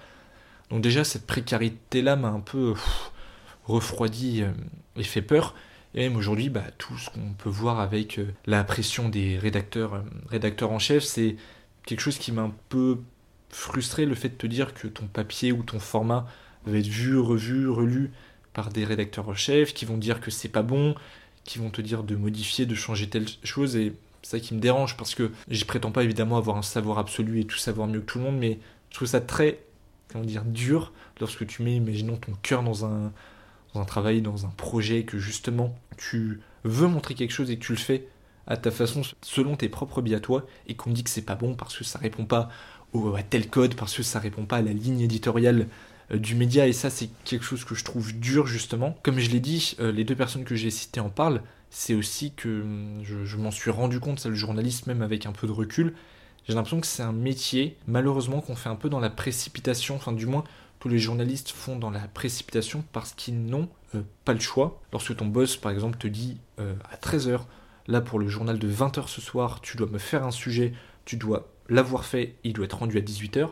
Donc 0.71 0.81
déjà, 0.81 1.03
cette 1.03 1.27
précarité-là 1.27 2.14
m'a 2.14 2.29
un 2.29 2.38
peu 2.38 2.75
refroidi 3.64 4.43
euh, 4.43 4.53
et 4.95 5.03
fait 5.03 5.23
peur. 5.23 5.57
Et 5.97 6.09
même 6.09 6.17
aujourd'hui, 6.17 6.51
bah, 6.51 6.62
tout 6.79 6.97
ce 6.97 7.11
qu'on 7.11 7.33
peut 7.37 7.49
voir 7.49 7.81
avec 7.81 8.21
euh, 8.21 8.29
la 8.47 8.62
pression 8.62 9.09
des 9.09 9.38
rédacteurs, 9.38 9.95
euh, 9.95 10.03
rédacteurs 10.29 10.71
en 10.71 10.79
chef, 10.79 11.03
c'est 11.03 11.35
quelque 11.85 11.99
chose 12.01 12.19
qui 12.19 12.31
m'a 12.31 12.43
un 12.43 12.55
peu 12.69 12.99
frustré, 13.49 14.07
le 14.07 14.14
fait 14.14 14.29
de 14.29 14.35
te 14.35 14.47
dire 14.47 14.73
que 14.73 14.87
ton 14.87 15.09
papier 15.09 15.51
ou 15.51 15.64
ton 15.64 15.81
format 15.81 16.29
va 16.64 16.79
être 16.79 16.87
vu, 16.87 17.19
revu, 17.19 17.69
relu 17.69 18.12
par 18.53 18.69
des 18.69 18.85
rédacteurs 18.85 19.29
en 19.29 19.35
chef 19.35 19.75
qui 19.75 19.85
vont 19.85 19.97
dire 19.97 20.21
que 20.21 20.31
c'est 20.31 20.49
pas 20.49 20.62
bon, 20.62 20.95
qui 21.48 21.58
vont 21.58 21.70
te 21.70 21.80
dire 21.80 22.02
de 22.02 22.14
modifier, 22.14 22.66
de 22.66 22.74
changer 22.74 23.08
telle 23.08 23.26
chose, 23.42 23.74
et 23.74 23.94
c'est 24.22 24.32
ça 24.32 24.38
qui 24.38 24.54
me 24.54 24.61
dérange 24.61 24.98
parce 24.98 25.14
que 25.14 25.32
je 25.48 25.64
prétends 25.64 25.90
pas 25.90 26.04
évidemment 26.04 26.37
avoir 26.37 26.58
un 26.58 26.62
savoir 26.62 26.98
absolu 26.98 27.40
et 27.40 27.46
tout 27.46 27.56
savoir 27.56 27.88
mieux 27.88 28.00
que 28.00 28.04
tout 28.04 28.18
le 28.18 28.24
monde, 28.24 28.37
mais 28.37 28.58
je 28.90 28.96
trouve 28.96 29.08
ça 29.08 29.22
très, 29.22 29.58
comment 30.12 30.24
dire, 30.24 30.44
dur 30.44 30.92
lorsque 31.20 31.46
tu 31.46 31.62
mets, 31.62 31.76
imaginons, 31.76 32.18
ton 32.18 32.32
cœur 32.42 32.62
dans 32.62 32.84
un, 32.84 33.12
dans 33.72 33.80
un 33.80 33.84
travail, 33.87 34.20
dans 34.20 34.44
un 34.44 34.50
projet, 34.50 35.04
que 35.04 35.18
justement 35.18 35.74
tu 35.96 36.42
veux 36.64 36.87
montrer 36.87 37.14
quelque 37.14 37.32
chose 37.32 37.50
et 37.50 37.56
que 37.56 37.64
tu 37.64 37.72
le 37.72 37.78
fais 37.78 38.06
à 38.46 38.58
ta 38.58 38.70
façon, 38.70 39.00
selon 39.22 39.56
tes 39.56 39.70
propres 39.70 40.02
biais 40.02 40.20
toi, 40.20 40.46
et 40.66 40.74
qu'on 40.74 40.90
dit 40.90 41.02
que 41.02 41.11
c'est 41.11 41.22
pas 41.22 41.34
bon 41.34 41.54
parce 41.54 41.78
que 41.78 41.84
ça 41.84 41.98
répond 41.98 42.26
pas 42.26 42.50
au, 42.92 43.14
à 43.14 43.22
tel 43.22 43.48
code, 43.48 43.74
parce 43.74 43.96
que 43.96 44.02
ça 44.02 44.18
répond 44.18 44.44
pas 44.44 44.58
à 44.58 44.62
la 44.62 44.74
ligne 44.74 45.00
éditoriale 45.00 45.66
du 46.16 46.35
média 46.35 46.66
et 46.66 46.73
ça 46.73 46.90
c'est 46.90 47.11
quelque 47.25 47.44
chose 47.44 47.64
que 47.64 47.75
je 47.75 47.85
trouve 47.85 48.18
dur 48.18 48.47
justement. 48.47 48.97
Comme 49.03 49.18
je 49.18 49.31
l'ai 49.31 49.40
dit, 49.40 49.77
euh, 49.81 49.92
les 49.92 50.05
deux 50.05 50.16
personnes 50.16 50.44
que 50.44 50.55
j'ai 50.55 50.71
citées 50.71 51.01
en 51.01 51.11
parlent, 51.11 51.42
c'est 51.71 51.94
aussi 51.94 52.33
que 52.33 52.62
hum, 52.62 53.01
je, 53.03 53.37
m'en 53.37 53.51
suis 53.51 53.71
rendu 53.71 54.01
compte, 54.01 54.21
ça 54.21 54.29
le 54.29 54.35
journaliste 54.35 54.87
même 54.87 55.03
avec 55.03 55.27
un 55.27 55.33
peu 55.33 55.47
de 55.47 55.53
recul, 55.53 55.94
j'ai 56.47 56.55
l'impression 56.55 56.81
que 56.81 56.87
c'est 56.87 57.03
un 57.03 57.12
métier 57.12 57.77
malheureusement 57.87 58.40
qu'on 58.40 58.57
fait 58.57 58.71
un 58.71 58.77
peu 58.77 58.88
dans 58.88 59.01
la 59.01 59.11
précipitation, 59.11 59.97
enfin 59.97 60.12
du 60.12 60.27
moins 60.27 60.44
tous 60.79 60.88
les 60.88 60.99
journalistes 60.99 61.51
font 61.51 61.77
dans 61.77 61.90
la 61.90 62.01
précipitation 62.01 62.85
parce 62.92 63.12
qu'ils 63.12 63.44
n'ont 63.44 63.68
euh, 63.94 64.03
pas 64.25 64.33
le 64.33 64.40
choix. 64.40 64.81
Lorsque 64.92 65.14
ton 65.16 65.27
boss 65.27 65.57
par 65.57 65.73
exemple 65.73 65.99
te 65.99 66.07
dit 66.07 66.38
à 66.59 66.97
13h, 66.97 67.40
là 67.87 68.01
pour 68.01 68.18
le 68.18 68.29
journal 68.29 68.59
de 68.59 68.68
20h 68.68 69.09
ce 69.09 69.21
soir, 69.21 69.61
tu 69.61 69.77
dois 69.77 69.88
me 69.88 69.99
faire 69.99 70.25
un 70.25 70.31
sujet, 70.31 70.73
tu 71.05 71.16
dois 71.16 71.49
l'avoir 71.68 72.05
fait, 72.05 72.35
il 72.44 72.53
doit 72.53 72.64
être 72.64 72.79
rendu 72.79 72.97
à 72.99 73.01
18h, 73.01 73.51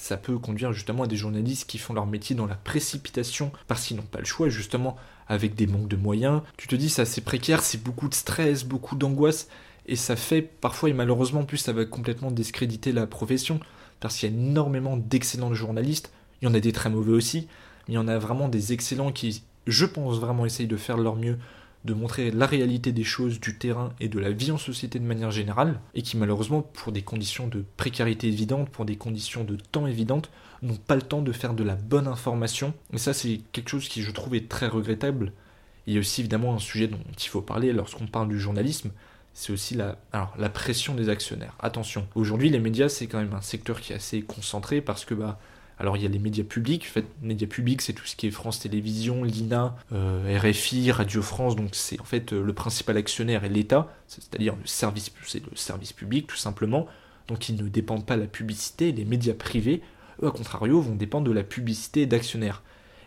ça 0.00 0.16
peut 0.16 0.38
conduire 0.38 0.72
justement 0.72 1.02
à 1.04 1.06
des 1.06 1.16
journalistes 1.16 1.68
qui 1.68 1.78
font 1.78 1.92
leur 1.92 2.06
métier 2.06 2.34
dans 2.34 2.46
la 2.46 2.54
précipitation 2.54 3.52
parce 3.68 3.86
qu'ils 3.86 3.96
n'ont 3.96 4.02
pas 4.02 4.18
le 4.18 4.24
choix, 4.24 4.48
justement 4.48 4.96
avec 5.28 5.54
des 5.54 5.66
manques 5.66 5.88
de 5.88 5.96
moyens. 5.96 6.42
Tu 6.56 6.66
te 6.66 6.74
dis 6.74 6.88
c'est 6.88 7.02
assez 7.02 7.20
précaire, 7.20 7.62
c'est 7.62 7.82
beaucoup 7.82 8.08
de 8.08 8.14
stress, 8.14 8.64
beaucoup 8.64 8.96
d'angoisse, 8.96 9.48
et 9.86 9.96
ça 9.96 10.16
fait 10.16 10.42
parfois, 10.42 10.88
et 10.88 10.92
malheureusement, 10.92 11.44
plus 11.44 11.58
ça 11.58 11.72
va 11.72 11.84
complètement 11.84 12.30
discréditer 12.30 12.92
la 12.92 13.06
profession, 13.06 13.60
parce 14.00 14.16
qu'il 14.16 14.30
y 14.30 14.32
a 14.32 14.36
énormément 14.36 14.96
d'excellents 14.96 15.52
journalistes, 15.54 16.12
il 16.40 16.46
y 16.46 16.48
en 16.50 16.54
a 16.54 16.60
des 16.60 16.72
très 16.72 16.90
mauvais 16.90 17.12
aussi, 17.12 17.46
mais 17.86 17.94
il 17.94 17.96
y 17.96 17.98
en 17.98 18.08
a 18.08 18.18
vraiment 18.18 18.48
des 18.48 18.72
excellents 18.72 19.12
qui, 19.12 19.42
je 19.66 19.84
pense, 19.84 20.18
vraiment 20.18 20.46
essayent 20.46 20.66
de 20.66 20.76
faire 20.76 20.96
leur 20.96 21.16
mieux 21.16 21.38
de 21.84 21.94
montrer 21.94 22.30
la 22.30 22.46
réalité 22.46 22.92
des 22.92 23.04
choses, 23.04 23.40
du 23.40 23.56
terrain 23.56 23.92
et 24.00 24.08
de 24.08 24.18
la 24.18 24.30
vie 24.30 24.52
en 24.52 24.58
société 24.58 24.98
de 24.98 25.04
manière 25.04 25.30
générale, 25.30 25.80
et 25.94 26.02
qui 26.02 26.16
malheureusement, 26.16 26.62
pour 26.62 26.92
des 26.92 27.02
conditions 27.02 27.48
de 27.48 27.64
précarité 27.76 28.28
évidentes, 28.28 28.68
pour 28.68 28.84
des 28.84 28.96
conditions 28.96 29.44
de 29.44 29.56
temps 29.56 29.86
évidentes, 29.86 30.30
n'ont 30.62 30.76
pas 30.76 30.96
le 30.96 31.02
temps 31.02 31.22
de 31.22 31.32
faire 31.32 31.54
de 31.54 31.64
la 31.64 31.74
bonne 31.76 32.06
information. 32.06 32.74
Et 32.92 32.98
ça, 32.98 33.14
c'est 33.14 33.40
quelque 33.52 33.70
chose 33.70 33.88
qui, 33.88 34.02
je 34.02 34.10
trouve, 34.10 34.34
est 34.34 34.48
très 34.48 34.68
regrettable. 34.68 35.32
Il 35.86 35.94
y 35.94 35.96
a 35.96 36.00
aussi 36.00 36.20
évidemment 36.20 36.54
un 36.54 36.58
sujet 36.58 36.86
dont 36.86 37.00
il 37.18 37.28
faut 37.28 37.40
parler 37.40 37.72
lorsqu'on 37.72 38.06
parle 38.06 38.28
du 38.28 38.38
journalisme, 38.38 38.90
c'est 39.32 39.52
aussi 39.52 39.74
la, 39.74 39.96
la 40.12 40.48
pression 40.50 40.94
des 40.94 41.08
actionnaires. 41.08 41.54
Attention, 41.60 42.06
aujourd'hui 42.14 42.50
les 42.50 42.58
médias 42.58 42.88
c'est 42.88 43.06
quand 43.06 43.18
même 43.18 43.32
un 43.32 43.40
secteur 43.40 43.80
qui 43.80 43.92
est 43.92 43.96
assez 43.96 44.22
concentré 44.22 44.80
parce 44.80 45.04
que 45.04 45.14
bah, 45.14 45.38
Alors 45.80 45.96
il 45.96 46.02
y 46.02 46.06
a 46.06 46.10
les 46.10 46.18
médias 46.18 46.44
publics, 46.44 46.84
en 46.90 46.92
fait, 46.92 47.06
médias 47.22 47.48
publics 47.48 47.80
c'est 47.80 47.94
tout 47.94 48.04
ce 48.04 48.14
qui 48.14 48.26
est 48.26 48.30
France 48.30 48.60
Télévisions, 48.60 49.24
l'INA, 49.24 49.76
euh, 49.92 50.38
RFI, 50.38 50.92
Radio 50.92 51.22
France, 51.22 51.56
donc 51.56 51.70
c'est 51.72 51.98
en 52.00 52.04
fait 52.04 52.34
euh, 52.34 52.44
le 52.44 52.52
principal 52.52 52.98
actionnaire 52.98 53.44
est 53.44 53.48
l'État, 53.48 53.90
c'est-à-dire 54.06 54.54
le 54.56 54.66
service, 54.66 55.10
c'est 55.26 55.42
le 55.42 55.56
service 55.56 55.94
public 55.94 56.26
tout 56.26 56.36
simplement, 56.36 56.86
donc 57.28 57.48
ils 57.48 57.56
ne 57.56 57.66
dépendent 57.66 58.04
pas 58.04 58.16
de 58.16 58.20
la 58.20 58.26
publicité, 58.26 58.92
les 58.92 59.06
médias 59.06 59.32
privés, 59.32 59.80
eux 60.22 60.26
à 60.26 60.30
contrario 60.30 60.82
vont 60.82 60.94
dépendre 60.94 61.26
de 61.26 61.32
la 61.32 61.44
publicité 61.44 62.04
d'actionnaires. 62.04 62.62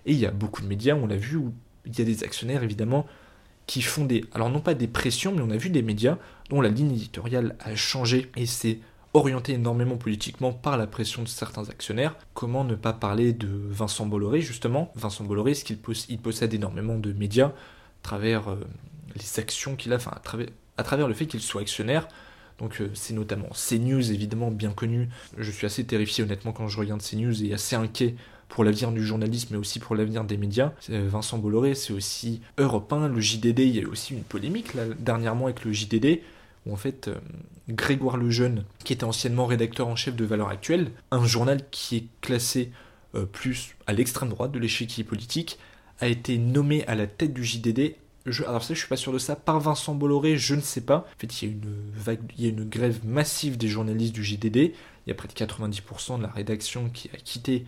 Et 0.08 0.14
il 0.14 0.18
y 0.18 0.26
a 0.26 0.32
beaucoup 0.32 0.64
de 0.64 0.68
médias, 0.68 0.96
on 0.96 1.06
l'a 1.06 1.16
vu, 1.16 1.38
où 1.38 1.54
il 1.86 1.98
y 1.98 2.02
a 2.02 2.06
des 2.06 2.24
actionnaires 2.24 2.64
évidemment 2.64 3.06
qui 3.68 3.84
font 3.84 4.06
des, 4.06 4.26
alors 4.34 4.50
non 4.50 4.62
pas 4.62 4.74
des 4.74 4.88
pressions, 4.88 5.32
mais 5.32 5.42
on 5.42 5.52
a 5.52 5.58
vu 5.58 5.70
des 5.70 5.84
médias 5.84 6.18
dont 6.50 6.60
la 6.60 6.70
ligne 6.70 6.92
éditoriale 6.92 7.56
a 7.60 7.76
changé. 7.76 8.32
Et 8.36 8.46
c'est 8.46 8.80
orienté 9.13 9.54
énormément 9.54 9.97
politiquement 9.97 10.52
par 10.52 10.78
la 10.78 10.88
pression 10.88 11.21
de 11.21 11.28
certains 11.28 11.69
actionnaires. 11.69 12.15
Comment 12.34 12.63
ne 12.63 12.76
pas 12.76 12.93
parler 12.93 13.34
de 13.34 13.47
Vincent 13.47 14.06
Bolloré, 14.06 14.41
justement? 14.41 14.91
Vincent 14.95 15.23
Bolloré, 15.23 15.54
ce 15.54 15.63
qu'il 15.63 15.78
il 16.10 16.17
possède 16.17 16.54
énormément 16.54 16.97
de 16.97 17.13
médias 17.13 17.47
à 17.47 17.54
travers 18.02 18.49
euh, 18.49 18.56
les 19.15 19.39
actions 19.39 19.76
qu'il 19.76 19.93
a, 19.93 19.97
enfin 19.97 20.12
à 20.15 20.84
travers, 20.84 21.08
le 21.08 21.13
fait 21.13 21.28
qu'il 21.28 21.41
soit 21.41 21.62
actionnaire? 21.62 22.08
Donc 22.60 22.82
euh, 22.82 22.89
c'est 22.93 23.13
notamment 23.13 23.49
CNews, 23.49 24.12
évidemment 24.12 24.52
bien 24.52 24.71
connu. 24.71 25.10
Je 25.38 25.52
suis 25.52 25.65
assez 25.65 25.84
terrifié 25.84 26.23
honnêtement 26.23 26.52
quand 26.52 26.67
je 26.67 26.80
regarde 26.80 27.02
CNews 27.02 27.43
et 27.43 27.54
assez 27.54 27.76
inquiet 27.76 28.15
pour 28.49 28.63
l'avenir 28.63 28.91
du 28.91 29.04
journalisme, 29.04 29.49
mais 29.52 29.58
aussi 29.58 29.80
pour 29.80 29.95
l'avenir 29.95 30.23
des 30.23 30.38
médias. 30.38 30.73
Euh, 30.89 31.08
Vincent 31.08 31.38
Bolloré, 31.38 31.76
c'est 31.76 31.93
aussi 31.93 32.41
Europe 32.58 32.91
1, 32.91 33.10
le 33.10 33.19
JDD, 33.19 33.60
il 33.60 33.76
y 33.76 33.80
a 33.80 33.84
eu 33.84 33.88
aussi 33.88 34.13
une 34.13 34.23
polémique 34.23 34.73
dernièrement 34.99 35.45
avec 35.45 35.65
le 35.65 35.71
JDD, 35.71 36.21
où 36.65 36.73
en 36.73 36.78
fait 36.78 37.08
euh, 37.08 37.15
Grégoire 37.69 38.17
Lejeune, 38.17 38.65
qui 38.84 38.93
était 38.93 39.04
anciennement 39.04 39.45
rédacteur 39.45 39.88
en 39.88 39.95
chef 39.95 40.15
de 40.15 40.26
Valeurs 40.26 40.49
Actuelles, 40.49 40.91
un 41.12 41.26
journal 41.26 41.62
qui 41.71 41.97
est 41.97 42.06
classé 42.21 42.71
euh, 43.15 43.26
plus 43.26 43.76
à 43.88 43.93
l'extrême 43.93 44.30
droite 44.30 44.52
de 44.52 44.60
l'échiquier 44.60 45.04
politique, 45.04 45.60
a 45.99 46.08
été 46.08 46.38
nommé 46.38 46.86
à 46.88 46.95
la 46.95 47.08
tête 47.08 47.34
du 47.34 47.43
JDD. 47.43 47.95
Alors 48.47 48.63
ça, 48.63 48.73
je 48.73 48.80
suis 48.80 48.88
pas 48.88 48.95
sûr 48.95 49.12
de 49.12 49.17
ça. 49.17 49.36
Par 49.36 49.60
Vincent 49.60 49.95
Bolloré, 49.95 50.38
je 50.38 50.56
ne 50.56 50.62
sais 50.62 50.82
pas. 50.82 51.08
En 51.15 51.19
fait, 51.19 51.41
il 51.41 51.47
y 51.47 51.52
a 51.52 51.54
une 51.54 51.91
vague, 51.93 52.19
y 52.38 52.45
a 52.45 52.49
une 52.49 52.67
grève 52.67 53.06
massive 53.06 53.58
des 53.58 53.67
journalistes 53.67 54.13
du 54.13 54.23
JDD. 54.23 54.56
Il 54.56 54.73
y 55.08 55.12
a 55.12 55.15
près 55.15 55.28
de 55.28 55.34
90% 55.34 56.17
de 56.17 56.23
la 56.23 56.30
rédaction 56.30 56.89
qui 56.89 57.10
a 57.13 57.17
quitté 57.17 57.65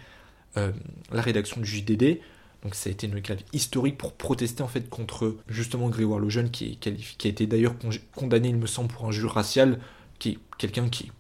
euh, 0.57 0.71
la 1.11 1.21
rédaction 1.21 1.59
du 1.59 1.67
JDD. 1.67 2.19
Donc 2.65 2.73
ça 2.73 2.89
a 2.89 2.91
été 2.91 3.05
une 3.05 3.19
grève 3.19 3.43
historique 3.53 3.95
pour 3.95 4.13
protester 4.13 4.63
en 4.63 4.67
fait 4.67 4.89
contre 4.89 5.37
justement 5.47 5.87
Grégoire 5.87 6.17
Lejeune 6.17 6.49
qui, 6.49 6.77
qui 6.77 7.27
a 7.27 7.29
été 7.29 7.45
d'ailleurs 7.45 7.75
condamné 8.15 8.49
il 8.49 8.55
me 8.55 8.65
semble 8.65 8.91
pour 8.91 9.05
un 9.05 9.11
jeu 9.11 9.27
racial, 9.27 9.77
qui 10.17 10.29
est 10.29 10.39
quelqu'un 10.57 10.89
qui 10.89 11.03
est 11.03 11.11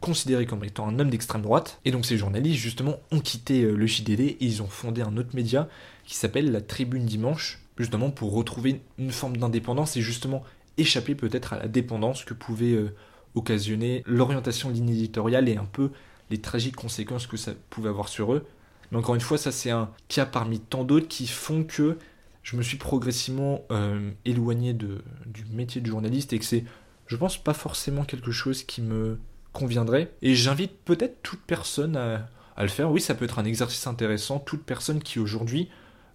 considéré 0.00 0.46
comme 0.46 0.62
étant 0.62 0.86
un 0.86 1.00
homme 1.00 1.10
d'extrême 1.10 1.42
droite. 1.42 1.80
Et 1.84 1.90
donc 1.90 2.06
ces 2.06 2.16
journalistes 2.16 2.60
justement 2.60 3.00
ont 3.10 3.18
quitté 3.18 3.64
euh, 3.64 3.74
le 3.74 3.84
JDD 3.84 4.20
et 4.20 4.36
ils 4.42 4.62
ont 4.62 4.68
fondé 4.68 5.02
un 5.02 5.16
autre 5.16 5.34
média 5.34 5.68
qui 6.04 6.14
s'appelle 6.14 6.52
la 6.52 6.60
Tribune 6.60 7.04
Dimanche, 7.04 7.58
justement 7.76 8.12
pour 8.12 8.32
retrouver 8.32 8.80
une 8.96 9.10
forme 9.10 9.38
d'indépendance 9.38 9.96
et 9.96 10.02
justement 10.02 10.44
échapper 10.78 11.16
peut-être 11.16 11.52
à 11.52 11.58
la 11.58 11.66
dépendance 11.66 12.24
que 12.24 12.32
pouvait 12.32 12.74
euh, 12.74 12.94
occasionner 13.34 14.04
l'orientation 14.06 14.70
de 14.70 15.48
et 15.48 15.56
un 15.56 15.64
peu 15.64 15.90
les 16.30 16.40
tragiques 16.40 16.76
conséquences 16.76 17.26
que 17.26 17.36
ça 17.36 17.54
pouvait 17.70 17.88
avoir 17.88 18.08
sur 18.08 18.34
eux. 18.34 18.46
Mais 18.92 18.98
encore 18.98 19.14
une 19.14 19.22
fois, 19.22 19.38
ça 19.38 19.50
c'est 19.50 19.70
un 19.70 19.90
cas 20.08 20.26
parmi 20.26 20.60
tant 20.60 20.84
d'autres 20.84 21.08
qui 21.08 21.26
font 21.26 21.64
que 21.64 21.98
je 22.42 22.56
me 22.56 22.62
suis 22.62 22.76
progressivement 22.76 23.64
euh, 23.70 24.10
éloigné 24.26 24.74
du 24.74 25.44
métier 25.50 25.80
de 25.80 25.86
journaliste 25.86 26.34
et 26.34 26.38
que 26.38 26.44
c'est, 26.44 26.64
je 27.06 27.16
pense, 27.16 27.42
pas 27.42 27.54
forcément 27.54 28.04
quelque 28.04 28.30
chose 28.30 28.64
qui 28.64 28.82
me 28.82 29.18
conviendrait. 29.52 30.12
Et 30.20 30.34
j'invite 30.34 30.76
peut-être 30.84 31.22
toute 31.22 31.40
personne 31.40 31.96
à, 31.96 32.28
le 32.58 32.68
faire. 32.68 32.90
Oui, 32.90 33.00
ça 33.00 33.14
peut 33.14 33.24
être 33.24 33.38
un 33.38 33.46
exercice 33.46 33.86
intéressant. 33.86 34.38
Toute 34.38 34.62
personne 34.62 35.02
qui 35.02 35.18
aujourd'hui 35.18 35.70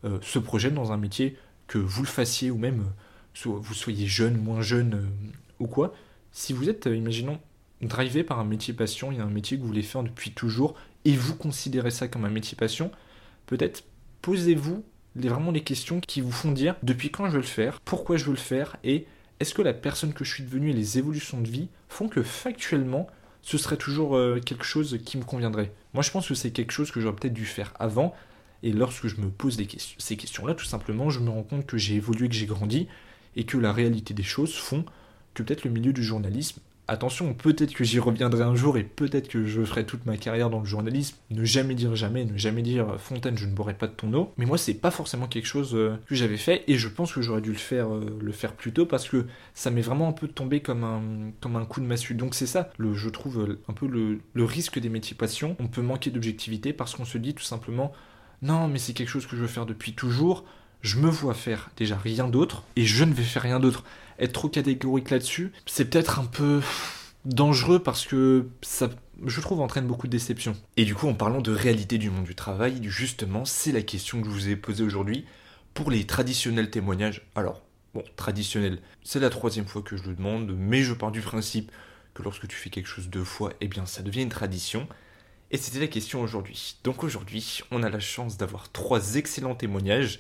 euh, 0.05 0.19
se 0.21 0.37
projette 0.37 0.75
dans 0.75 0.91
un 0.91 0.97
métier, 0.97 1.35
que 1.65 1.79
vous 1.79 2.03
le 2.03 2.07
fassiez 2.07 2.51
ou 2.51 2.57
même 2.57 2.81
euh, 3.45 3.49
vous 3.57 3.73
soyez 3.73 4.05
jeune, 4.05 4.37
moins 4.37 4.61
jeune 4.61 5.09
ou 5.59 5.65
quoi. 5.65 5.93
Si 6.31 6.53
vous 6.53 6.69
êtes, 6.69 6.85
imaginons, 6.85 7.39
drivé 7.81 8.23
par 8.23 8.39
un 8.39 8.45
métier 8.45 8.73
passion, 8.73 9.11
il 9.11 9.17
y 9.17 9.21
a 9.21 9.23
un 9.23 9.29
métier 9.29 9.57
que 9.57 9.61
vous 9.61 9.67
voulez 9.67 9.81
faire 9.81 10.03
depuis 10.03 10.31
toujours 10.31 10.75
et 11.07 11.15
vous 11.15 11.35
considérez 11.35 11.89
ça 11.89 12.09
comme 12.09 12.25
un 12.25 12.29
métier 12.29 12.57
passion, 12.57 12.91
peut-être 13.45 13.85
posez-vous 14.21 14.83
vraiment 15.15 15.51
les 15.51 15.63
questions 15.63 16.01
qui 16.01 16.19
vous 16.19 16.33
font 16.33 16.51
dire 16.51 16.75
depuis 16.83 17.11
quand 17.11 17.27
je 17.27 17.31
veux 17.31 17.37
le 17.37 17.43
faire, 17.43 17.79
pourquoi 17.79 18.17
je 18.17 18.25
veux 18.25 18.31
le 18.31 18.35
faire 18.35 18.75
et 18.83 19.07
est-ce 19.39 19.53
que 19.53 19.61
la 19.61 19.73
personne 19.73 20.11
que 20.11 20.25
je 20.25 20.33
suis 20.33 20.43
devenue 20.43 20.71
et 20.71 20.73
les 20.73 20.97
évolutions 20.97 21.39
de 21.39 21.47
vie 21.47 21.69
font 21.87 22.09
que 22.09 22.23
factuellement 22.23 23.07
ce 23.41 23.57
serait 23.57 23.77
toujours 23.77 24.17
euh, 24.17 24.41
quelque 24.45 24.65
chose 24.65 24.99
qui 25.05 25.17
me 25.17 25.23
conviendrait? 25.23 25.71
Moi 25.93 26.03
je 26.03 26.11
pense 26.11 26.27
que 26.27 26.35
c'est 26.35 26.51
quelque 26.51 26.73
chose 26.73 26.91
que 26.91 26.99
j'aurais 26.99 27.15
peut-être 27.15 27.33
dû 27.33 27.45
faire 27.45 27.73
avant 27.79 28.13
et 28.61 28.73
lorsque 28.73 29.07
je 29.07 29.21
me 29.21 29.29
pose 29.29 29.57
ces 29.97 30.17
questions-là, 30.17 30.55
tout 30.55 30.65
simplement, 30.65 31.09
je 31.09 31.21
me 31.21 31.29
rends 31.29 31.43
compte 31.43 31.65
que 31.65 31.77
j'ai 31.77 31.95
évolué, 31.95 32.27
que 32.27 32.35
j'ai 32.35 32.47
grandi 32.47 32.89
et 33.37 33.45
que 33.45 33.57
la 33.57 33.71
réalité 33.71 34.13
des 34.13 34.23
choses 34.23 34.55
font 34.55 34.83
que 35.33 35.43
peut-être 35.43 35.63
le 35.63 35.71
milieu 35.71 35.93
du 35.93 36.03
journalisme 36.03 36.59
Attention, 36.89 37.33
peut-être 37.33 37.73
que 37.73 37.83
j'y 37.83 37.99
reviendrai 37.99 38.43
un 38.43 38.55
jour 38.55 38.77
et 38.77 38.83
peut-être 38.83 39.27
que 39.27 39.45
je 39.45 39.61
ferai 39.63 39.85
toute 39.85 40.05
ma 40.05 40.15
carrière 40.15 40.49
dans 40.49 40.59
le 40.59 40.65
journalisme. 40.65 41.17
Ne 41.31 41.43
jamais 41.43 41.75
dire 41.75 41.95
jamais, 41.95 42.23
ne 42.23 42.37
jamais 42.37 42.61
dire 42.61 42.89
euh, 42.89 42.97
Fontaine, 42.97 43.37
je 43.37 43.45
ne 43.45 43.53
boirai 43.53 43.73
pas 43.73 43.87
de 43.87 43.91
ton 43.91 44.13
eau. 44.13 44.31
Mais 44.37 44.45
moi, 44.45 44.57
c'est 44.57 44.73
pas 44.73 44.89
forcément 44.89 45.27
quelque 45.27 45.47
chose 45.47 45.75
euh, 45.75 45.97
que 46.07 46.15
j'avais 46.15 46.37
fait 46.37 46.63
et 46.67 46.77
je 46.77 46.87
pense 46.87 47.11
que 47.11 47.21
j'aurais 47.21 47.41
dû 47.41 47.51
le 47.51 47.57
faire, 47.57 47.93
euh, 47.93 48.17
le 48.21 48.31
faire 48.31 48.53
plus 48.53 48.71
tôt 48.71 48.85
parce 48.85 49.09
que 49.09 49.25
ça 49.53 49.69
m'est 49.69 49.81
vraiment 49.81 50.07
un 50.07 50.13
peu 50.13 50.29
tombé 50.29 50.61
comme 50.61 50.83
un, 50.85 51.65
coup 51.65 51.81
de 51.81 51.85
massue. 51.85 52.13
Donc 52.13 52.35
c'est 52.35 52.47
ça, 52.47 52.69
je 52.79 53.09
trouve 53.09 53.57
un 53.67 53.73
peu 53.73 53.87
le, 53.87 54.19
le 54.33 54.43
risque 54.45 54.79
des 54.79 54.89
métiers 54.89 55.17
passion. 55.17 55.57
On 55.59 55.67
peut 55.67 55.81
manquer 55.81 56.09
d'objectivité 56.09 56.71
parce 56.71 56.95
qu'on 56.95 57.05
se 57.05 57.17
dit 57.17 57.33
tout 57.33 57.43
simplement 57.43 57.91
non, 58.41 58.67
mais 58.67 58.77
c'est 58.77 58.93
quelque 58.93 59.09
chose 59.09 59.25
que 59.25 59.35
je 59.35 59.41
veux 59.41 59.47
faire 59.47 59.65
depuis 59.65 59.93
toujours. 59.93 60.45
Je 60.81 60.99
me 60.99 61.09
vois 61.09 61.33
faire 61.33 61.71
déjà 61.75 61.97
rien 61.97 62.27
d'autre 62.27 62.63
et 62.75 62.85
je 62.85 63.03
ne 63.03 63.13
vais 63.13 63.23
faire 63.23 63.41
rien 63.41 63.59
d'autre 63.59 63.83
être 64.19 64.33
trop 64.33 64.49
catégorique 64.49 65.09
là-dessus, 65.09 65.51
c'est 65.65 65.85
peut-être 65.89 66.19
un 66.19 66.25
peu 66.25 66.61
dangereux 67.25 67.79
parce 67.79 68.05
que 68.05 68.47
ça, 68.61 68.89
je 69.25 69.41
trouve, 69.41 69.61
entraîne 69.61 69.87
beaucoup 69.87 70.07
de 70.07 70.11
déception. 70.11 70.55
Et 70.77 70.85
du 70.85 70.95
coup, 70.95 71.07
en 71.07 71.13
parlant 71.13 71.41
de 71.41 71.51
réalité 71.51 71.97
du 71.97 72.09
monde 72.09 72.23
du 72.23 72.35
travail, 72.35 72.79
justement, 72.83 73.45
c'est 73.45 73.71
la 73.71 73.81
question 73.81 74.21
que 74.21 74.27
je 74.27 74.31
vous 74.31 74.49
ai 74.49 74.55
posée 74.55 74.83
aujourd'hui 74.83 75.25
pour 75.73 75.91
les 75.91 76.05
traditionnels 76.05 76.69
témoignages. 76.69 77.27
Alors, 77.35 77.61
bon, 77.93 78.03
traditionnel, 78.15 78.79
c'est 79.03 79.19
la 79.19 79.29
troisième 79.29 79.67
fois 79.67 79.81
que 79.81 79.97
je 79.97 80.03
le 80.03 80.15
demande, 80.15 80.55
mais 80.57 80.83
je 80.83 80.93
pars 80.93 81.11
du 81.11 81.21
principe 81.21 81.71
que 82.13 82.23
lorsque 82.23 82.47
tu 82.47 82.55
fais 82.55 82.69
quelque 82.69 82.87
chose 82.87 83.09
deux 83.09 83.23
fois, 83.23 83.53
eh 83.61 83.67
bien, 83.67 83.85
ça 83.85 84.01
devient 84.01 84.23
une 84.23 84.29
tradition. 84.29 84.87
Et 85.51 85.57
c'était 85.57 85.79
la 85.79 85.87
question 85.87 86.21
aujourd'hui. 86.21 86.77
Donc 86.83 87.03
aujourd'hui, 87.03 87.61
on 87.71 87.83
a 87.83 87.89
la 87.89 87.99
chance 87.99 88.37
d'avoir 88.37 88.71
trois 88.71 89.15
excellents 89.15 89.55
témoignages. 89.55 90.19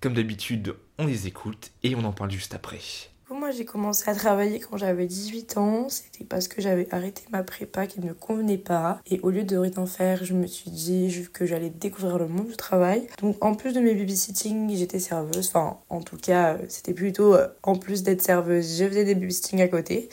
Comme 0.00 0.14
d'habitude, 0.14 0.74
on 0.98 1.06
les 1.06 1.26
écoute 1.26 1.70
et 1.82 1.94
on 1.94 2.04
en 2.04 2.12
parle 2.12 2.30
juste 2.30 2.54
après. 2.54 2.80
Moi, 3.28 3.50
j'ai 3.50 3.64
commencé 3.64 4.08
à 4.08 4.14
travailler 4.14 4.60
quand 4.60 4.76
j'avais 4.76 5.06
18 5.06 5.56
ans. 5.56 5.88
C'était 5.88 6.24
parce 6.24 6.46
que 6.46 6.62
j'avais 6.62 6.86
arrêté 6.92 7.24
ma 7.32 7.42
prépa 7.42 7.88
qui 7.88 8.00
ne 8.00 8.06
me 8.06 8.14
convenait 8.14 8.56
pas. 8.56 9.00
Et 9.10 9.18
au 9.20 9.30
lieu 9.30 9.42
de 9.42 9.56
rien 9.56 9.86
faire, 9.86 10.24
je 10.24 10.32
me 10.32 10.46
suis 10.46 10.70
dit 10.70 11.12
que 11.32 11.44
j'allais 11.44 11.70
découvrir 11.70 12.18
le 12.18 12.28
monde 12.28 12.46
du 12.46 12.56
travail. 12.56 13.08
Donc, 13.20 13.44
en 13.44 13.56
plus 13.56 13.72
de 13.72 13.80
mes 13.80 13.94
babysitting, 13.94 14.76
j'étais 14.76 15.00
serveuse. 15.00 15.48
Enfin, 15.48 15.78
en 15.88 16.02
tout 16.02 16.16
cas, 16.16 16.56
c'était 16.68 16.94
plutôt 16.94 17.34
euh, 17.34 17.48
en 17.64 17.74
plus 17.74 18.04
d'être 18.04 18.22
serveuse, 18.22 18.78
je 18.78 18.86
faisais 18.86 19.04
des 19.04 19.16
babysitting 19.16 19.60
à 19.60 19.66
côté. 19.66 20.08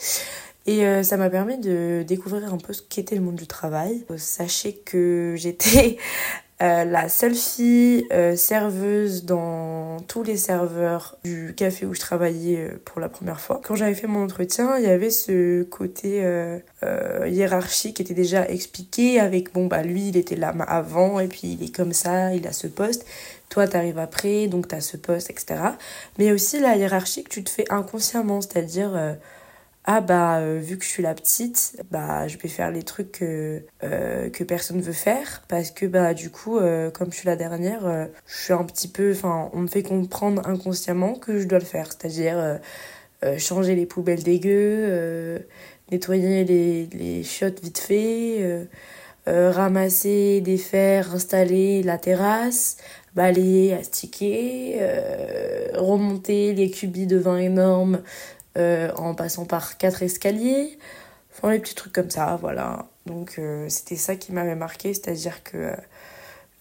Et 0.66 0.84
euh, 0.86 1.02
ça 1.02 1.16
m'a 1.16 1.30
permis 1.30 1.58
de 1.58 2.04
découvrir 2.06 2.52
un 2.52 2.58
peu 2.58 2.72
ce 2.72 2.82
qu'était 2.82 3.14
le 3.14 3.20
monde 3.20 3.36
du 3.36 3.46
travail. 3.46 4.04
Sachez 4.16 4.72
que 4.72 5.34
j'étais 5.36 5.98
euh, 6.62 6.84
la 6.84 7.08
seule 7.08 7.34
fille 7.34 8.06
euh, 8.12 8.36
serveuse 8.36 9.24
dans 9.24 9.96
tous 10.06 10.22
les 10.22 10.36
serveurs 10.36 11.16
du 11.24 11.52
café 11.56 11.84
où 11.84 11.94
je 11.94 12.00
travaillais 12.00 12.58
euh, 12.58 12.80
pour 12.84 13.00
la 13.00 13.08
première 13.08 13.40
fois. 13.40 13.60
Quand 13.64 13.74
j'avais 13.74 13.94
fait 13.94 14.06
mon 14.06 14.22
entretien, 14.22 14.78
il 14.78 14.84
y 14.84 14.88
avait 14.88 15.10
ce 15.10 15.64
côté 15.64 16.22
hiérarchique 17.26 17.96
qui 17.96 18.02
était 18.02 18.14
déjà 18.14 18.48
expliqué 18.48 19.18
avec 19.18 19.52
bon 19.52 19.66
bah 19.66 19.82
lui 19.82 20.08
il 20.08 20.16
était 20.16 20.36
là 20.36 20.54
avant 20.68 21.18
et 21.18 21.26
puis 21.26 21.56
il 21.60 21.64
est 21.64 21.74
comme 21.74 21.92
ça, 21.92 22.34
il 22.34 22.46
a 22.46 22.52
ce 22.52 22.68
poste. 22.68 23.04
Toi 23.48 23.66
t'arrives 23.66 23.98
après 23.98 24.46
donc 24.46 24.68
t'as 24.68 24.80
ce 24.80 24.96
poste 24.96 25.30
etc. 25.30 25.60
Mais 26.18 26.30
aussi 26.30 26.60
la 26.60 26.76
hiérarchie 26.76 27.24
que 27.24 27.30
tu 27.30 27.42
te 27.42 27.50
fais 27.50 27.64
inconsciemment, 27.70 28.40
c'est-à-dire 28.40 29.16
ah 29.86 30.00
bah 30.00 30.38
euh, 30.38 30.58
vu 30.62 30.78
que 30.78 30.84
je 30.84 30.88
suis 30.88 31.02
la 31.02 31.14
petite 31.14 31.76
bah 31.90 32.26
je 32.26 32.38
vais 32.38 32.48
faire 32.48 32.70
les 32.70 32.82
trucs 32.82 33.12
que, 33.12 33.62
euh, 33.82 34.30
que 34.30 34.42
personne 34.42 34.80
veut 34.80 34.92
faire. 34.94 35.42
Parce 35.46 35.70
que 35.70 35.84
bah 35.84 36.14
du 36.14 36.30
coup 36.30 36.56
euh, 36.58 36.90
comme 36.90 37.12
je 37.12 37.18
suis 37.18 37.26
la 37.26 37.36
dernière 37.36 38.08
je 38.26 38.34
suis 38.44 38.52
un 38.54 38.64
petit 38.64 38.88
peu 38.88 39.12
enfin 39.12 39.50
on 39.52 39.60
me 39.60 39.66
fait 39.66 39.82
comprendre 39.82 40.46
inconsciemment 40.48 41.14
que 41.14 41.38
je 41.38 41.46
dois 41.46 41.58
le 41.58 41.66
faire. 41.66 41.88
C'est-à-dire 41.92 42.60
changer 43.38 43.74
les 43.74 43.86
poubelles 43.86 44.22
dégueu 44.22 45.44
nettoyer 45.90 46.44
les, 46.44 46.86
les 46.92 47.22
chiottes 47.22 47.62
vite 47.62 47.78
fait 47.78 48.66
ramasser 49.26 50.40
des 50.40 50.58
fers 50.58 51.14
installer 51.14 51.82
la 51.82 51.98
terrasse 51.98 52.78
balayer 53.14 53.74
astiquer 53.74 54.80
remonter 55.74 56.54
les 56.54 56.70
cubis 56.70 57.06
de 57.06 57.16
vin 57.16 57.38
énormes 57.38 58.00
euh, 58.56 58.92
en 58.94 59.16
passant 59.16 59.46
par 59.46 59.78
quatre 59.78 60.04
escaliers, 60.04 60.78
enfin 61.32 61.50
les 61.50 61.58
petits 61.58 61.74
trucs 61.74 61.92
comme 61.92 62.10
ça, 62.10 62.38
voilà. 62.40 62.86
Donc 63.04 63.34
euh, 63.38 63.68
c'était 63.68 63.96
ça 63.96 64.14
qui 64.14 64.32
m'avait 64.32 64.54
marqué, 64.54 64.94
c'est-à-dire 64.94 65.42
que 65.42 65.72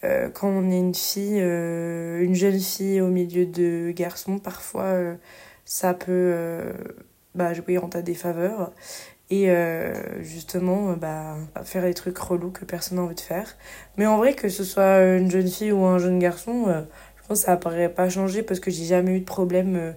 euh, 0.04 0.30
quand 0.30 0.48
on 0.48 0.72
est 0.72 0.80
une 0.80 0.96
fille, 0.96 1.40
une 1.40 2.34
jeune 2.34 2.60
fille 2.60 3.00
au 3.00 3.10
milieu 3.10 3.46
de 3.46 3.92
garçons, 3.92 4.40
parfois 4.40 4.98
ça 5.66 5.94
peut 5.94 6.74
bah, 7.36 7.54
jouer 7.54 7.78
en 7.78 7.90
ta 7.90 8.02
défaveur 8.02 8.72
et 9.30 9.48
justement 10.22 10.94
bah, 10.94 11.38
faire 11.64 11.84
des 11.84 11.94
trucs 11.94 12.18
relous 12.18 12.52
que 12.52 12.66
personne 12.66 12.98
n'a 12.98 13.04
envie 13.04 13.16
de 13.16 13.22
faire. 13.22 13.56
Mais 13.98 14.08
en 14.08 14.18
vrai, 14.18 14.34
que 14.34 14.50
ce 14.50 14.64
soit 14.64 14.98
une 15.16 15.32
jeune 15.32 15.48
fille 15.48 15.72
ou 15.72 15.86
un 15.86 16.00
jeune 16.00 16.20
garçon, 16.20 16.66
je 16.68 17.28
pense 17.28 17.40
que 17.42 17.46
ça 17.46 17.56
paraît 17.56 17.90
pas 17.90 18.10
changer 18.10 18.44
parce 18.44 18.60
que 18.60 18.72
j'ai 18.72 18.86
jamais 18.86 19.16
eu 19.16 19.20
de 19.20 19.26
problème 19.26 19.96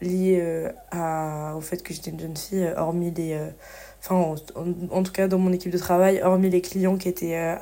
lié 0.00 0.66
à, 0.90 1.54
au 1.56 1.60
fait 1.60 1.82
que 1.82 1.92
j'étais 1.92 2.10
une 2.10 2.20
jeune 2.20 2.36
fille, 2.36 2.72
hormis 2.76 3.10
les. 3.10 3.38
Enfin, 4.02 4.34
en, 4.90 5.02
tout 5.02 5.12
cas, 5.12 5.28
dans 5.28 5.38
mon 5.38 5.52
équipe 5.52 5.70
de 5.70 5.78
travail, 5.78 6.22
hormis 6.22 6.48
les 6.48 6.62
clients 6.62 6.96
qui 6.96 7.08
étaient 7.08 7.58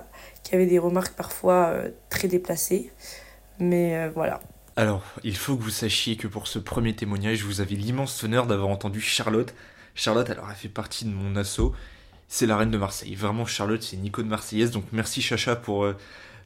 qui 0.49 0.55
avait 0.55 0.66
des 0.66 0.78
remarques 0.78 1.14
parfois 1.14 1.66
euh, 1.66 1.91
très 2.09 2.26
déplacées. 2.26 2.91
Mais 3.59 3.97
euh, 3.97 4.11
voilà. 4.14 4.41
Alors, 4.76 5.03
il 5.24 5.36
faut 5.36 5.57
que 5.57 5.62
vous 5.62 5.70
sachiez 5.70 6.16
que 6.16 6.26
pour 6.26 6.47
ce 6.47 6.59
premier 6.59 6.95
témoignage, 6.95 7.43
vous 7.43 7.61
avez 7.61 7.76
l'immense 7.76 8.24
honneur 8.24 8.47
d'avoir 8.47 8.70
entendu 8.70 9.01
Charlotte. 9.01 9.53
Charlotte, 9.95 10.30
alors, 10.30 10.47
elle 10.49 10.57
fait 10.57 10.68
partie 10.68 11.05
de 11.05 11.11
mon 11.11 11.36
assaut. 11.36 11.74
C'est 12.28 12.47
la 12.47 12.57
reine 12.57 12.70
de 12.70 12.78
Marseille. 12.78 13.14
Vraiment, 13.14 13.45
Charlotte, 13.45 13.82
c'est 13.82 13.99
Nico 13.99 14.22
de 14.22 14.28
Marseillaise. 14.28 14.70
Donc, 14.70 14.84
merci 14.93 15.20
Chacha 15.20 15.55
pour 15.55 15.84
euh, 15.84 15.95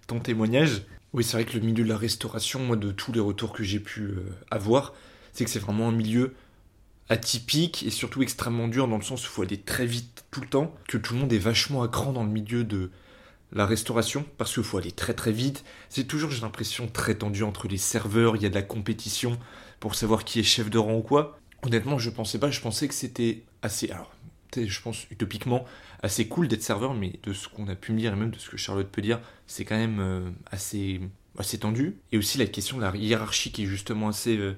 ton 0.09 0.19
témoignage. 0.19 0.83
Oui, 1.13 1.23
c'est 1.23 1.37
vrai 1.37 1.45
que 1.45 1.57
le 1.57 1.61
milieu 1.61 1.85
de 1.85 1.89
la 1.89 1.97
restauration, 1.97 2.59
moi, 2.59 2.77
de 2.77 2.91
tous 2.91 3.13
les 3.13 3.21
retours 3.21 3.53
que 3.53 3.63
j'ai 3.63 3.81
pu 3.81 4.15
avoir, 4.51 4.95
c'est 5.33 5.45
que 5.45 5.51
c'est 5.51 5.59
vraiment 5.59 5.89
un 5.89 5.93
milieu 5.93 6.35
atypique 7.09 7.83
et 7.83 7.91
surtout 7.91 8.23
extrêmement 8.23 8.69
dur 8.69 8.89
dans 8.89 8.97
le 8.97 9.03
sens 9.03 9.23
où 9.23 9.27
il 9.27 9.35
faut 9.35 9.43
aller 9.43 9.59
très 9.59 9.87
vite 9.87 10.25
tout 10.31 10.41
le 10.41 10.49
temps, 10.49 10.75
que 10.89 10.99
tout 10.99 11.15
le 11.15 11.21
monde 11.21 11.33
est 11.33 11.39
vachement 11.39 11.83
à 11.83 11.89
cran 11.89 12.13
dans 12.13 12.25
le 12.25 12.31
milieu 12.31 12.65
de, 12.65 12.91
la 13.53 13.67
restauration, 13.67 14.25
parce 14.39 14.55
qu'il 14.55 14.63
faut 14.63 14.79
aller 14.79 14.93
très 14.93 15.15
très 15.15 15.33
vite. 15.33 15.65
C'est 15.89 16.05
toujours, 16.05 16.31
j'ai 16.31 16.41
l'impression, 16.41 16.89
très 16.89 17.15
tendu 17.15 17.43
entre 17.43 17.69
les 17.69 17.77
serveurs, 17.77 18.37
il 18.37 18.43
y 18.43 18.47
a 18.47 18.49
de 18.49 18.55
la 18.55 18.63
compétition 18.63 19.39
pour 19.81 19.95
savoir 19.95 20.25
qui 20.25 20.41
est 20.41 20.45
chef 20.45 20.71
de 20.71 20.79
rang 20.79 20.97
ou 20.97 21.03
quoi. 21.03 21.39
Honnêtement, 21.63 21.99
je 21.99 22.11
pensais 22.11 22.39
pas, 22.39 22.51
je 22.51 22.61
pensais 22.61 22.89
que 22.89 22.95
c'était 22.95 23.43
assez, 23.61 23.91
alors, 23.91 24.13
je 24.57 24.81
pense 24.81 25.07
utopiquement, 25.11 25.65
assez 26.03 26.27
cool 26.29 26.49
d'être 26.49 26.63
serveur, 26.63 26.95
mais 26.95 27.21
de 27.23 27.33
ce 27.33 27.49
qu'on 27.49 27.69
a 27.69 27.75
pu 27.75 27.93
me 27.93 27.99
dire 27.99 28.13
et 28.13 28.17
même 28.17 28.31
de 28.31 28.39
ce 28.39 28.51
que 28.51 28.57
Charlotte 28.57 28.89
peut 28.89 29.03
dire, 29.03 29.21
c'est 29.47 29.65
quand 29.65 29.77
même 29.77 30.01
euh, 30.01 30.31
assez, 30.51 31.01
assez 31.39 31.59
tendu. 31.59 31.97
Et 32.13 32.19
aussi 32.19 32.39
la 32.39 32.47
question 32.47 32.77
de 32.77 32.83
la 32.83 32.95
hiérarchie 32.97 33.53
qui 33.53 33.65
est 33.65 33.67
justement 33.67 34.09
assez, 34.09 34.37
euh, 34.37 34.55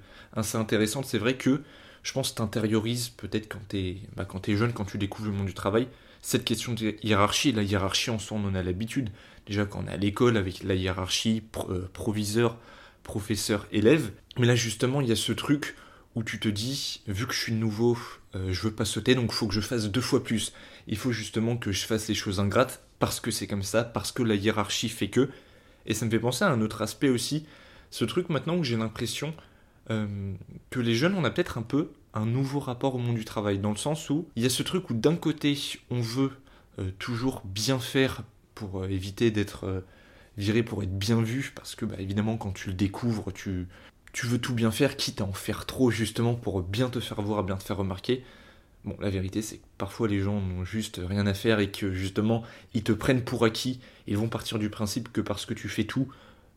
intéressante. 0.55 1.07
C'est 1.07 1.18
vrai 1.18 1.37
que 1.37 1.62
je 2.03 2.12
pense 2.12 2.33
que 2.33 2.37
t'intériorises 2.37 3.09
peut-être 3.09 3.49
quand 3.49 3.66
t'es 3.68 3.97
bah, 4.16 4.25
quand 4.25 4.49
es 4.49 4.57
jeune, 4.57 4.72
quand 4.72 4.85
tu 4.85 4.99
découvres 4.99 5.31
le 5.31 5.37
monde 5.37 5.47
du 5.47 5.55
travail, 5.55 5.89
cette 6.20 6.45
question 6.45 6.75
de 6.75 6.97
hiérarchie, 7.03 7.53
la 7.53 7.62
hiérarchie 7.62 8.11
en 8.11 8.18
soi 8.18 8.39
on 8.41 8.49
en 8.49 8.55
a 8.55 8.62
l'habitude. 8.62 9.11
Déjà 9.47 9.64
quand 9.64 9.85
on 9.85 9.89
est 9.89 9.93
à 9.93 9.97
l'école 9.97 10.37
avec 10.37 10.62
la 10.62 10.75
hiérarchie 10.75 11.43
euh, 11.70 11.89
proviseur, 11.93 12.59
professeur, 13.03 13.66
élève. 13.72 14.11
Mais 14.39 14.47
là 14.47 14.55
justement 14.55 15.01
il 15.01 15.09
y 15.09 15.12
a 15.12 15.16
ce 15.16 15.33
truc 15.33 15.77
où 16.14 16.22
tu 16.22 16.39
te 16.39 16.49
dis, 16.49 17.03
vu 17.07 17.27
que 17.27 17.35
je 17.35 17.41
suis 17.41 17.53
nouveau, 17.53 17.99
euh, 18.37 18.53
je 18.53 18.61
veux 18.62 18.70
pas 18.70 18.85
sauter, 18.85 19.14
donc 19.14 19.31
il 19.33 19.35
faut 19.35 19.49
que 19.49 19.55
je 19.55 19.61
fasse 19.61 19.89
deux 19.89 20.01
fois 20.01 20.22
plus. 20.22 20.53
Il 20.87 20.97
faut 20.97 21.12
justement 21.12 21.57
que 21.57 21.72
je 21.72 21.85
fasse 21.87 22.09
les 22.09 22.14
choses 22.14 22.39
ingrates, 22.39 22.83
parce 22.99 23.20
que 23.20 23.31
c'est 23.31 23.47
comme 23.47 23.62
ça, 23.62 23.85
parce 23.85 24.12
que 24.12 24.22
la 24.22 24.35
hiérarchie 24.35 24.89
fait 24.89 25.09
que. 25.09 25.29
Et 25.87 25.95
ça 25.95 26.07
me 26.07 26.11
fait 26.11 26.18
penser 26.18 26.45
à 26.45 26.51
un 26.51 26.61
autre 26.61 26.82
aspect 26.82 27.09
aussi, 27.09 27.47
ce 27.91 28.05
truc 28.05 28.28
maintenant 28.28 28.59
que 28.59 28.64
j'ai 28.64 28.76
l'impression 28.76 29.35
euh, 29.91 30.35
que 30.70 30.80
les 30.80 30.95
jeunes, 30.95 31.14
on 31.14 31.24
a 31.24 31.30
peut-être 31.30 31.59
un 31.59 31.62
peu 31.62 31.91
un 32.14 32.26
nouveau 32.26 32.59
rapport 32.59 32.95
au 32.95 32.99
monde 32.99 33.16
du 33.16 33.24
travail, 33.24 33.59
dans 33.59 33.70
le 33.70 33.76
sens 33.76 34.09
où 34.11 34.26
il 34.37 34.43
y 34.43 34.47
a 34.47 34.51
ce 34.51 34.62
truc 34.62 34.91
où 34.91 34.95
d'un 34.95 35.16
côté 35.16 35.59
on 35.91 36.01
veut 36.01 36.32
euh, 36.78 36.91
toujours 36.99 37.43
bien 37.45 37.78
faire 37.78 38.22
pour 38.55 38.82
euh, 38.82 38.89
éviter 38.89 39.30
d'être 39.30 39.85
viré, 40.37 40.62
pour 40.62 40.82
être 40.82 40.97
bien 40.97 41.20
vu, 41.20 41.53
parce 41.55 41.74
que 41.74 41.85
bah, 41.85 41.97
évidemment 41.99 42.37
quand 42.37 42.53
tu 42.53 42.68
le 42.68 42.74
découvres, 42.74 43.32
tu, 43.32 43.68
tu 44.12 44.26
veux 44.26 44.39
tout 44.39 44.55
bien 44.55 44.70
faire, 44.70 44.97
quitte 44.97 45.20
à 45.20 45.24
en 45.24 45.32
faire 45.32 45.66
trop 45.66 45.91
justement 45.91 46.35
pour 46.35 46.62
bien 46.62 46.89
te 46.89 47.01
faire 47.01 47.20
voir, 47.20 47.45
bien 47.45 47.57
te 47.57 47.62
faire 47.62 47.76
remarquer. 47.76 48.24
Bon, 48.85 48.97
la 49.01 49.11
vérité 49.11 49.41
c'est 49.41 49.57
que 49.59 49.64
parfois 49.78 50.09
les 50.09 50.20
gens 50.20 50.41
n'ont 50.41 50.64
juste 50.64 51.01
rien 51.03 51.26
à 51.26 51.35
faire 51.35 51.59
et 51.61 51.70
que 51.70 51.93
justement 51.93 52.43
ils 52.74 52.82
te 52.82 52.93
prennent 52.93 53.24
pour 53.24 53.45
acquis, 53.45 53.80
ils 54.07 54.18
vont 54.18 54.28
partir 54.28 54.59
du 54.59 54.68
principe 54.68 55.11
que 55.12 55.20
parce 55.20 55.47
que 55.47 55.55
tu 55.55 55.68
fais 55.68 55.85
tout, 55.85 56.09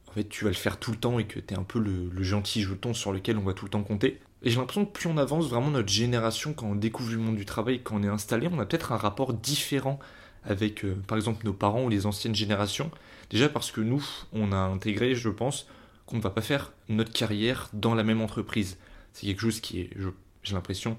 en 0.08 0.12
fait 0.12 0.28
tu 0.28 0.44
vas 0.44 0.50
le 0.50 0.56
faire 0.56 0.78
tout 0.78 0.92
le 0.92 0.98
temps 0.98 1.20
et 1.20 1.26
que 1.26 1.40
tu 1.40 1.54
es 1.54 1.58
un 1.58 1.64
peu 1.64 1.80
le, 1.80 2.10
le 2.12 2.24
gentil 2.24 2.62
jeton 2.64 2.94
sur 2.94 3.14
lequel 3.14 3.38
on 3.38 3.44
va 3.44 3.54
tout 3.54 3.66
le 3.66 3.72
temps 3.72 3.84
compter. 3.84 4.20
Et 4.44 4.50
j'ai 4.50 4.58
l'impression 4.58 4.86
que 4.86 4.92
plus 4.92 5.08
on 5.08 5.18
avance, 5.18 5.50
vraiment 5.50 5.72
notre 5.72 5.90
génération, 5.90 6.54
quand 6.54 6.68
on 6.68 6.76
découvre 6.76 7.12
le 7.12 7.18
monde 7.18 7.38
du 7.38 7.46
travail, 7.46 7.82
quand 7.82 7.96
on 7.96 8.04
est 8.04 8.08
installé, 8.08 8.48
on 8.52 8.60
a 8.60 8.66
peut-être 8.66 8.92
un 8.92 8.98
rapport 8.98 9.34
différent 9.34 10.00
avec, 10.44 10.86
euh, 10.86 10.96
par 11.08 11.18
exemple, 11.18 11.46
nos 11.46 11.54
parents 11.54 11.84
ou 11.84 11.90
les 11.90 12.06
anciennes 12.06 12.36
générations. 12.36 12.92
Déjà 13.30 13.50
parce 13.50 13.72
que 13.72 13.82
nous, 13.82 14.06
on 14.34 14.52
a 14.52 14.58
intégré, 14.58 15.16
je 15.16 15.30
pense, 15.30 15.68
qu'on 16.06 16.18
ne 16.18 16.22
va 16.22 16.30
pas 16.30 16.42
faire 16.42 16.72
notre 16.88 17.12
carrière 17.12 17.70
dans 17.74 17.96
la 17.96 18.04
même 18.04 18.22
entreprise. 18.22 18.78
C'est 19.12 19.26
quelque 19.26 19.42
chose 19.42 19.60
qui 19.60 19.82
est, 19.82 19.90
j'ai 20.44 20.54
l'impression, 20.54 20.98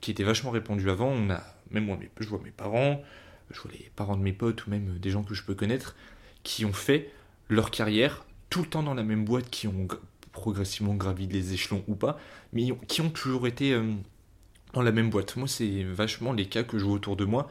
qui 0.00 0.10
était 0.10 0.24
vachement 0.24 0.50
répandu 0.50 0.90
avant. 0.90 1.08
On 1.08 1.30
a, 1.30 1.42
même 1.70 1.86
moi, 1.86 1.98
je 2.18 2.28
vois 2.28 2.40
mes 2.42 2.50
parents, 2.50 3.02
je 3.50 3.60
vois 3.60 3.72
les 3.72 3.90
parents 3.96 4.16
de 4.16 4.22
mes 4.22 4.32
potes 4.32 4.66
ou 4.66 4.70
même 4.70 4.98
des 4.98 5.10
gens 5.10 5.22
que 5.22 5.34
je 5.34 5.42
peux 5.42 5.54
connaître, 5.54 5.96
qui 6.42 6.64
ont 6.64 6.72
fait 6.72 7.10
leur 7.48 7.70
carrière 7.70 8.24
tout 8.48 8.62
le 8.62 8.68
temps 8.68 8.82
dans 8.82 8.94
la 8.94 9.02
même 9.02 9.24
boîte, 9.24 9.50
qui 9.50 9.68
ont 9.68 9.88
progressivement 10.32 10.94
gravi 10.94 11.26
les 11.26 11.52
échelons 11.52 11.84
ou 11.88 11.94
pas, 11.94 12.18
mais 12.52 12.68
qui 12.88 13.00
ont 13.00 13.10
toujours 13.10 13.46
été 13.46 13.72
euh, 13.72 13.92
dans 14.72 14.82
la 14.82 14.92
même 14.92 15.10
boîte. 15.10 15.36
Moi, 15.36 15.48
c'est 15.48 15.82
vachement 15.84 16.32
les 16.32 16.46
cas 16.46 16.62
que 16.62 16.78
je 16.78 16.84
vois 16.84 16.94
autour 16.94 17.16
de 17.16 17.24
moi. 17.24 17.50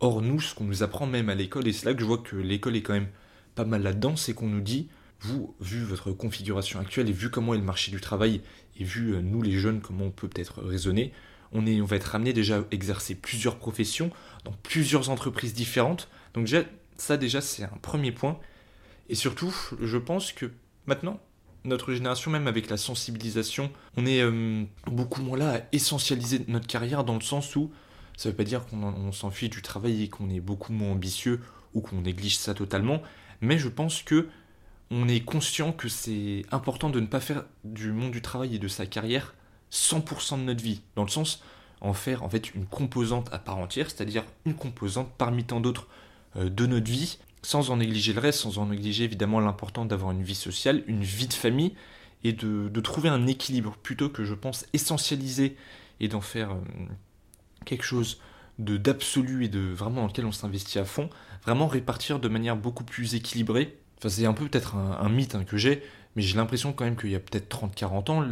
Or, 0.00 0.22
nous, 0.22 0.40
ce 0.40 0.54
qu'on 0.54 0.64
nous 0.64 0.82
apprend 0.82 1.06
même 1.06 1.28
à 1.28 1.34
l'école, 1.34 1.68
et 1.68 1.72
c'est 1.72 1.86
là 1.86 1.94
que 1.94 2.00
je 2.00 2.06
vois 2.06 2.18
que 2.18 2.36
l'école 2.36 2.76
est 2.76 2.82
quand 2.82 2.94
même 2.94 3.08
pas 3.54 3.64
mal 3.64 3.82
là-dedans, 3.82 4.16
c'est 4.16 4.32
qu'on 4.32 4.48
nous 4.48 4.60
dit, 4.60 4.88
vous, 5.20 5.54
vu 5.60 5.82
votre 5.82 6.12
configuration 6.12 6.80
actuelle 6.80 7.08
et 7.08 7.12
vu 7.12 7.30
comment 7.30 7.54
est 7.54 7.58
le 7.58 7.64
marché 7.64 7.90
du 7.90 8.00
travail, 8.00 8.40
et 8.78 8.84
vu 8.84 9.14
euh, 9.14 9.20
nous 9.20 9.42
les 9.42 9.58
jeunes, 9.58 9.80
comment 9.80 10.06
on 10.06 10.10
peut 10.10 10.28
peut-être 10.28 10.62
raisonner, 10.62 11.12
on, 11.52 11.84
va 11.84 11.96
être 11.96 12.14
amené 12.14 12.32
déjà 12.32 12.58
à 12.58 12.62
exercer 12.70 13.14
plusieurs 13.14 13.56
professions 13.56 14.10
dans 14.44 14.52
plusieurs 14.62 15.10
entreprises 15.10 15.54
différentes. 15.54 16.08
Donc 16.34 16.44
déjà, 16.44 16.62
ça 16.96 17.16
déjà 17.16 17.40
c'est 17.40 17.64
un 17.64 17.78
premier 17.82 18.12
point. 18.12 18.38
Et 19.08 19.14
surtout, 19.14 19.54
je 19.80 19.98
pense 19.98 20.32
que 20.32 20.50
maintenant, 20.86 21.20
notre 21.64 21.92
génération, 21.92 22.30
même 22.30 22.46
avec 22.46 22.70
la 22.70 22.76
sensibilisation, 22.76 23.70
on 23.96 24.06
est 24.06 24.20
euh, 24.20 24.64
beaucoup 24.86 25.22
moins 25.22 25.36
là 25.36 25.56
à 25.56 25.60
essentialiser 25.72 26.44
notre 26.48 26.66
carrière 26.66 27.04
dans 27.04 27.14
le 27.14 27.20
sens 27.20 27.56
où 27.56 27.70
ça 28.16 28.28
ne 28.28 28.32
veut 28.32 28.36
pas 28.36 28.44
dire 28.44 28.66
qu'on 28.66 29.12
s'enfuit 29.12 29.48
du 29.48 29.62
travail 29.62 30.04
et 30.04 30.08
qu'on 30.08 30.30
est 30.30 30.40
beaucoup 30.40 30.72
moins 30.72 30.92
ambitieux 30.92 31.40
ou 31.74 31.80
qu'on 31.80 32.02
néglige 32.02 32.36
ça 32.36 32.54
totalement, 32.54 33.02
mais 33.40 33.58
je 33.58 33.68
pense 33.68 34.02
que 34.02 34.28
on 34.90 35.08
est 35.08 35.20
conscient 35.20 35.72
que 35.72 35.88
c'est 35.88 36.44
important 36.50 36.90
de 36.90 36.98
ne 37.00 37.06
pas 37.06 37.20
faire 37.20 37.44
du 37.64 37.92
monde 37.92 38.10
du 38.10 38.22
travail 38.22 38.56
et 38.56 38.58
de 38.58 38.68
sa 38.68 38.86
carrière 38.86 39.34
100% 39.72 40.38
de 40.38 40.44
notre 40.44 40.62
vie, 40.62 40.82
dans 40.96 41.04
le 41.04 41.10
sens 41.10 41.42
en 41.80 41.94
faire 41.94 42.22
en 42.22 42.28
fait 42.28 42.54
une 42.54 42.66
composante 42.66 43.28
à 43.32 43.38
part 43.38 43.58
entière, 43.58 43.90
c'est-à-dire 43.90 44.24
une 44.44 44.54
composante 44.54 45.10
parmi 45.16 45.44
tant 45.44 45.60
d'autres 45.60 45.88
euh, 46.36 46.48
de 46.48 46.66
notre 46.66 46.90
vie, 46.90 47.18
sans 47.42 47.70
en 47.70 47.78
négliger 47.78 48.12
le 48.12 48.20
reste, 48.20 48.40
sans 48.40 48.58
en 48.58 48.66
négliger 48.66 49.04
évidemment 49.04 49.40
l'important 49.40 49.84
d'avoir 49.84 50.12
une 50.12 50.22
vie 50.22 50.34
sociale, 50.34 50.84
une 50.86 51.02
vie 51.02 51.26
de 51.26 51.32
famille, 51.32 51.74
et 52.22 52.32
de, 52.32 52.80
trouver 52.80 53.08
un 53.08 53.26
équilibre, 53.26 53.76
plutôt 53.82 54.10
que 54.10 54.24
je 54.24 54.34
pense 54.34 54.66
essentialiser 54.72 55.56
et 56.00 56.08
d'en 56.08 56.20
faire 56.20 56.52
euh, 56.52 56.60
quelque 57.64 57.84
chose 57.84 58.20
de 58.58 58.76
d'absolu 58.76 59.46
et 59.46 59.48
de 59.48 59.60
vraiment 59.60 60.02
dans 60.02 60.06
lequel 60.08 60.26
on 60.26 60.32
s'investit 60.32 60.78
à 60.78 60.84
fond, 60.84 61.08
vraiment 61.44 61.66
répartir 61.66 62.18
de 62.20 62.28
manière 62.28 62.56
beaucoup 62.56 62.84
plus 62.84 63.14
équilibrée. 63.14 63.78
Enfin, 63.98 64.10
c'est 64.10 64.26
un 64.26 64.34
peu 64.34 64.46
peut-être 64.48 64.76
un, 64.76 65.08
mythe 65.08 65.34
hein, 65.34 65.44
que 65.44 65.56
j'ai, 65.56 65.82
mais 66.16 66.22
j'ai 66.22 66.36
l'impression 66.36 66.72
quand 66.72 66.84
même 66.84 66.96
qu'il 66.96 67.10
y 67.10 67.14
a 67.14 67.20
peut-être 67.20 67.48
30-40 67.54 68.10
ans, 68.10 68.26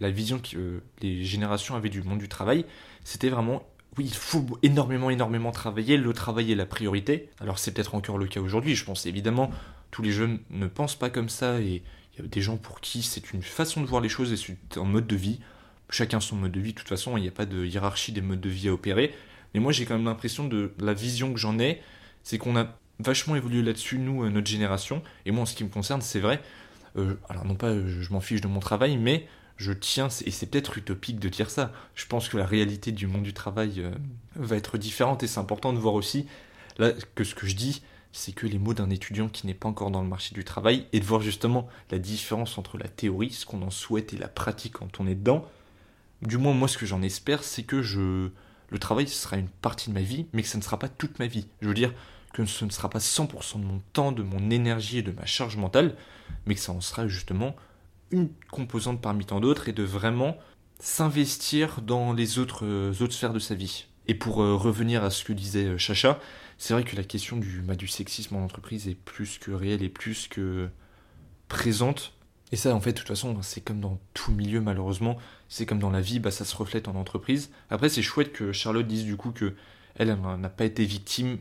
la 0.00 0.10
vision 0.10 0.38
que 0.38 0.56
euh, 0.56 0.82
les 1.02 1.24
générations 1.24 1.74
avaient 1.74 1.90
du 1.90 2.02
monde 2.02 2.18
du 2.18 2.28
travail, 2.28 2.64
c'était 3.04 3.28
vraiment 3.28 3.62
oui, 3.96 4.04
il 4.06 4.14
faut 4.14 4.46
énormément, 4.62 5.10
énormément 5.10 5.50
travailler. 5.50 5.96
Le 5.96 6.12
travail 6.12 6.52
est 6.52 6.54
la 6.54 6.66
priorité. 6.66 7.30
Alors 7.40 7.58
c'est 7.58 7.72
peut-être 7.72 7.96
encore 7.96 8.16
le 8.16 8.26
cas 8.26 8.40
aujourd'hui. 8.40 8.76
Je 8.76 8.84
pense 8.84 9.06
évidemment, 9.06 9.50
tous 9.90 10.02
les 10.02 10.12
jeunes 10.12 10.38
ne 10.50 10.68
pensent 10.68 10.94
pas 10.94 11.10
comme 11.10 11.28
ça 11.28 11.60
et 11.60 11.82
il 12.14 12.22
y 12.22 12.24
a 12.24 12.28
des 12.28 12.40
gens 12.40 12.56
pour 12.56 12.80
qui 12.80 13.02
c'est 13.02 13.32
une 13.32 13.42
façon 13.42 13.80
de 13.80 13.86
voir 13.86 14.00
les 14.00 14.08
choses 14.08 14.32
et 14.32 14.36
c'est 14.36 14.78
un 14.78 14.84
mode 14.84 15.08
de 15.08 15.16
vie. 15.16 15.40
Chacun 15.90 16.20
son 16.20 16.36
mode 16.36 16.52
de 16.52 16.60
vie. 16.60 16.74
De 16.74 16.78
toute 16.78 16.88
façon, 16.88 17.16
il 17.16 17.22
n'y 17.22 17.28
a 17.28 17.32
pas 17.32 17.46
de 17.46 17.64
hiérarchie 17.64 18.12
des 18.12 18.20
modes 18.20 18.40
de 18.40 18.48
vie 18.48 18.68
à 18.68 18.72
opérer. 18.72 19.14
Mais 19.52 19.60
moi, 19.60 19.72
j'ai 19.72 19.84
quand 19.84 19.94
même 19.94 20.04
l'impression 20.04 20.46
de 20.46 20.72
la 20.78 20.92
vision 20.94 21.32
que 21.32 21.38
j'en 21.38 21.58
ai, 21.58 21.80
c'est 22.22 22.38
qu'on 22.38 22.56
a 22.56 22.76
vachement 23.00 23.36
évolué 23.36 23.62
là-dessus, 23.62 23.98
nous, 23.98 24.24
euh, 24.24 24.28
notre 24.28 24.46
génération. 24.46 25.02
Et 25.24 25.30
moi, 25.30 25.42
en 25.42 25.46
ce 25.46 25.54
qui 25.54 25.64
me 25.64 25.70
concerne, 25.70 26.02
c'est 26.02 26.20
vrai. 26.20 26.40
Euh, 26.98 27.14
alors 27.28 27.44
non 27.44 27.54
pas, 27.54 27.72
je 27.74 28.12
m'en 28.12 28.20
fiche 28.20 28.40
de 28.40 28.48
mon 28.48 28.60
travail, 28.60 28.96
mais 28.96 29.26
je 29.56 29.72
tiens, 29.72 30.08
et 30.24 30.30
c'est 30.30 30.46
peut-être 30.46 30.78
utopique 30.78 31.18
de 31.18 31.28
dire 31.28 31.50
ça, 31.50 31.72
je 31.94 32.06
pense 32.06 32.28
que 32.28 32.36
la 32.36 32.46
réalité 32.46 32.92
du 32.92 33.06
monde 33.06 33.22
du 33.22 33.32
travail 33.32 33.80
euh, 33.80 33.90
va 34.36 34.56
être 34.56 34.78
différente 34.78 35.22
et 35.22 35.26
c'est 35.26 35.40
important 35.40 35.72
de 35.72 35.78
voir 35.78 35.94
aussi 35.94 36.26
là, 36.78 36.92
que 37.14 37.24
ce 37.24 37.34
que 37.34 37.46
je 37.46 37.56
dis, 37.56 37.82
c'est 38.12 38.32
que 38.32 38.46
les 38.46 38.58
mots 38.58 38.74
d'un 38.74 38.90
étudiant 38.90 39.28
qui 39.28 39.46
n'est 39.46 39.54
pas 39.54 39.68
encore 39.68 39.90
dans 39.90 40.02
le 40.02 40.08
marché 40.08 40.34
du 40.34 40.44
travail 40.44 40.86
et 40.92 41.00
de 41.00 41.04
voir 41.04 41.20
justement 41.20 41.68
la 41.90 41.98
différence 41.98 42.56
entre 42.56 42.78
la 42.78 42.88
théorie, 42.88 43.30
ce 43.30 43.46
qu'on 43.46 43.62
en 43.62 43.70
souhaite 43.70 44.12
et 44.12 44.16
la 44.16 44.28
pratique 44.28 44.74
quand 44.74 45.00
on 45.00 45.06
est 45.06 45.14
dedans. 45.14 45.44
Du 46.22 46.38
moins, 46.38 46.54
moi, 46.54 46.68
ce 46.68 46.78
que 46.78 46.86
j'en 46.86 47.02
espère, 47.02 47.44
c'est 47.44 47.62
que 47.62 47.82
je, 47.82 48.30
le 48.70 48.78
travail 48.78 49.06
sera 49.06 49.36
une 49.36 49.48
partie 49.48 49.90
de 49.90 49.94
ma 49.94 50.00
vie, 50.00 50.26
mais 50.32 50.42
que 50.42 50.48
ça 50.48 50.58
ne 50.58 50.62
sera 50.62 50.78
pas 50.78 50.88
toute 50.88 51.18
ma 51.18 51.26
vie. 51.26 51.46
Je 51.60 51.68
veux 51.68 51.74
dire 51.74 51.92
que 52.32 52.44
ce 52.44 52.64
ne 52.64 52.70
sera 52.70 52.90
pas 52.90 52.98
100% 52.98 53.60
de 53.60 53.64
mon 53.64 53.80
temps, 53.92 54.12
de 54.12 54.22
mon 54.22 54.50
énergie 54.50 54.98
et 54.98 55.02
de 55.02 55.12
ma 55.12 55.26
charge 55.26 55.56
mentale, 55.56 55.96
mais 56.46 56.54
que 56.54 56.60
ça 56.60 56.72
en 56.72 56.80
sera 56.80 57.08
justement 57.08 57.56
une 58.10 58.30
composante 58.50 59.00
parmi 59.00 59.24
tant 59.24 59.40
d'autres 59.40 59.68
et 59.68 59.72
de 59.72 59.82
vraiment 59.82 60.36
s'investir 60.80 61.82
dans 61.82 62.12
les 62.12 62.38
autres, 62.38 62.64
euh, 62.64 63.10
sphères 63.10 63.32
de 63.32 63.38
sa 63.38 63.54
vie. 63.54 63.86
Et 64.06 64.14
pour 64.14 64.42
euh, 64.42 64.54
revenir 64.54 65.04
à 65.04 65.10
ce 65.10 65.24
que 65.24 65.32
disait 65.32 65.66
euh, 65.66 65.78
Chacha, 65.78 66.18
c'est 66.56 66.72
vrai 66.74 66.84
que 66.84 66.96
la 66.96 67.04
question 67.04 67.36
du, 67.36 67.60
bah, 67.60 67.74
du 67.74 67.88
sexisme 67.88 68.36
en 68.36 68.44
entreprise 68.44 68.88
est 68.88 68.94
plus 68.94 69.38
que 69.38 69.50
réelle 69.50 69.82
et 69.82 69.88
plus 69.88 70.28
que 70.28 70.68
présente. 71.48 72.14
Et 72.50 72.56
ça, 72.56 72.74
en 72.74 72.80
fait, 72.80 72.92
de 72.92 72.98
toute 72.98 73.08
façon, 73.08 73.36
c'est 73.42 73.60
comme 73.60 73.80
dans 73.80 74.00
tout 74.14 74.32
milieu, 74.32 74.60
malheureusement. 74.60 75.18
C'est 75.48 75.66
comme 75.66 75.78
dans 75.78 75.90
la 75.90 76.00
vie, 76.00 76.18
bah, 76.18 76.30
ça 76.30 76.44
se 76.44 76.56
reflète 76.56 76.88
en 76.88 76.94
entreprise. 76.94 77.50
Après, 77.68 77.88
c'est 77.88 78.02
chouette 78.02 78.32
que 78.32 78.52
Charlotte 78.52 78.86
dise 78.86 79.04
du 79.04 79.16
coup 79.16 79.32
que 79.32 79.54
elle 79.96 80.16
n'a 80.16 80.48
pas 80.48 80.64
été 80.64 80.84
victime 80.84 81.38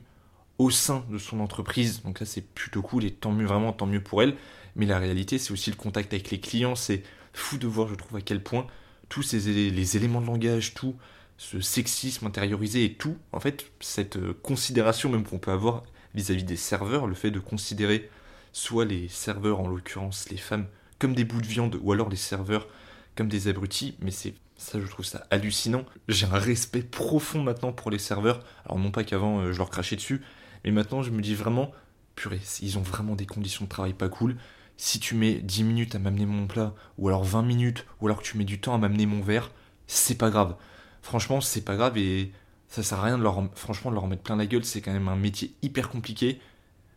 au 0.57 0.69
sein 0.71 1.05
de 1.09 1.17
son 1.17 1.39
entreprise. 1.39 2.01
Donc 2.03 2.19
là, 2.19 2.25
c'est 2.25 2.41
plutôt 2.41 2.81
cool 2.81 3.05
et 3.05 3.11
tant 3.11 3.31
mieux, 3.31 3.45
vraiment, 3.45 3.73
tant 3.73 3.85
mieux 3.85 4.01
pour 4.01 4.21
elle. 4.23 4.35
Mais 4.75 4.85
la 4.85 4.99
réalité, 4.99 5.37
c'est 5.37 5.51
aussi 5.51 5.69
le 5.69 5.75
contact 5.75 6.13
avec 6.13 6.29
les 6.31 6.39
clients. 6.39 6.75
C'est 6.75 7.03
fou 7.33 7.57
de 7.57 7.67
voir, 7.67 7.87
je 7.87 7.95
trouve, 7.95 8.17
à 8.17 8.21
quel 8.21 8.41
point 8.41 8.67
tous 9.09 9.23
ces, 9.23 9.39
les 9.71 9.97
éléments 9.97 10.21
de 10.21 10.25
langage, 10.25 10.73
tout 10.73 10.95
ce 11.37 11.61
sexisme 11.61 12.25
intériorisé 12.25 12.83
et 12.83 12.93
tout, 12.95 13.17
en 13.31 13.39
fait, 13.39 13.71
cette 13.79 14.17
euh, 14.17 14.33
considération 14.41 15.09
même 15.09 15.23
qu'on 15.23 15.37
peut 15.37 15.51
avoir 15.51 15.83
vis-à-vis 16.15 16.43
des 16.43 16.55
serveurs, 16.55 17.05
le 17.05 17.13
fait 17.13 17.29
de 17.29 17.39
considérer 17.39 18.09
soit 18.53 18.85
les 18.85 19.07
serveurs, 19.07 19.59
en 19.59 19.67
l'occurrence 19.67 20.29
les 20.29 20.37
femmes, 20.37 20.65
comme 20.97 21.13
des 21.13 21.25
bouts 21.25 21.41
de 21.41 21.47
viande, 21.47 21.77
ou 21.81 21.91
alors 21.91 22.09
les 22.09 22.15
serveurs 22.15 22.67
comme 23.15 23.27
des 23.27 23.47
abrutis, 23.47 23.95
mais 24.01 24.11
c'est 24.11 24.33
ça, 24.57 24.79
je 24.79 24.87
trouve 24.87 25.05
ça 25.05 25.27
hallucinant. 25.29 25.85
J'ai 26.07 26.25
un 26.25 26.39
respect 26.39 26.81
profond 26.81 27.43
maintenant 27.43 27.71
pour 27.71 27.91
les 27.91 27.99
serveurs. 27.99 28.43
Alors, 28.65 28.79
non 28.79 28.89
pas 28.89 29.03
qu'avant 29.03 29.39
euh, 29.39 29.53
je 29.53 29.59
leur 29.59 29.69
crachais 29.69 29.95
dessus, 29.95 30.21
mais 30.63 30.71
maintenant 30.71 31.01
je 31.01 31.11
me 31.11 31.21
dis 31.21 31.35
vraiment, 31.35 31.71
purée, 32.15 32.41
ils 32.61 32.77
ont 32.77 32.81
vraiment 32.81 33.15
des 33.15 33.25
conditions 33.25 33.65
de 33.65 33.69
travail 33.69 33.93
pas 33.93 34.09
cool. 34.09 34.35
Si 34.75 34.99
tu 34.99 35.15
mets 35.15 35.35
10 35.35 35.63
minutes 35.63 35.95
à 35.95 35.99
m'amener 35.99 36.25
mon 36.25 36.45
plat, 36.45 36.75
ou 36.97 37.07
alors 37.07 37.23
20 37.23 37.41
minutes, 37.41 37.85
ou 38.01 38.07
alors 38.07 38.19
que 38.19 38.25
tu 38.25 38.37
mets 38.37 38.43
du 38.43 38.59
temps 38.59 38.75
à 38.75 38.77
m'amener 38.77 39.05
mon 39.05 39.21
verre, 39.21 39.51
c'est 39.87 40.17
pas 40.17 40.29
grave. 40.29 40.55
Franchement, 41.01 41.41
c'est 41.41 41.61
pas 41.61 41.75
grave 41.75 41.97
et 41.97 42.31
ça 42.67 42.83
sert 42.83 42.99
à 42.99 43.03
rien 43.03 43.17
de 43.17 43.23
leur, 43.23 43.49
franchement, 43.55 43.91
de 43.91 43.95
leur 43.95 44.07
mettre 44.07 44.21
plein 44.23 44.35
la 44.35 44.45
gueule. 44.45 44.65
C'est 44.65 44.81
quand 44.81 44.91
même 44.91 45.07
un 45.07 45.15
métier 45.15 45.53
hyper 45.61 45.89
compliqué. 45.89 46.39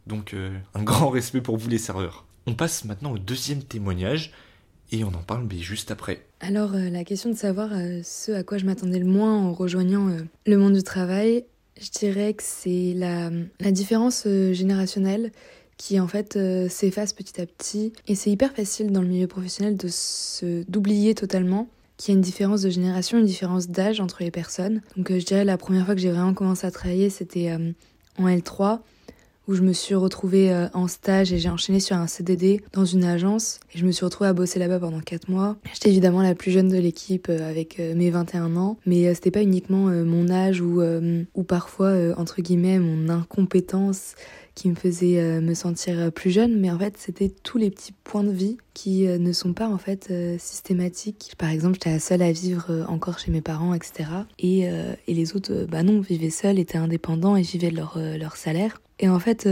Donc, 0.07 0.35
euh, 0.35 0.59
un 0.75 0.83
grand 0.83 1.09
respect 1.11 1.41
pour 1.41 1.57
vous, 1.57 1.69
les 1.69 1.79
serveurs. 1.79 2.27
On 2.47 2.55
passe 2.55 2.85
maintenant 2.85 3.13
au 3.13 3.19
deuxième 3.19 3.63
témoignage 3.63 4.33
et 4.93 5.05
on 5.05 5.09
en 5.09 5.23
parle 5.23 5.49
juste 5.53 5.91
après. 5.91 6.27
Alors, 6.41 6.75
euh, 6.75 6.91
la 6.91 7.05
question 7.05 7.31
de 7.31 7.37
savoir 7.37 7.71
euh, 7.73 8.01
ce 8.03 8.33
à 8.33 8.43
quoi 8.43 8.59
je 8.59 8.67
m'attendais 8.67 8.99
le 8.99 9.07
moins 9.07 9.39
en 9.39 9.53
rejoignant 9.53 10.11
le 10.47 10.57
monde 10.59 10.75
du 10.75 10.83
travail, 10.83 11.45
je 11.79 11.91
dirais 11.91 12.35
que 12.35 12.43
c'est 12.43 12.95
la, 12.95 13.31
la, 13.61 13.71
différence 13.71 14.27
générationnelle 14.53 15.33
qui 15.77 15.99
en 16.01 16.09
fait 16.09 16.39
s'efface 16.69 17.13
petit 17.13 17.41
à 17.41 17.47
petit. 17.47 17.93
Et 18.07 18.15
c'est 18.15 18.31
hyper 18.31 18.53
facile 18.53 18.93
dans 18.93 19.03
le 19.03 19.09
milieu 19.09 19.27
professionnel 19.27 19.77
de 19.77 19.89
se 19.89 20.63
d'oublier 20.69 21.15
totalement 21.15 21.69
qu'il 22.01 22.15
y 22.15 22.17
a 22.17 22.17
une 22.17 22.23
différence 22.23 22.63
de 22.63 22.71
génération, 22.71 23.19
une 23.19 23.27
différence 23.27 23.69
d'âge 23.69 24.01
entre 24.01 24.23
les 24.23 24.31
personnes. 24.31 24.81
Donc 24.97 25.11
euh, 25.11 25.21
je 25.21 25.27
dirais 25.27 25.45
la 25.45 25.59
première 25.59 25.85
fois 25.85 25.95
que 25.95 26.01
j'ai 26.01 26.11
vraiment 26.11 26.33
commencé 26.33 26.67
à 26.67 26.71
travailler, 26.71 27.11
c'était 27.11 27.51
euh, 27.51 27.73
en 28.17 28.27
L3 28.27 28.81
où 29.49 29.55
je 29.55 29.63
me 29.63 29.73
suis 29.73 29.95
retrouvée 29.95 30.53
euh, 30.53 30.69
en 30.75 30.89
stage 30.89 31.33
et 31.33 31.39
j'ai 31.39 31.49
enchaîné 31.49 31.81
sur 31.81 31.97
un 31.97 32.07
CDD 32.07 32.63
dans 32.73 32.85
une 32.85 33.05
agence 33.05 33.61
et 33.75 33.79
je 33.79 33.87
me 33.87 33.93
suis 33.93 34.05
retrouvée 34.05 34.31
à 34.31 34.33
bosser 34.33 34.59
là-bas 34.59 34.79
pendant 34.79 35.01
4 35.01 35.29
mois. 35.29 35.57
J'étais 35.73 35.91
évidemment 35.91 36.23
la 36.23 36.35
plus 36.35 36.51
jeune 36.51 36.69
de 36.69 36.79
l'équipe 36.79 37.29
avec 37.29 37.79
mes 37.79 38.11
21 38.11 38.57
ans, 38.57 38.79
mais 38.87 39.13
c'était 39.15 39.31
pas 39.31 39.43
uniquement 39.43 39.87
mon 39.87 40.31
âge 40.31 40.61
ou, 40.61 40.83
ou 41.35 41.43
parfois 41.43 41.95
entre 42.17 42.43
guillemets 42.43 42.79
mon 42.79 43.09
incompétence 43.09 44.15
qui 44.61 44.69
me 44.69 44.75
faisait 44.75 45.19
euh, 45.19 45.41
me 45.41 45.55
sentir 45.55 45.99
euh, 45.99 46.11
plus 46.11 46.31
jeune, 46.31 46.59
mais 46.61 46.71
en 46.71 46.79
fait 46.79 46.95
c'était 46.99 47.31
tous 47.31 47.57
les 47.57 47.71
petits 47.71 47.93
points 48.05 48.25
de 48.25 48.31
vie 48.31 48.59
qui 48.75 49.07
euh, 49.07 49.17
ne 49.17 49.33
sont 49.33 49.55
pas 49.55 49.69
en 49.69 49.79
fait 49.79 50.13
systématiques. 50.39 51.33
Par 51.39 51.49
exemple, 51.49 51.75
j'étais 51.75 51.91
la 51.91 51.99
seule 51.99 52.23
à 52.23 52.33
vivre 52.33 52.85
encore 52.89 53.19
chez 53.19 53.31
mes 53.31 53.41
parents, 53.41 53.75
etc. 53.75 54.11
Et, 54.39 54.61
et 54.63 55.15
les 55.15 55.37
autres, 55.37 55.67
bah 55.69 55.83
non, 55.83 56.01
vivaient 56.01 56.31
seuls, 56.31 56.59
étaient 56.59 56.79
indépendants 56.79 57.37
et 57.37 57.43
vivaient 57.43 57.71
de 57.71 57.77
leur, 57.77 57.99
leur 57.99 58.37
salaire. 58.37 58.81
Et 59.01 59.09
en 59.09 59.19
fait, 59.19 59.49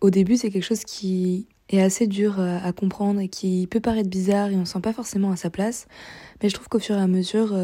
au 0.00 0.10
début, 0.10 0.36
c'est 0.36 0.50
quelque 0.50 0.64
chose 0.64 0.84
qui 0.84 1.46
est 1.68 1.80
assez 1.80 2.06
dur 2.08 2.40
à 2.40 2.72
comprendre 2.72 3.20
et 3.20 3.28
qui 3.28 3.66
peut 3.70 3.80
paraître 3.80 4.10
bizarre 4.10 4.50
et 4.50 4.56
on 4.56 4.60
ne 4.60 4.64
sent 4.64 4.80
pas 4.80 4.92
forcément 4.92 5.30
à 5.30 5.36
sa 5.36 5.48
place. 5.48 5.86
Mais 6.42 6.48
je 6.48 6.54
trouve 6.54 6.68
qu'au 6.68 6.80
fur 6.80 6.96
et 6.96 7.00
à 7.00 7.06
mesure, 7.06 7.56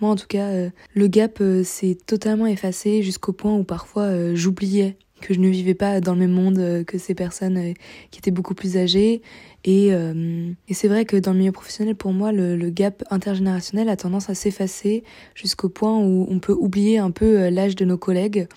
moi 0.00 0.10
en 0.10 0.16
tout 0.16 0.26
cas, 0.26 0.50
le 0.94 1.06
gap 1.08 1.42
s'est 1.62 1.98
totalement 2.06 2.46
effacé 2.46 3.02
jusqu'au 3.02 3.34
point 3.34 3.54
où 3.54 3.64
parfois 3.64 4.34
j'oubliais 4.34 4.96
que 5.22 5.32
je 5.32 5.40
ne 5.40 5.48
vivais 5.48 5.74
pas 5.74 6.00
dans 6.02 6.12
le 6.12 6.20
même 6.20 6.32
monde 6.32 6.58
euh, 6.58 6.84
que 6.84 6.98
ces 6.98 7.14
personnes 7.14 7.56
euh, 7.56 7.72
qui 8.10 8.18
étaient 8.18 8.30
beaucoup 8.30 8.54
plus 8.54 8.76
âgées. 8.76 9.22
Et, 9.64 9.94
euh, 9.94 10.50
et 10.68 10.74
c'est 10.74 10.88
vrai 10.88 11.06
que 11.06 11.16
dans 11.16 11.32
le 11.32 11.38
milieu 11.38 11.52
professionnel, 11.52 11.94
pour 11.94 12.12
moi, 12.12 12.32
le 12.32 12.68
gap 12.68 13.02
intergénérationnel 13.10 13.88
a 13.88 13.96
tendance 13.96 14.28
à 14.28 14.34
s'effacer 14.34 15.04
jusqu'au 15.34 15.70
point 15.70 15.98
où 15.98 16.26
on 16.28 16.40
peut 16.40 16.52
oublier 16.52 16.98
un 16.98 17.12
peu 17.12 17.48
l'âge 17.48 17.76
de 17.76 17.84
nos 17.84 17.96
collègues, 17.96 18.48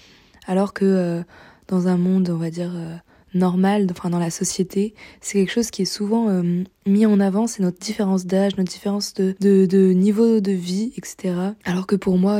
alors 0.48 0.74
que 0.74 1.24
dans 1.68 1.88
un 1.88 1.98
monde, 1.98 2.30
on 2.30 2.38
va 2.38 2.50
dire, 2.50 2.72
normal, 3.34 3.88
enfin 3.92 4.10
dans 4.10 4.20
la 4.20 4.30
société, 4.30 4.94
c'est 5.22 5.40
quelque 5.40 5.52
chose 5.52 5.72
qui 5.72 5.82
est 5.82 5.86
souvent 5.86 6.30
mis 6.86 7.06
en 7.06 7.20
avant, 7.20 7.48
c'est 7.48 7.64
notre 7.64 7.80
différence 7.80 8.26
d'âge, 8.26 8.56
notre 8.58 8.72
différence 8.72 9.14
de, 9.14 9.94
niveau 9.94 10.40
de 10.40 10.52
vie, 10.52 10.94
etc. 10.98 11.34
Alors 11.66 11.88
que 11.88 11.96
pour 11.96 12.18
moi, 12.18 12.40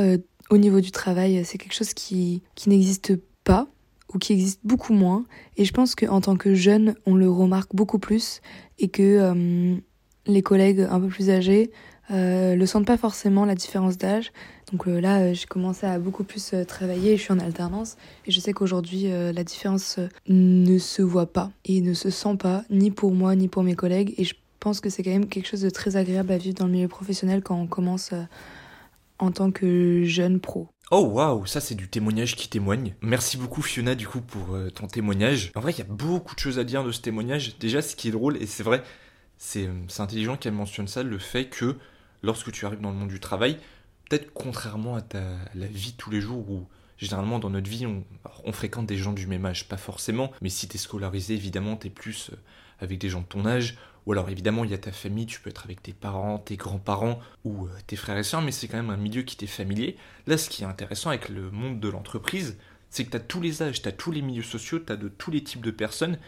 au 0.50 0.58
niveau 0.58 0.80
du 0.80 0.90
travail, 0.90 1.44
c'est 1.44 1.58
quelque 1.58 1.74
chose 1.74 1.94
qui, 1.94 2.42
qui 2.54 2.68
n'existe 2.68 3.12
pas 3.44 3.68
ou 4.14 4.18
qui 4.18 4.32
existe 4.32 4.60
beaucoup 4.64 4.92
moins. 4.92 5.24
Et 5.56 5.64
je 5.64 5.72
pense 5.72 5.94
qu'en 5.94 6.20
tant 6.20 6.36
que 6.36 6.54
jeune, 6.54 6.94
on 7.06 7.14
le 7.14 7.30
remarque 7.30 7.74
beaucoup 7.74 7.98
plus 7.98 8.40
et 8.78 8.88
que 8.88 9.02
euh, 9.02 9.76
les 10.26 10.42
collègues 10.42 10.86
un 10.88 11.00
peu 11.00 11.08
plus 11.08 11.30
âgés 11.30 11.70
euh, 12.10 12.54
le 12.54 12.66
sentent 12.66 12.86
pas 12.86 12.96
forcément 12.96 13.44
la 13.44 13.54
différence 13.54 13.98
d'âge. 13.98 14.32
Donc 14.72 14.86
euh, 14.86 15.00
là, 15.00 15.32
j'ai 15.32 15.46
commencé 15.46 15.86
à 15.86 15.98
beaucoup 15.98 16.24
plus 16.24 16.54
travailler, 16.66 17.16
je 17.16 17.22
suis 17.22 17.32
en 17.32 17.38
alternance 17.38 17.96
et 18.26 18.30
je 18.30 18.40
sais 18.40 18.52
qu'aujourd'hui, 18.52 19.08
la 19.08 19.44
différence 19.44 19.98
ne 20.28 20.78
se 20.78 21.02
voit 21.02 21.32
pas 21.32 21.50
et 21.64 21.80
ne 21.80 21.94
se 21.94 22.10
sent 22.10 22.36
pas, 22.36 22.64
ni 22.70 22.90
pour 22.90 23.12
moi, 23.12 23.36
ni 23.36 23.48
pour 23.48 23.62
mes 23.62 23.74
collègues. 23.74 24.14
Et 24.18 24.24
je 24.24 24.34
pense 24.60 24.80
que 24.80 24.90
c'est 24.90 25.02
quand 25.02 25.10
même 25.10 25.28
quelque 25.28 25.46
chose 25.46 25.62
de 25.62 25.70
très 25.70 25.96
agréable 25.96 26.32
à 26.32 26.38
vivre 26.38 26.56
dans 26.56 26.66
le 26.66 26.72
milieu 26.72 26.88
professionnel 26.88 27.42
quand 27.42 27.56
on 27.56 27.66
commence 27.66 28.12
en 29.18 29.30
tant 29.30 29.50
que 29.50 30.04
jeune 30.04 30.40
pro. 30.40 30.68
Oh 30.92 31.00
waouh, 31.00 31.46
ça 31.46 31.60
c'est 31.60 31.74
du 31.74 31.88
témoignage 31.88 32.36
qui 32.36 32.48
témoigne. 32.48 32.94
Merci 33.00 33.36
beaucoup 33.36 33.60
Fiona 33.60 33.96
du 33.96 34.06
coup 34.06 34.20
pour 34.20 34.54
euh, 34.54 34.70
ton 34.70 34.86
témoignage. 34.86 35.50
En 35.56 35.60
vrai, 35.60 35.72
il 35.72 35.78
y 35.78 35.82
a 35.82 35.84
beaucoup 35.84 36.36
de 36.36 36.40
choses 36.40 36.60
à 36.60 36.64
dire 36.64 36.84
de 36.84 36.92
ce 36.92 37.00
témoignage. 37.00 37.58
Déjà, 37.58 37.82
ce 37.82 37.96
qui 37.96 38.08
est 38.08 38.12
drôle, 38.12 38.36
et 38.40 38.46
c'est 38.46 38.62
vrai, 38.62 38.84
c'est 39.36 39.68
intelligent 39.98 40.36
qu'elle 40.36 40.52
mentionne 40.52 40.86
ça, 40.86 41.02
le 41.02 41.18
fait 41.18 41.46
que 41.46 41.74
lorsque 42.22 42.52
tu 42.52 42.66
arrives 42.66 42.80
dans 42.80 42.90
le 42.90 42.96
monde 42.96 43.08
du 43.08 43.20
travail, 43.20 43.58
peut-être 44.08 44.32
contrairement 44.32 44.96
à 44.96 45.02
ta 45.02 45.24
vie 45.54 45.94
tous 45.96 46.10
les 46.10 46.20
jours 46.20 46.48
où 46.50 46.66
généralement 46.98 47.38
dans 47.38 47.50
notre 47.50 47.68
vie 47.68 47.86
on, 47.86 48.52
fréquente 48.52 48.86
des 48.86 48.96
gens 48.96 49.12
du 49.12 49.26
même 49.26 49.44
âge, 49.44 49.68
pas 49.68 49.76
forcément, 49.76 50.32
mais 50.40 50.48
si 50.48 50.68
t'es 50.68 50.78
scolarisé 50.78 51.34
évidemment 51.34 51.76
t'es 51.76 51.90
plus 51.90 52.30
euh, 52.30 52.36
avec 52.80 52.98
des 52.98 53.08
gens 53.08 53.20
de 53.20 53.26
ton 53.26 53.44
âge 53.44 53.76
ou 54.06 54.12
alors 54.12 54.30
évidemment, 54.30 54.64
il 54.64 54.70
y 54.70 54.74
a 54.74 54.78
ta 54.78 54.92
famille, 54.92 55.26
tu 55.26 55.40
peux 55.40 55.50
être 55.50 55.64
avec 55.64 55.82
tes 55.82 55.92
parents, 55.92 56.38
tes 56.38 56.56
grands-parents 56.56 57.18
ou 57.44 57.66
euh, 57.66 57.70
tes 57.88 57.96
frères 57.96 58.16
et 58.16 58.22
sœurs, 58.22 58.40
mais 58.40 58.52
c'est 58.52 58.68
quand 58.68 58.76
même 58.76 58.90
un 58.90 58.96
milieu 58.96 59.22
qui 59.22 59.36
t'est 59.36 59.48
familier. 59.48 59.96
Là, 60.28 60.38
ce 60.38 60.48
qui 60.48 60.62
est 60.62 60.66
intéressant 60.66 61.10
avec 61.10 61.28
le 61.28 61.50
monde 61.50 61.80
de 61.80 61.88
l'entreprise, 61.88 62.56
c'est 62.88 63.04
que 63.04 63.10
tu 63.10 63.16
as 63.16 63.20
tous 63.20 63.40
les 63.40 63.64
âges, 63.64 63.82
tu 63.82 63.88
as 63.88 63.92
tous 63.92 64.12
les 64.12 64.22
milieux 64.22 64.44
sociaux, 64.44 64.78
tu 64.78 64.92
as 64.92 64.96
de 64.96 65.08
tous 65.08 65.32
les 65.32 65.42
types 65.42 65.60
de 65.60 65.72
personnes. 65.72 66.18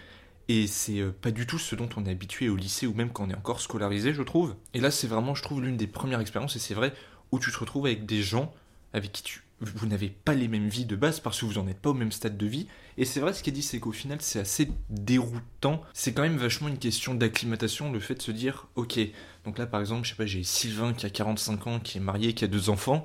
Et 0.48 0.66
c'est 0.66 1.00
euh, 1.00 1.12
pas 1.12 1.30
du 1.30 1.46
tout 1.46 1.58
ce 1.58 1.74
dont 1.74 1.88
on 1.96 2.06
est 2.06 2.10
habitué 2.10 2.48
au 2.48 2.56
lycée 2.56 2.86
ou 2.86 2.94
même 2.94 3.10
quand 3.10 3.24
on 3.24 3.30
est 3.30 3.36
encore 3.36 3.60
scolarisé, 3.60 4.12
je 4.12 4.22
trouve. 4.22 4.56
Et 4.74 4.80
là, 4.80 4.90
c'est 4.90 5.06
vraiment, 5.06 5.34
je 5.34 5.42
trouve, 5.42 5.62
l'une 5.62 5.76
des 5.76 5.86
premières 5.86 6.20
expériences, 6.20 6.56
et 6.56 6.58
c'est 6.58 6.74
vrai, 6.74 6.94
où 7.32 7.38
tu 7.38 7.52
te 7.52 7.58
retrouves 7.58 7.86
avec 7.86 8.06
des 8.06 8.22
gens 8.22 8.52
avec 8.92 9.12
qui 9.12 9.22
tu 9.22 9.42
vous 9.60 9.86
n'avez 9.86 10.08
pas 10.08 10.34
les 10.34 10.46
mêmes 10.46 10.68
vies 10.68 10.84
de 10.84 10.94
base 10.94 11.18
parce 11.20 11.40
que 11.40 11.46
vous 11.46 11.54
n'en 11.54 11.66
êtes 11.66 11.80
pas 11.80 11.90
au 11.90 11.94
même 11.94 12.12
stade 12.12 12.36
de 12.36 12.46
vie. 12.46 12.68
Et 12.96 13.04
c'est 13.04 13.20
vrai, 13.20 13.32
ce 13.32 13.42
qui 13.42 13.50
est 13.50 13.52
dit, 13.52 13.62
c'est 13.62 13.80
qu'au 13.80 13.92
final, 13.92 14.18
c'est 14.20 14.38
assez 14.38 14.70
déroutant. 14.88 15.82
C'est 15.92 16.12
quand 16.12 16.22
même 16.22 16.36
vachement 16.36 16.68
une 16.68 16.78
question 16.78 17.14
d'acclimatation, 17.14 17.90
le 17.90 18.00
fait 18.00 18.14
de 18.14 18.22
se 18.22 18.30
dire, 18.30 18.68
ok, 18.76 19.00
donc 19.44 19.58
là, 19.58 19.66
par 19.66 19.80
exemple, 19.80 20.04
je 20.04 20.10
sais 20.10 20.16
pas, 20.16 20.26
j'ai 20.26 20.44
Sylvain 20.44 20.92
qui 20.92 21.06
a 21.06 21.10
45 21.10 21.66
ans, 21.66 21.80
qui 21.80 21.98
est 21.98 22.00
marié, 22.00 22.34
qui 22.34 22.44
a 22.44 22.48
deux 22.48 22.70
enfants. 22.70 23.02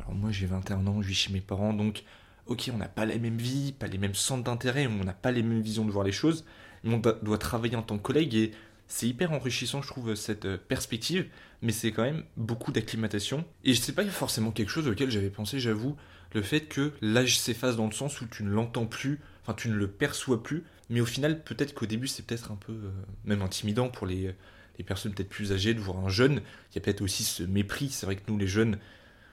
Alors 0.00 0.14
moi, 0.14 0.30
j'ai 0.30 0.46
21 0.46 0.86
ans, 0.86 1.02
je 1.02 1.08
vis 1.08 1.14
chez 1.14 1.32
mes 1.32 1.40
parents, 1.40 1.74
donc, 1.74 2.04
ok, 2.46 2.70
on 2.72 2.78
n'a 2.78 2.88
pas 2.88 3.04
la 3.04 3.18
même 3.18 3.36
vie, 3.36 3.72
pas 3.72 3.86
les 3.86 3.98
mêmes 3.98 4.14
centres 4.14 4.44
d'intérêt, 4.44 4.86
on 4.86 5.04
n'a 5.04 5.12
pas 5.12 5.30
les 5.30 5.42
mêmes 5.42 5.60
visions 5.60 5.84
de 5.84 5.90
voir 5.90 6.04
les 6.04 6.12
choses, 6.12 6.44
on 6.84 6.98
doit 6.98 7.38
travailler 7.38 7.76
en 7.76 7.82
tant 7.82 7.96
que 7.96 8.02
collègue 8.02 8.34
et 8.34 8.52
c'est 8.88 9.08
hyper 9.08 9.32
enrichissant, 9.32 9.80
je 9.80 9.86
trouve, 9.86 10.14
cette 10.14 10.44
euh, 10.44 10.58
perspective, 10.58 11.26
mais 11.62 11.72
c'est 11.72 11.92
quand 11.92 12.02
même 12.02 12.24
beaucoup 12.36 12.72
d'acclimatation. 12.72 13.44
Et 13.64 13.72
je 13.72 13.80
sais 13.80 13.92
pas 13.92 14.04
forcément 14.04 14.50
quelque 14.50 14.68
chose 14.68 14.86
auquel 14.86 15.10
j'avais 15.10 15.30
pensé, 15.30 15.60
j'avoue, 15.60 15.96
le 16.34 16.42
fait 16.42 16.62
que 16.62 16.92
l'âge 17.00 17.38
s'efface 17.38 17.76
dans 17.76 17.86
le 17.86 17.92
sens 17.92 18.20
où 18.20 18.26
tu 18.26 18.42
ne 18.42 18.50
l'entends 18.50 18.86
plus, 18.86 19.20
enfin 19.42 19.54
tu 19.54 19.68
ne 19.68 19.74
le 19.74 19.88
perçois 19.88 20.42
plus, 20.42 20.64
mais 20.90 21.00
au 21.00 21.06
final, 21.06 21.42
peut-être 21.42 21.72
qu'au 21.72 21.86
début, 21.86 22.06
c'est 22.06 22.24
peut-être 22.24 22.52
un 22.52 22.56
peu 22.56 22.72
euh, 22.72 22.90
même 23.24 23.40
intimidant 23.40 23.88
pour 23.88 24.06
les, 24.06 24.34
les 24.78 24.84
personnes 24.84 25.14
peut-être 25.14 25.28
plus 25.28 25.52
âgées 25.52 25.74
de 25.74 25.80
voir 25.80 25.98
un 26.04 26.08
jeune. 26.08 26.42
Il 26.70 26.74
y 26.74 26.78
a 26.78 26.80
peut-être 26.82 27.00
aussi 27.00 27.24
ce 27.24 27.42
mépris, 27.42 27.88
c'est 27.88 28.04
vrai 28.04 28.16
que 28.16 28.22
nous, 28.28 28.36
les 28.36 28.46
jeunes, 28.46 28.78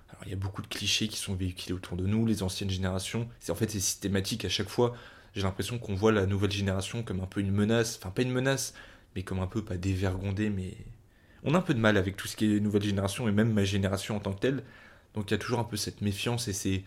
alors 0.10 0.24
il 0.26 0.30
y 0.30 0.34
a 0.34 0.38
beaucoup 0.38 0.62
de 0.62 0.68
clichés 0.68 1.08
qui 1.08 1.18
sont 1.18 1.36
véhiculés 1.36 1.74
autour 1.74 1.98
de 1.98 2.06
nous, 2.06 2.26
les 2.26 2.44
anciennes 2.44 2.70
générations, 2.70 3.28
c'est 3.40 3.52
en 3.52 3.56
fait 3.56 3.70
c'est 3.70 3.80
systématique 3.80 4.46
à 4.46 4.50
chaque 4.50 4.70
fois 4.70 4.96
j'ai 5.34 5.42
l'impression 5.42 5.80
qu'on 5.80 5.96
voit 5.96 6.12
la 6.12 6.26
nouvelle 6.26 6.52
génération 6.52 7.04
comme 7.04 7.22
un 7.22 7.26
peu 7.26 7.42
une 7.42 7.52
menace, 7.52 7.98
enfin 7.98 8.12
pas 8.12 8.22
une 8.22 8.32
menace, 8.32 8.74
mais 9.16 9.24
comme 9.24 9.40
un 9.40 9.48
peu 9.48 9.64
pas 9.64 9.78
dévergondée, 9.78 10.50
mais 10.50 10.74
on 11.44 11.54
a 11.54 11.58
un 11.58 11.62
peu 11.62 11.74
de 11.74 11.80
mal 11.80 11.98
avec 11.98 12.18
tout 12.18 12.28
ce 12.28 12.36
qui 12.36 12.56
est 12.56 12.60
nouvelle 12.60 12.84
génération 12.84 13.28
et 13.28 13.32
même 13.32 13.54
ma 13.54 13.64
génération 13.64 14.16
en 14.16 14.20
tant 14.20 14.34
que 14.34 14.40
telle. 14.40 14.64
Donc 15.14 15.30
il 15.30 15.32
y 15.32 15.36
a 15.36 15.38
toujours 15.38 15.60
un 15.60 15.64
peu 15.64 15.78
cette 15.78 16.02
méfiance 16.02 16.48
et 16.48 16.54
ces, 16.54 16.84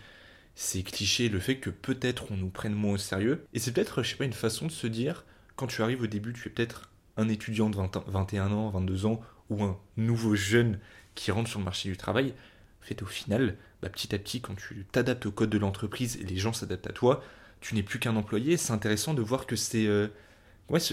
ces 0.55 0.83
clichés, 0.83 1.29
le 1.29 1.41
fait 1.41 1.57
que 1.57 1.71
peut-être 1.71 2.31
on 2.31 2.37
nous 2.37 2.51
prenne 2.51 2.75
moins 2.75 2.95
au 2.95 2.99
sérieux. 2.99 3.47
Et 3.55 3.59
c'est 3.59 3.73
peut-être, 3.73 4.03
je 4.03 4.11
sais 4.11 4.17
pas, 4.17 4.25
une 4.25 4.33
façon 4.33 4.67
de 4.67 4.73
se 4.73 4.87
dire, 4.87 5.25
quand 5.57 5.67
tu 5.67 5.83
arrives 5.83 6.03
au 6.03 6.07
début, 6.07 6.33
tu 6.33 6.49
es 6.49 6.51
peut-être 6.51 6.91
un 7.17 7.29
étudiant 7.29 7.71
de 7.71 7.77
21 8.07 8.53
ans, 8.53 8.71
22 8.71 9.07
ans, 9.07 9.21
ou 9.51 9.63
un 9.65 9.79
nouveau 9.97 10.35
jeune 10.35 10.79
qui 11.15 11.31
rentre 11.31 11.49
sur 11.49 11.59
le 11.59 11.65
marché 11.65 11.89
du 11.89 11.97
travail. 11.97 12.35
En 12.83 12.85
fait, 12.85 13.03
au 13.03 13.07
final, 13.07 13.57
bah, 13.83 13.89
petit 13.89 14.15
à 14.15 14.19
petit, 14.19 14.41
quand 14.41 14.55
tu 14.55 14.87
t'adaptes 14.91 15.27
au 15.27 15.33
code 15.33 15.51
de 15.51 15.59
l'entreprise 15.59 16.17
et 16.17 16.25
les 16.25 16.37
gens 16.37 16.53
s'adaptent 16.53 16.87
à 16.87 16.93
toi, 16.93 17.23
tu 17.63 17.75
n'es 17.75 17.83
plus 17.83 17.99
qu'un 17.99 18.17
employé. 18.17 18.59
C'est 18.59 18.73
intéressant 18.73 19.15
de 19.15 19.23
voir 19.23 19.47
que 19.47 19.57
c'est 19.57 19.87
euh, 19.87 20.09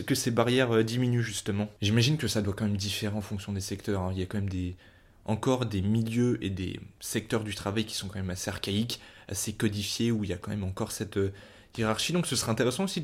que 0.05 0.15
ces 0.15 0.31
barrières 0.31 0.71
euh, 0.73 0.83
diminuent 0.83 1.21
justement. 1.21 1.69
J'imagine 1.81 2.17
que 2.17 2.27
ça 2.27 2.41
doit 2.41 2.53
quand 2.53 2.65
même 2.65 2.77
différer 2.77 3.15
en 3.15 3.21
fonction 3.21 3.51
des 3.51 3.61
secteurs. 3.61 4.03
Hein. 4.03 4.11
Il 4.13 4.19
y 4.19 4.21
a 4.21 4.25
quand 4.25 4.37
même 4.37 4.49
des, 4.49 4.75
encore 5.25 5.65
des 5.65 5.81
milieux 5.81 6.37
et 6.43 6.49
des 6.49 6.79
secteurs 6.99 7.43
du 7.43 7.55
travail 7.55 7.85
qui 7.85 7.95
sont 7.95 8.07
quand 8.07 8.19
même 8.19 8.29
assez 8.29 8.49
archaïques, 8.49 9.01
assez 9.27 9.53
codifiés, 9.53 10.11
où 10.11 10.23
il 10.23 10.29
y 10.29 10.33
a 10.33 10.37
quand 10.37 10.51
même 10.51 10.63
encore 10.63 10.91
cette 10.91 11.17
euh, 11.17 11.33
hiérarchie. 11.77 12.13
Donc 12.13 12.27
ce 12.27 12.35
serait 12.35 12.51
intéressant 12.51 12.85
aussi 12.85 13.03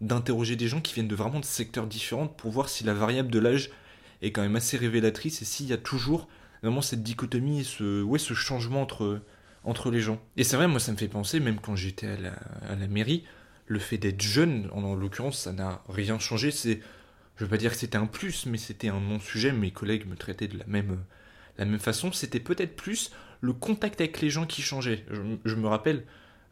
d'interroger 0.00 0.56
des 0.56 0.68
gens 0.68 0.80
qui 0.80 0.94
viennent 0.94 1.08
de 1.08 1.16
vraiment 1.16 1.40
de 1.40 1.44
secteurs 1.44 1.86
différents 1.86 2.28
pour 2.28 2.52
voir 2.52 2.68
si 2.68 2.84
la 2.84 2.94
variable 2.94 3.30
de 3.30 3.40
l'âge 3.40 3.70
est 4.22 4.30
quand 4.30 4.42
même 4.42 4.56
assez 4.56 4.76
révélatrice 4.76 5.42
et 5.42 5.44
s'il 5.44 5.66
y 5.66 5.72
a 5.72 5.76
toujours 5.76 6.28
vraiment 6.62 6.82
cette 6.82 7.02
dichotomie 7.02 7.60
et 7.60 7.64
ce 7.64 8.34
changement 8.34 8.82
entre, 8.82 9.20
entre 9.64 9.90
les 9.90 10.00
gens. 10.00 10.20
Et 10.36 10.44
c'est 10.44 10.56
vrai, 10.56 10.68
moi 10.68 10.80
ça 10.80 10.92
me 10.92 10.96
fait 10.96 11.08
penser, 11.08 11.40
même 11.40 11.60
quand 11.60 11.76
j'étais 11.76 12.08
à 12.08 12.76
la, 12.76 12.86
mairie, 12.88 13.24
le 13.66 13.78
fait 13.78 13.98
d'être 13.98 14.20
jeune, 14.20 14.68
en, 14.72 14.94
l'occurrence, 14.94 15.38
ça 15.38 15.52
n'a 15.52 15.82
rien 15.88 16.18
changé. 16.18 16.50
C'est, 16.50 16.80
je 17.36 17.44
veux 17.44 17.50
pas 17.50 17.56
dire 17.56 17.72
que 17.72 17.76
c'était 17.76 17.98
un 17.98 18.06
plus, 18.06 18.46
mais 18.46 18.58
c'était 18.58 18.88
un 18.88 19.00
non-sujet. 19.00 19.52
Mes 19.52 19.70
collègues 19.70 20.06
me 20.06 20.16
traitaient 20.16 20.48
de 20.48 20.58
la 20.58 20.66
même, 20.66 20.98
la 21.58 21.64
même 21.64 21.78
façon. 21.78 22.12
C'était 22.12 22.40
peut-être 22.40 22.76
plus 22.76 23.12
le 23.40 23.52
contact 23.52 24.00
avec 24.00 24.20
les 24.20 24.30
gens 24.30 24.46
qui 24.46 24.62
changeait. 24.62 25.04
Je, 25.44 25.54
me 25.54 25.66
rappelle, 25.66 26.04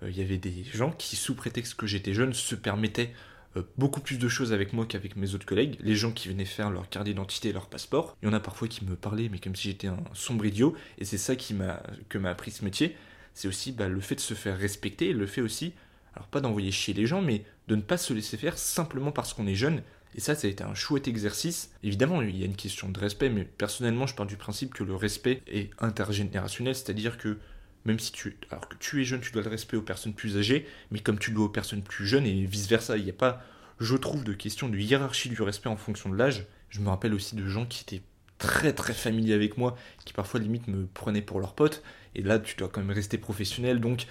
euh, 0.02 0.10
il 0.10 0.18
y 0.18 0.22
avait 0.22 0.38
des 0.38 0.64
gens 0.72 0.90
qui, 0.92 1.16
sous 1.16 1.34
prétexte 1.34 1.74
que 1.74 1.86
j'étais 1.86 2.14
jeune, 2.14 2.32
se 2.32 2.54
permettaient 2.54 3.12
euh, 3.12 3.29
beaucoup 3.76 4.00
plus 4.00 4.18
de 4.18 4.28
choses 4.28 4.52
avec 4.52 4.72
moi 4.72 4.86
qu'avec 4.86 5.16
mes 5.16 5.34
autres 5.34 5.46
collègues. 5.46 5.76
Les 5.80 5.96
gens 5.96 6.12
qui 6.12 6.28
venaient 6.28 6.44
faire 6.44 6.70
leur 6.70 6.88
carte 6.88 7.06
d'identité 7.06 7.48
et 7.48 7.52
leur 7.52 7.68
passeport. 7.68 8.16
Il 8.22 8.26
y 8.26 8.28
en 8.28 8.32
a 8.32 8.40
parfois 8.40 8.68
qui 8.68 8.84
me 8.84 8.96
parlaient, 8.96 9.28
mais 9.28 9.38
comme 9.38 9.56
si 9.56 9.68
j'étais 9.68 9.88
un 9.88 10.02
sombre 10.12 10.46
idiot. 10.46 10.74
Et 10.98 11.04
c'est 11.04 11.18
ça 11.18 11.36
qui 11.36 11.54
m'a, 11.54 11.82
que 12.08 12.18
m'a 12.18 12.30
appris 12.30 12.50
ce 12.50 12.64
métier. 12.64 12.96
C'est 13.34 13.48
aussi 13.48 13.72
bah, 13.72 13.88
le 13.88 14.00
fait 14.00 14.14
de 14.14 14.20
se 14.20 14.34
faire 14.34 14.58
respecter, 14.58 15.12
le 15.12 15.26
fait 15.26 15.40
aussi 15.40 15.72
alors 16.14 16.28
pas 16.28 16.40
d'envoyer 16.40 16.70
chier 16.70 16.94
les 16.94 17.06
gens, 17.06 17.22
mais 17.22 17.44
de 17.68 17.76
ne 17.76 17.82
pas 17.82 17.96
se 17.96 18.12
laisser 18.12 18.36
faire 18.36 18.58
simplement 18.58 19.12
parce 19.12 19.32
qu'on 19.34 19.46
est 19.46 19.54
jeune. 19.54 19.82
Et 20.16 20.20
ça, 20.20 20.34
ça 20.34 20.48
a 20.48 20.50
été 20.50 20.64
un 20.64 20.74
chouette 20.74 21.06
exercice. 21.06 21.70
Évidemment, 21.84 22.20
il 22.20 22.36
y 22.36 22.42
a 22.42 22.46
une 22.46 22.56
question 22.56 22.88
de 22.88 22.98
respect, 22.98 23.30
mais 23.30 23.44
personnellement, 23.44 24.06
je 24.06 24.14
pars 24.14 24.26
du 24.26 24.36
principe 24.36 24.74
que 24.74 24.82
le 24.82 24.96
respect 24.96 25.42
est 25.46 25.70
intergénérationnel, 25.78 26.74
c'est-à-dire 26.74 27.16
que 27.16 27.38
même 27.84 27.98
si 27.98 28.12
tu, 28.12 28.36
alors 28.50 28.68
que 28.68 28.76
tu 28.78 29.00
es 29.00 29.04
jeune, 29.04 29.20
tu 29.20 29.32
dois 29.32 29.42
le 29.42 29.48
respect 29.48 29.76
aux 29.76 29.82
personnes 29.82 30.14
plus 30.14 30.36
âgées, 30.36 30.66
mais 30.90 31.00
comme 31.00 31.18
tu 31.18 31.30
le 31.30 31.36
dois 31.36 31.46
aux 31.46 31.50
personnes 31.50 31.82
plus 31.82 32.06
jeunes 32.06 32.26
et 32.26 32.44
vice 32.44 32.68
versa, 32.68 32.96
il 32.96 33.04
n'y 33.04 33.10
a 33.10 33.14
pas, 33.14 33.42
je 33.78 33.96
trouve, 33.96 34.24
de 34.24 34.32
question 34.32 34.68
de 34.68 34.78
hiérarchie 34.78 35.28
du 35.28 35.40
respect 35.42 35.68
en 35.68 35.76
fonction 35.76 36.10
de 36.10 36.16
l'âge. 36.16 36.46
Je 36.68 36.80
me 36.80 36.88
rappelle 36.88 37.14
aussi 37.14 37.36
de 37.36 37.46
gens 37.46 37.66
qui 37.66 37.82
étaient 37.82 38.04
très 38.38 38.72
très 38.72 38.94
familiers 38.94 39.34
avec 39.34 39.56
moi, 39.58 39.76
qui 40.04 40.12
parfois 40.12 40.40
limite 40.40 40.68
me 40.68 40.86
prenaient 40.86 41.22
pour 41.22 41.40
leur 41.40 41.54
pote, 41.54 41.82
et 42.14 42.22
là 42.22 42.38
tu 42.38 42.56
dois 42.56 42.68
quand 42.68 42.80
même 42.80 42.90
rester 42.90 43.18
professionnel, 43.18 43.80
donc 43.80 44.06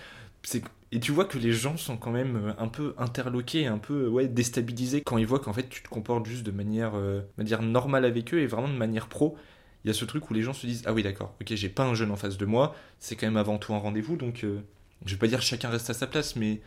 et 0.91 0.99
tu 0.99 1.11
vois 1.11 1.25
que 1.25 1.37
les 1.37 1.51
gens 1.51 1.77
sont 1.77 1.97
quand 1.97 2.11
même 2.11 2.35
euh, 2.35 2.53
un 2.57 2.67
peu 2.67 2.95
interloqués, 2.97 3.67
un 3.67 3.77
peu 3.77 4.07
ouais, 4.07 4.27
déstabilisés 4.27 5.01
quand 5.01 5.17
ils 5.17 5.27
voient 5.27 5.39
qu'en 5.39 5.53
fait 5.53 5.69
tu 5.69 5.83
te 5.83 5.89
comportes 5.89 6.25
juste 6.25 6.43
de 6.43 6.51
manière, 6.51 6.95
euh, 6.95 7.21
dire 7.37 7.61
normale 7.61 8.05
avec 8.05 8.33
eux 8.33 8.39
et 8.39 8.47
vraiment 8.47 8.69
de 8.69 8.77
manière 8.77 9.07
pro. 9.07 9.37
Il 9.83 9.87
y 9.87 9.91
a 9.91 9.93
ce 9.93 10.05
truc 10.05 10.29
où 10.29 10.33
les 10.33 10.41
gens 10.41 10.53
se 10.53 10.65
disent 10.65 10.83
ah 10.85 10.93
oui 10.93 11.03
d'accord, 11.03 11.35
ok 11.41 11.53
j'ai 11.55 11.69
pas 11.69 11.83
un 11.83 11.93
jeune 11.93 12.11
en 12.11 12.15
face 12.15 12.37
de 12.37 12.45
moi, 12.45 12.75
c'est 12.99 13.15
quand 13.15 13.27
même 13.27 13.37
avant 13.37 13.57
tout 13.57 13.73
un 13.73 13.77
rendez-vous 13.77 14.17
donc 14.17 14.43
euh, 14.43 14.61
je 15.05 15.13
vais 15.13 15.19
pas 15.19 15.27
dire 15.27 15.41
chacun 15.41 15.69
reste 15.69 15.89
à 15.89 15.93
sa 15.93 16.07
place 16.07 16.35
mais 16.35 16.61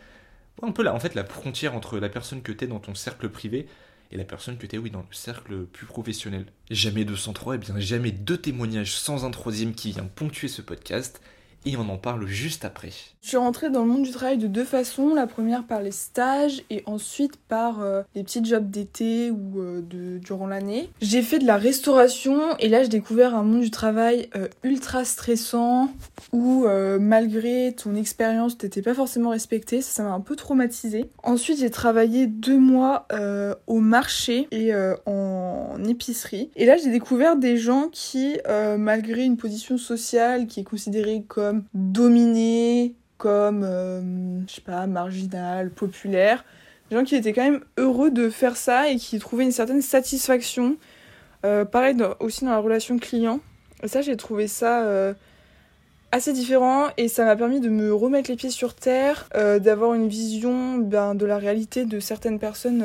un 0.62 0.72
peu 0.72 0.82
là 0.82 0.94
en 0.94 1.00
fait 1.00 1.14
la 1.14 1.24
frontière 1.24 1.74
entre 1.74 1.98
la 1.98 2.08
personne 2.08 2.42
que 2.42 2.52
t'es 2.52 2.66
dans 2.66 2.80
ton 2.80 2.94
cercle 2.94 3.28
privé 3.28 3.66
et 4.10 4.16
la 4.16 4.24
personne 4.24 4.58
que 4.58 4.66
t'es 4.66 4.78
oui 4.78 4.90
dans 4.90 5.00
le 5.00 5.14
cercle 5.14 5.64
plus 5.64 5.86
professionnel. 5.86 6.44
Jamais 6.70 7.04
203 7.04 7.54
et 7.54 7.58
bien 7.58 7.80
jamais 7.80 8.12
deux 8.12 8.36
témoignages 8.36 8.92
sans 8.92 9.24
un 9.24 9.30
troisième 9.30 9.74
qui 9.74 9.92
vient 9.92 10.04
ponctuer 10.04 10.48
ce 10.48 10.60
podcast 10.60 11.22
et 11.64 11.76
on 11.76 11.88
en 11.88 11.96
parle 11.96 12.26
juste 12.26 12.64
après. 12.64 12.90
Je 13.22 13.28
suis 13.28 13.36
rentrée 13.36 13.70
dans 13.70 13.82
le 13.82 13.86
monde 13.86 14.02
du 14.02 14.10
travail 14.10 14.36
de 14.36 14.48
deux 14.48 14.64
façons. 14.64 15.14
La 15.14 15.28
première 15.28 15.62
par 15.62 15.80
les 15.80 15.92
stages 15.92 16.64
et 16.70 16.82
ensuite 16.86 17.36
par 17.36 17.80
euh, 17.80 18.02
les 18.16 18.24
petits 18.24 18.44
jobs 18.44 18.68
d'été 18.68 19.30
ou 19.30 19.60
euh, 19.60 20.18
durant 20.18 20.48
l'année. 20.48 20.90
J'ai 21.00 21.22
fait 21.22 21.38
de 21.38 21.46
la 21.46 21.56
restauration 21.56 22.56
et 22.58 22.68
là 22.68 22.82
j'ai 22.82 22.88
découvert 22.88 23.36
un 23.36 23.44
monde 23.44 23.60
du 23.60 23.70
travail 23.70 24.28
euh, 24.34 24.48
ultra 24.64 25.04
stressant 25.04 25.92
où 26.32 26.66
malgré 26.98 27.74
ton 27.76 27.94
expérience 27.94 28.56
t'étais 28.56 28.82
pas 28.82 28.94
forcément 28.94 29.30
respecté. 29.30 29.82
Ça 29.82 30.02
m'a 30.02 30.12
un 30.12 30.20
peu 30.20 30.34
traumatisée. 30.34 31.10
Ensuite 31.22 31.58
j'ai 31.58 31.70
travaillé 31.70 32.26
deux 32.26 32.58
mois 32.58 33.06
au 33.66 33.80
marché 33.80 34.48
et 34.50 34.72
en 35.06 35.76
épicerie. 35.86 36.50
Et 36.56 36.64
là 36.64 36.76
j'ai 36.76 36.90
découvert 36.90 37.36
des 37.36 37.58
gens 37.58 37.88
qui 37.92 38.38
malgré 38.78 39.24
une 39.24 39.36
position 39.36 39.76
sociale 39.76 40.46
qui 40.46 40.60
est 40.60 40.64
considérée 40.64 41.24
comme 41.28 41.51
dominé, 41.74 42.94
comme, 43.22 43.62
euh, 43.62 44.40
je 44.48 44.54
sais 44.54 44.60
pas, 44.60 44.88
marginal, 44.88 45.70
populaire. 45.70 46.44
Des 46.90 46.96
gens 46.96 47.04
qui 47.04 47.14
étaient 47.14 47.32
quand 47.32 47.44
même 47.44 47.60
heureux 47.76 48.10
de 48.10 48.28
faire 48.28 48.56
ça 48.56 48.88
et 48.90 48.96
qui 48.96 49.20
trouvaient 49.20 49.44
une 49.44 49.52
certaine 49.52 49.80
satisfaction. 49.80 50.76
Euh, 51.46 51.64
pareil 51.64 51.96
aussi 52.18 52.44
dans 52.44 52.50
la 52.50 52.58
relation 52.58 52.98
client. 52.98 53.38
Et 53.84 53.86
ça, 53.86 54.02
j'ai 54.02 54.16
trouvé 54.16 54.48
ça 54.48 54.82
euh, 54.82 55.14
assez 56.10 56.32
différent 56.32 56.88
et 56.96 57.06
ça 57.06 57.24
m'a 57.24 57.36
permis 57.36 57.60
de 57.60 57.68
me 57.68 57.94
remettre 57.94 58.28
les 58.28 58.36
pieds 58.36 58.50
sur 58.50 58.74
terre, 58.74 59.28
d'avoir 59.60 59.94
une 59.94 60.08
vision 60.08 60.78
ben, 60.78 61.14
de 61.14 61.24
la 61.24 61.38
réalité 61.38 61.84
de 61.84 62.00
certaines 62.00 62.40
personnes, 62.40 62.84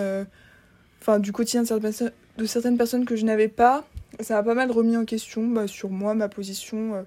enfin 1.01 1.17
du 1.17 1.31
quotidien 1.31 1.63
de 1.63 1.67
certaines, 1.67 1.81
personnes, 1.81 2.11
de 2.37 2.45
certaines 2.45 2.77
personnes 2.77 3.05
que 3.05 3.15
je 3.15 3.25
n'avais 3.25 3.47
pas. 3.47 3.85
Ça 4.19 4.35
m'a 4.35 4.43
pas 4.43 4.53
mal 4.53 4.71
remis 4.71 4.97
en 4.97 5.05
question 5.05 5.45
bah, 5.47 5.67
sur 5.67 5.89
moi, 5.89 6.13
ma 6.13 6.29
position 6.29 7.05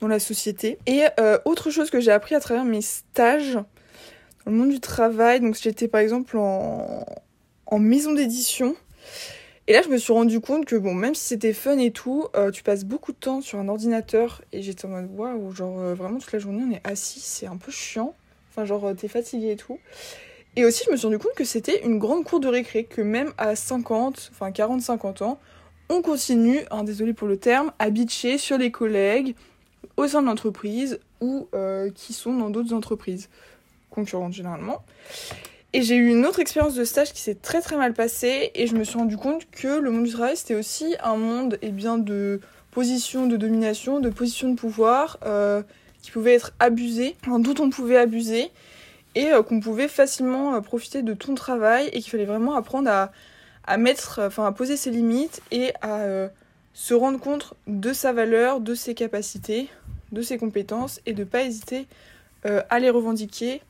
dans 0.00 0.08
la 0.08 0.18
société. 0.18 0.78
Et 0.86 1.04
euh, 1.18 1.38
autre 1.44 1.70
chose 1.70 1.90
que 1.90 2.00
j'ai 2.00 2.10
appris 2.10 2.34
à 2.34 2.40
travers 2.40 2.64
mes 2.64 2.82
stages 2.82 3.54
dans 3.54 4.52
le 4.52 4.56
monde 4.56 4.70
du 4.70 4.80
travail, 4.80 5.40
donc 5.40 5.56
j'étais 5.60 5.88
par 5.88 6.00
exemple 6.00 6.36
en, 6.38 7.04
maison 7.78 8.12
d'édition. 8.12 8.74
Et 9.66 9.72
là, 9.72 9.82
je 9.82 9.88
me 9.88 9.98
suis 9.98 10.12
rendu 10.12 10.40
compte 10.40 10.64
que, 10.64 10.74
bon, 10.74 10.94
même 10.94 11.14
si 11.14 11.28
c'était 11.28 11.52
fun 11.52 11.78
et 11.78 11.92
tout, 11.92 12.26
euh, 12.34 12.50
tu 12.50 12.64
passes 12.64 12.84
beaucoup 12.84 13.12
de 13.12 13.18
temps 13.18 13.40
sur 13.40 13.58
un 13.58 13.68
ordinateur. 13.68 14.42
Et 14.52 14.62
j'étais 14.62 14.86
en 14.86 14.88
mode, 14.88 15.08
waouh, 15.12 15.52
genre 15.52 15.78
euh, 15.78 15.94
vraiment 15.94 16.18
toute 16.18 16.32
la 16.32 16.40
journée 16.40 16.64
on 16.66 16.72
est 16.72 16.80
assis, 16.84 17.20
c'est 17.20 17.46
un 17.46 17.56
peu 17.56 17.70
chiant. 17.70 18.14
Enfin, 18.50 18.64
genre, 18.64 18.92
t'es 18.96 19.06
fatigué 19.06 19.52
et 19.52 19.56
tout. 19.56 19.78
Et 20.56 20.64
aussi, 20.64 20.82
je 20.86 20.90
me 20.90 20.96
suis 20.96 21.06
rendu 21.06 21.18
compte 21.18 21.34
que 21.34 21.44
c'était 21.44 21.84
une 21.84 21.98
grande 21.98 22.24
cour 22.24 22.40
de 22.40 22.48
récré, 22.48 22.84
que 22.84 23.00
même 23.00 23.32
à 23.38 23.54
50, 23.54 24.32
enfin 24.32 24.50
40-50 24.50 25.22
ans, 25.22 25.38
on 25.88 26.02
continue, 26.02 26.60
hein, 26.70 26.84
désolé 26.84 27.12
pour 27.12 27.28
le 27.28 27.36
terme, 27.36 27.72
à 27.78 27.90
bitcher 27.90 28.38
sur 28.38 28.58
les 28.58 28.70
collègues, 28.70 29.34
au 29.96 30.08
sein 30.08 30.22
de 30.22 30.26
l'entreprise 30.26 30.98
ou 31.20 31.48
euh, 31.54 31.90
qui 31.90 32.12
sont 32.12 32.34
dans 32.34 32.50
d'autres 32.50 32.72
entreprises 32.72 33.28
concurrentes 33.90 34.32
généralement. 34.32 34.82
Et 35.72 35.82
j'ai 35.82 35.96
eu 35.96 36.08
une 36.08 36.26
autre 36.26 36.40
expérience 36.40 36.74
de 36.74 36.84
stage 36.84 37.12
qui 37.12 37.20
s'est 37.20 37.36
très 37.36 37.60
très 37.60 37.76
mal 37.76 37.92
passée 37.92 38.50
et 38.54 38.66
je 38.66 38.74
me 38.74 38.84
suis 38.84 38.98
rendu 38.98 39.16
compte 39.16 39.48
que 39.50 39.78
le 39.78 39.90
monde 39.90 40.04
du 40.04 40.10
travail 40.10 40.36
c'était 40.36 40.54
aussi 40.54 40.96
un 41.02 41.16
monde 41.16 41.58
eh 41.62 41.70
bien, 41.70 41.98
de 41.98 42.40
position 42.70 43.26
de 43.26 43.36
domination, 43.36 44.00
de 44.00 44.10
position 44.10 44.50
de 44.50 44.56
pouvoir 44.56 45.18
euh, 45.24 45.62
qui 46.02 46.10
pouvait 46.10 46.34
être 46.34 46.52
abusé, 46.58 47.16
dont 47.26 47.54
on 47.60 47.70
pouvait 47.70 47.98
abuser 47.98 48.50
et 49.14 49.32
euh, 49.32 49.42
qu'on 49.42 49.60
pouvait 49.60 49.88
facilement 49.88 50.60
profiter 50.62 51.02
de 51.02 51.14
ton 51.14 51.34
travail 51.34 51.88
et 51.92 52.00
qu'il 52.00 52.10
fallait 52.10 52.24
vraiment 52.24 52.54
apprendre 52.54 52.90
à, 52.90 53.12
à 53.64 53.76
mettre, 53.76 54.20
à 54.38 54.52
poser 54.52 54.76
ses 54.76 54.90
limites 54.90 55.42
et 55.50 55.72
à 55.82 56.30
se 56.72 56.94
rendre 56.94 57.18
compte 57.18 57.54
de 57.66 57.92
sa 57.92 58.12
valeur, 58.12 58.60
de 58.60 58.74
ses 58.74 58.94
capacités, 58.94 59.68
de 60.12 60.22
ses 60.22 60.38
compétences 60.38 61.00
et 61.06 61.12
de 61.12 61.20
ne 61.20 61.28
pas 61.28 61.42
hésiter 61.42 61.86
euh, 62.46 62.62
à 62.70 62.78
les 62.78 62.90
revendiquer, 62.90 63.62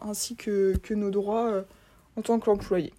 ainsi 0.00 0.34
que, 0.34 0.76
que 0.82 0.94
nos 0.94 1.10
droits 1.10 1.50
euh, 1.50 1.62
en 2.16 2.22
tant 2.22 2.38
qu'employé. 2.38 2.92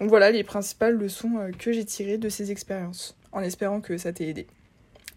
Donc 0.00 0.10
voilà 0.10 0.30
les 0.30 0.44
principales 0.44 0.94
leçons 0.94 1.38
euh, 1.38 1.50
que 1.50 1.72
j'ai 1.72 1.84
tirées 1.84 2.18
de 2.18 2.28
ces 2.28 2.50
expériences, 2.50 3.16
en 3.32 3.40
espérant 3.40 3.80
que 3.80 3.96
ça 3.96 4.12
t'ait 4.12 4.28
aidé. 4.28 4.46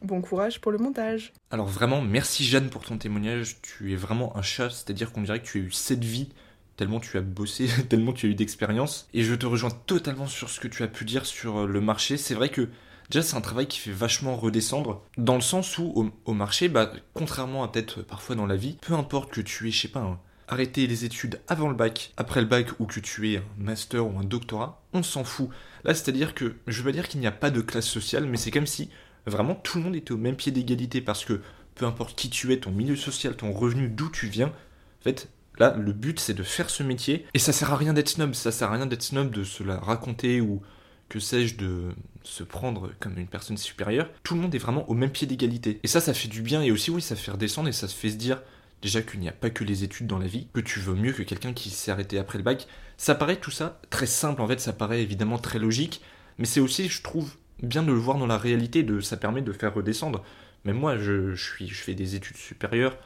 Bon 0.02 0.22
courage 0.22 0.62
pour 0.62 0.72
le 0.72 0.80
montage. 0.80 1.34
Alors 1.52 1.68
vraiment, 1.68 2.02
merci 2.02 2.44
Jeanne 2.44 2.70
pour 2.70 2.84
ton 2.84 2.98
témoignage. 2.98 3.58
Tu 3.62 3.94
es 3.94 3.96
vraiment 3.96 4.36
un 4.36 4.42
chat, 4.42 4.72
c'est-à-dire 4.72 5.12
qu'on 5.12 5.22
dirait 5.22 5.42
que 5.42 5.46
tu 5.46 5.60
as 5.60 5.62
eu 5.62 5.72
cette 5.72 6.04
vie 6.04 6.30
tellement 6.78 7.00
tu 7.00 7.16
as 7.18 7.22
bossé, 7.22 7.68
tellement 7.90 8.12
tu 8.12 8.26
as 8.26 8.30
eu 8.30 8.34
d'expérience. 8.34 9.08
Et 9.14 9.22
je 9.22 9.36
te 9.36 9.46
rejoins 9.46 9.70
totalement 9.70 10.26
sur 10.26 10.50
ce 10.50 10.60
que 10.60 10.68
tu 10.68 10.82
as 10.82 10.88
pu 10.88 11.06
dire 11.06 11.28
sur 11.28 11.68
le 11.68 11.82
marché. 11.82 12.18
C'est 12.18 12.34
vrai 12.34 12.50
que 12.50 12.70
Déjà, 13.12 13.24
c'est 13.24 13.36
un 13.36 13.42
travail 13.42 13.68
qui 13.68 13.78
fait 13.78 13.92
vachement 13.92 14.38
redescendre, 14.38 15.04
dans 15.18 15.36
le 15.36 15.42
sens 15.42 15.78
où, 15.78 16.14
au, 16.24 16.34
marché, 16.34 16.70
bah, 16.70 16.94
contrairement 17.14 17.62
à 17.62 17.68
peut-être 17.68 18.04
parfois 18.04 18.38
dans 18.38 18.46
la 18.46 18.56
vie, 18.56 18.78
peu 18.82 18.94
importe 18.94 19.32
que 19.32 19.42
tu 19.42 19.68
aies, 19.68 19.72
je 19.72 19.82
sais 19.82 19.90
pas, 19.90 20.18
arrêter 20.48 20.88
les 20.88 21.04
études 21.04 21.42
avant 21.50 21.68
le 21.68 21.76
bac, 21.76 22.14
après 22.16 22.40
le 22.40 22.48
bac 22.48 22.70
ou 22.80 22.86
que 22.86 23.02
tu 23.02 23.30
aies 23.34 23.38
un 23.40 23.44
master 23.58 24.08
ou 24.08 24.18
un 24.18 24.24
doctorat, 24.24 24.82
on 24.94 25.04
s'en 25.04 25.26
fout. 25.26 25.50
Là, 25.84 25.94
c'est-à-dire 25.94 26.34
que 26.34 26.56
je 26.68 26.82
veux 26.82 26.90
pas 26.90 26.94
dire 26.94 27.10
qu'il 27.10 27.20
n'y 27.20 27.28
a 27.28 27.34
pas 27.34 27.52
de 27.52 27.60
classe 27.60 27.86
sociale, 27.86 28.28
mais 28.28 28.38
c'est 28.38 28.50
comme 28.50 28.66
si 28.66 28.90
vraiment 29.26 29.56
tout 29.56 29.80
le 29.80 29.84
monde 29.84 29.96
était 29.98 30.14
au 30.14 30.18
même 30.18 30.38
pied 30.38 30.54
d'égalité 30.54 31.02
parce 31.02 31.26
que 31.26 31.42
peu 31.76 31.86
importe 31.86 32.18
qui 32.18 32.30
tu 32.30 32.54
es, 32.54 32.62
ton 32.62 32.72
milieu 32.72 32.96
social, 32.96 33.36
ton 33.36 33.52
revenu, 33.52 33.90
d'où 33.90 34.10
tu 34.10 34.28
viens, 34.28 34.48
en 34.48 35.04
fait, 35.04 35.28
là, 35.60 35.76
le 35.78 35.92
but 35.92 36.18
c'est 36.18 36.34
de 36.34 36.44
faire 36.44 36.70
ce 36.70 36.82
métier 36.82 37.26
et 37.34 37.40
ça 37.40 37.52
sert 37.52 37.74
à 37.74 37.76
rien 37.76 37.92
d'être 37.92 38.08
snob, 38.08 38.34
ça 38.36 38.54
sert 38.54 38.70
à 38.70 38.76
rien 38.76 38.86
d'être 38.86 39.04
snob 39.04 39.32
de 39.32 39.44
se 39.44 39.64
la 39.64 39.80
raconter 39.80 40.40
ou 40.40 40.62
que 41.10 41.20
sais-je 41.20 41.58
de 41.58 41.90
se 42.24 42.44
prendre 42.44 42.92
comme 43.00 43.18
une 43.18 43.28
personne 43.28 43.58
supérieure. 43.58 44.10
Tout 44.24 44.36
le 44.36 44.42
monde 44.42 44.54
est 44.56 44.60
vraiment 44.60 44.90
au 44.90 44.94
même 44.94 45.12
pied 45.12 45.28
d'égalité. 45.28 45.80
Et 45.84 45.88
ça, 45.88 46.02
ça 46.02 46.14
fait 46.14 46.28
du 46.28 46.42
bien 46.42 46.62
et 46.62 46.72
aussi, 46.72 46.92
oui, 46.92 47.02
ça 47.02 47.16
fait 47.16 47.32
redescendre 47.32 47.70
et 47.70 47.74
ça 47.74 47.88
se 47.88 47.96
fait 47.96 48.10
se 48.10 48.16
dire 48.16 48.42
déjà 48.82 49.02
qu'il 49.02 49.20
n'y 49.20 49.30
a 49.30 49.34
pas 49.34 49.50
que 49.50 49.64
les 49.64 49.84
études 49.84 50.08
dans 50.08 50.18
la 50.18 50.28
vie, 50.28 50.48
que 50.54 50.60
tu 50.60 50.80
veux 50.80 50.96
mieux 50.96 51.14
que 51.14 51.24
quelqu'un 51.24 51.54
qui 51.54 51.70
s'est 51.70 51.92
arrêté 51.92 52.18
après 52.18 52.38
le 52.38 52.44
bac. 52.44 52.68
Ça 52.98 53.16
paraît 53.16 53.38
tout 53.38 53.52
ça 53.52 53.80
très 53.90 54.06
simple 54.06 54.42
en 54.42 54.48
fait, 54.48 54.60
ça 54.60 54.74
paraît 54.74 55.02
évidemment 55.02 55.38
très 55.38 55.60
logique, 55.60 56.02
mais 56.38 56.46
c'est 56.46 56.60
aussi, 56.60 56.90
je 56.90 57.02
trouve, 57.02 57.36
bien 57.62 57.84
de 57.84 57.92
le 57.92 57.98
voir 57.98 58.18
dans 58.18 58.28
la 58.28 58.38
réalité, 58.38 58.84
de, 58.84 59.00
ça 59.00 59.18
permet 59.18 59.42
de 59.42 59.52
faire 59.52 59.74
redescendre. 59.74 60.24
Mais 60.66 60.74
moi, 60.74 60.98
je, 60.98 61.36
suis, 61.36 61.68
je 61.68 61.82
fais 61.82 61.96
des 61.96 62.16
études 62.16 62.38
supérieures, 62.38 62.98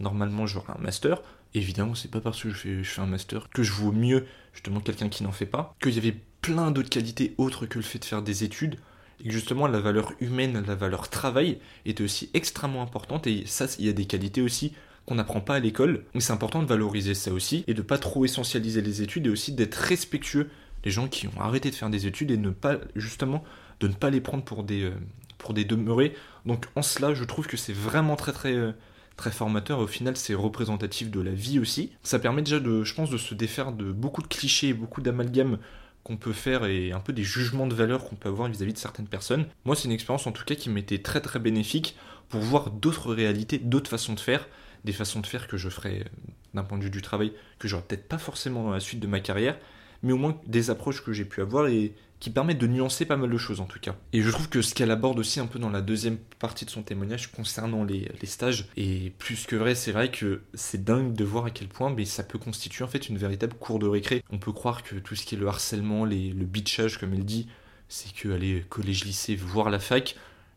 normalement 0.00 0.46
j'aurai 0.46 0.72
un 0.76 0.80
master. 0.80 1.22
Évidemment, 1.54 1.94
c'est 1.94 2.10
pas 2.10 2.20
parce 2.20 2.42
que 2.42 2.50
je 2.50 2.54
fais, 2.54 2.82
je 2.82 2.90
fais 2.90 3.00
un 3.02 3.06
master 3.06 3.48
que 3.50 3.62
je 3.62 3.72
vaux 3.72 3.92
mieux 3.92 4.26
justement 4.54 4.80
quelqu'un 4.80 5.08
qui 5.08 5.22
n'en 5.22 5.32
fait 5.32 5.46
pas, 5.46 5.74
qu'il 5.82 5.94
y 5.94 5.98
avait 5.98 6.16
plein 6.42 6.70
d'autres 6.70 6.90
qualités 6.90 7.34
autres 7.38 7.66
que 7.66 7.78
le 7.78 7.84
fait 7.84 7.98
de 7.98 8.04
faire 8.04 8.20
des 8.22 8.44
études, 8.44 8.76
et 9.20 9.28
que 9.28 9.30
justement 9.30 9.66
la 9.66 9.80
valeur 9.80 10.12
humaine, 10.20 10.62
la 10.66 10.74
valeur 10.74 11.08
travail 11.08 11.58
était 11.86 12.04
aussi 12.04 12.28
extrêmement 12.34 12.82
importante, 12.82 13.26
et 13.26 13.44
ça, 13.46 13.66
il 13.78 13.86
y 13.86 13.88
a 13.88 13.92
des 13.94 14.04
qualités 14.04 14.42
aussi 14.42 14.72
qu'on 15.06 15.14
n'apprend 15.14 15.40
pas 15.40 15.54
à 15.54 15.60
l'école, 15.60 16.04
mais 16.14 16.20
c'est 16.20 16.32
important 16.32 16.62
de 16.62 16.68
valoriser 16.68 17.14
ça 17.14 17.32
aussi, 17.32 17.64
et 17.66 17.74
de 17.74 17.82
pas 17.82 17.98
trop 17.98 18.24
essentialiser 18.24 18.82
les 18.82 19.02
études, 19.02 19.26
et 19.26 19.30
aussi 19.30 19.52
d'être 19.52 19.76
respectueux 19.76 20.50
des 20.82 20.90
gens 20.90 21.08
qui 21.08 21.28
ont 21.28 21.40
arrêté 21.40 21.70
de 21.70 21.74
faire 21.76 21.90
des 21.90 22.06
études, 22.06 22.30
et 22.30 22.36
ne 22.36 22.50
pas, 22.50 22.78
justement, 22.96 23.42
de 23.80 23.88
ne 23.88 23.94
pas 23.94 24.10
les 24.10 24.20
prendre 24.20 24.44
pour 24.44 24.64
des, 24.64 24.82
euh, 24.82 24.94
pour 25.38 25.54
des 25.54 25.64
demeurés. 25.64 26.14
Donc 26.46 26.66
en 26.76 26.82
cela, 26.82 27.14
je 27.14 27.24
trouve 27.24 27.46
que 27.46 27.56
c'est 27.56 27.72
vraiment 27.72 28.16
très 28.16 28.32
très 28.32 28.54
euh, 28.54 28.72
très 29.16 29.30
formateur. 29.30 29.78
Au 29.78 29.86
final, 29.86 30.16
c'est 30.16 30.34
représentatif 30.34 31.10
de 31.10 31.20
la 31.20 31.32
vie 31.32 31.58
aussi. 31.58 31.92
Ça 32.02 32.18
permet 32.18 32.42
déjà 32.42 32.60
de, 32.60 32.82
je 32.82 32.94
pense, 32.94 33.10
de 33.10 33.18
se 33.18 33.34
défaire 33.34 33.72
de 33.72 33.92
beaucoup 33.92 34.22
de 34.22 34.26
clichés, 34.26 34.72
beaucoup 34.72 35.00
d'amalgames 35.00 35.58
qu'on 36.04 36.16
peut 36.16 36.32
faire 36.32 36.64
et 36.64 36.92
un 36.92 37.00
peu 37.00 37.12
des 37.12 37.22
jugements 37.22 37.66
de 37.66 37.74
valeur 37.74 38.04
qu'on 38.04 38.16
peut 38.16 38.28
avoir 38.28 38.48
vis-à-vis 38.48 38.72
de 38.72 38.78
certaines 38.78 39.06
personnes. 39.06 39.46
Moi, 39.64 39.76
c'est 39.76 39.84
une 39.84 39.92
expérience 39.92 40.26
en 40.26 40.32
tout 40.32 40.44
cas 40.44 40.54
qui 40.54 40.70
m'était 40.70 40.98
très 40.98 41.20
très 41.20 41.38
bénéfique 41.38 41.96
pour 42.28 42.40
voir 42.40 42.70
d'autres 42.70 43.12
réalités, 43.12 43.58
d'autres 43.58 43.90
façons 43.90 44.14
de 44.14 44.20
faire, 44.20 44.48
des 44.84 44.92
façons 44.92 45.20
de 45.20 45.26
faire 45.26 45.46
que 45.46 45.56
je 45.56 45.68
ferais 45.68 46.00
euh, 46.00 46.32
d'un 46.54 46.64
point 46.64 46.78
de 46.78 46.84
vue 46.84 46.90
du 46.90 47.02
travail 47.02 47.32
que 47.58 47.68
j'aurais 47.68 47.84
peut-être 47.84 48.08
pas 48.08 48.18
forcément 48.18 48.64
dans 48.64 48.70
la 48.70 48.80
suite 48.80 49.00
de 49.00 49.06
ma 49.06 49.20
carrière, 49.20 49.58
mais 50.02 50.12
au 50.12 50.16
moins 50.16 50.40
des 50.46 50.70
approches 50.70 51.04
que 51.04 51.12
j'ai 51.12 51.24
pu 51.24 51.40
avoir 51.40 51.68
et 51.68 51.94
qui 52.22 52.30
permettent 52.30 52.58
de 52.58 52.68
nuancer 52.68 53.04
pas 53.04 53.16
mal 53.16 53.28
de 53.28 53.36
choses 53.36 53.58
en 53.58 53.64
tout 53.64 53.80
cas. 53.80 53.96
Et 54.12 54.22
je 54.22 54.30
trouve 54.30 54.48
que 54.48 54.62
ce 54.62 54.76
qu'elle 54.76 54.92
aborde 54.92 55.18
aussi 55.18 55.40
un 55.40 55.46
peu 55.46 55.58
dans 55.58 55.70
la 55.70 55.80
deuxième 55.80 56.18
partie 56.38 56.64
de 56.64 56.70
son 56.70 56.84
témoignage 56.84 57.32
concernant 57.32 57.82
les, 57.82 58.08
stages 58.26 58.68
est 58.76 59.12
plus 59.18 59.44
que 59.44 59.56
vrai, 59.56 59.74
c'est 59.74 59.90
vrai 59.90 60.08
que 60.12 60.42
c'est 60.54 60.84
dingue 60.84 61.14
de 61.14 61.24
voir 61.24 61.46
à 61.46 61.50
quel 61.50 61.66
point 61.66 61.92
mais 61.92 62.04
ça 62.04 62.22
peut 62.22 62.38
constituer 62.38 62.84
en 62.84 62.86
fait 62.86 63.08
une 63.08 63.18
véritable 63.18 63.54
cour 63.54 63.80
de 63.80 63.88
récré. 63.88 64.22
On 64.30 64.38
peut 64.38 64.52
croire 64.52 64.84
que 64.84 64.94
tout 64.94 65.16
ce 65.16 65.26
qui 65.26 65.34
est 65.34 65.38
le 65.38 65.48
harcèlement, 65.48 66.04
les, 66.04 66.30
le 66.30 66.44
bitchage 66.44 66.98
comme 66.98 67.12
elle 67.12 67.24
dit, 67.24 67.48
c'est 67.88 68.14
que 68.14 68.28
aller 68.28 68.64
collège, 68.68 69.04
lycée, 69.04 69.34
voir 69.34 69.68
la 69.68 69.80
fac, 69.80 70.14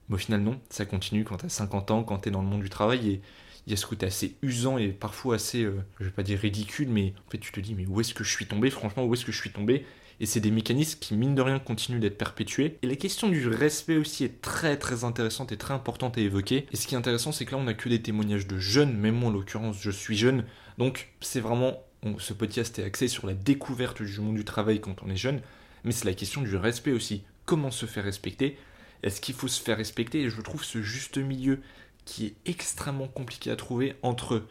mais 0.07 0.15
au 0.15 0.19
final 0.19 0.41
non, 0.41 0.59
ça 0.69 0.85
continue 0.85 1.23
quand 1.23 1.37
t'as 1.37 1.49
50 1.49 1.89
ans, 1.89 2.03
quand 2.03 2.19
t'es 2.19 2.29
dans 2.29 2.43
le 2.43 2.47
monde 2.47 2.61
du 2.61 2.69
travail 2.69 3.09
et 3.09 3.21
il 3.65 3.71
y 3.71 3.73
a 3.73 3.77
ce 3.77 3.87
côté 3.87 4.05
assez 4.05 4.35
usant 4.43 4.77
et 4.77 4.89
parfois 4.89 5.33
assez, 5.33 5.63
euh, 5.63 5.83
je 5.99 6.05
vais 6.05 6.11
pas 6.11 6.21
dire 6.21 6.37
ridicule, 6.37 6.89
mais 6.89 7.15
en 7.27 7.31
fait 7.31 7.39
tu 7.39 7.51
te 7.51 7.59
dis 7.59 7.73
mais 7.73 7.87
où 7.87 8.01
est-ce 8.01 8.13
que 8.13 8.23
je 8.23 8.29
suis 8.29 8.45
tombé? 8.45 8.69
Franchement, 8.69 9.03
où 9.03 9.15
est-ce 9.15 9.25
que 9.25 9.31
je 9.31 9.41
suis 9.41 9.49
tombé? 9.49 9.83
Et 10.19 10.25
c'est 10.25 10.39
des 10.39 10.51
mécanismes 10.51 10.99
qui, 10.99 11.15
mine 11.15 11.35
de 11.35 11.41
rien, 11.41 11.59
continuent 11.59 11.99
d'être 11.99 12.17
perpétués. 12.17 12.77
Et 12.81 12.87
la 12.87 12.95
question 12.95 13.27
du 13.27 13.47
respect 13.47 13.97
aussi 13.97 14.23
est 14.23 14.41
très 14.41 14.77
très 14.77 15.03
intéressante 15.03 15.51
et 15.51 15.57
très 15.57 15.73
importante 15.73 16.17
à 16.17 16.21
évoquer. 16.21 16.67
Et 16.71 16.75
ce 16.75 16.87
qui 16.87 16.95
est 16.95 16.97
intéressant, 16.97 17.31
c'est 17.31 17.45
que 17.45 17.51
là, 17.51 17.57
on 17.57 17.63
n'a 17.63 17.73
que 17.73 17.89
des 17.89 18.01
témoignages 18.01 18.47
de 18.47 18.57
jeunes, 18.57 18.97
même 18.97 19.15
moi 19.15 19.29
en 19.29 19.33
l'occurrence, 19.33 19.77
je 19.79 19.91
suis 19.91 20.17
jeune. 20.17 20.45
Donc 20.77 21.09
c'est 21.21 21.41
vraiment, 21.41 21.83
ce 22.17 22.33
podcast 22.33 22.79
est 22.79 22.83
axé 22.83 23.07
sur 23.07 23.27
la 23.27 23.33
découverte 23.33 24.01
du 24.01 24.19
monde 24.19 24.35
du 24.35 24.45
travail 24.45 24.79
quand 24.79 25.03
on 25.03 25.09
est 25.09 25.17
jeune. 25.17 25.41
Mais 25.83 25.91
c'est 25.91 26.05
la 26.05 26.13
question 26.13 26.41
du 26.41 26.55
respect 26.55 26.91
aussi. 26.91 27.23
Comment 27.45 27.71
se 27.71 27.85
faire 27.85 28.03
respecter? 28.03 28.57
Est-ce 29.03 29.21
qu'il 29.21 29.35
faut 29.35 29.47
se 29.47 29.61
faire 29.61 29.77
respecter? 29.77 30.21
Et 30.21 30.29
je 30.29 30.41
trouve 30.41 30.63
ce 30.63 30.81
juste 30.81 31.17
milieu 31.17 31.59
qui 32.05 32.25
est 32.27 32.33
extrêmement 32.45 33.07
compliqué 33.07 33.51
à 33.51 33.55
trouver 33.55 33.95
entre 34.01 34.43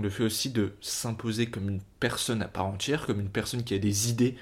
le 0.00 0.10
fait 0.10 0.24
aussi 0.24 0.50
de 0.50 0.74
s'imposer 0.80 1.46
comme 1.46 1.68
une 1.68 1.80
personne 2.00 2.42
à 2.42 2.48
part 2.48 2.66
entière, 2.66 3.06
comme 3.06 3.20
une 3.20 3.30
personne 3.30 3.64
qui 3.64 3.74
a 3.74 3.78
des 3.78 4.10
idées, 4.10 4.36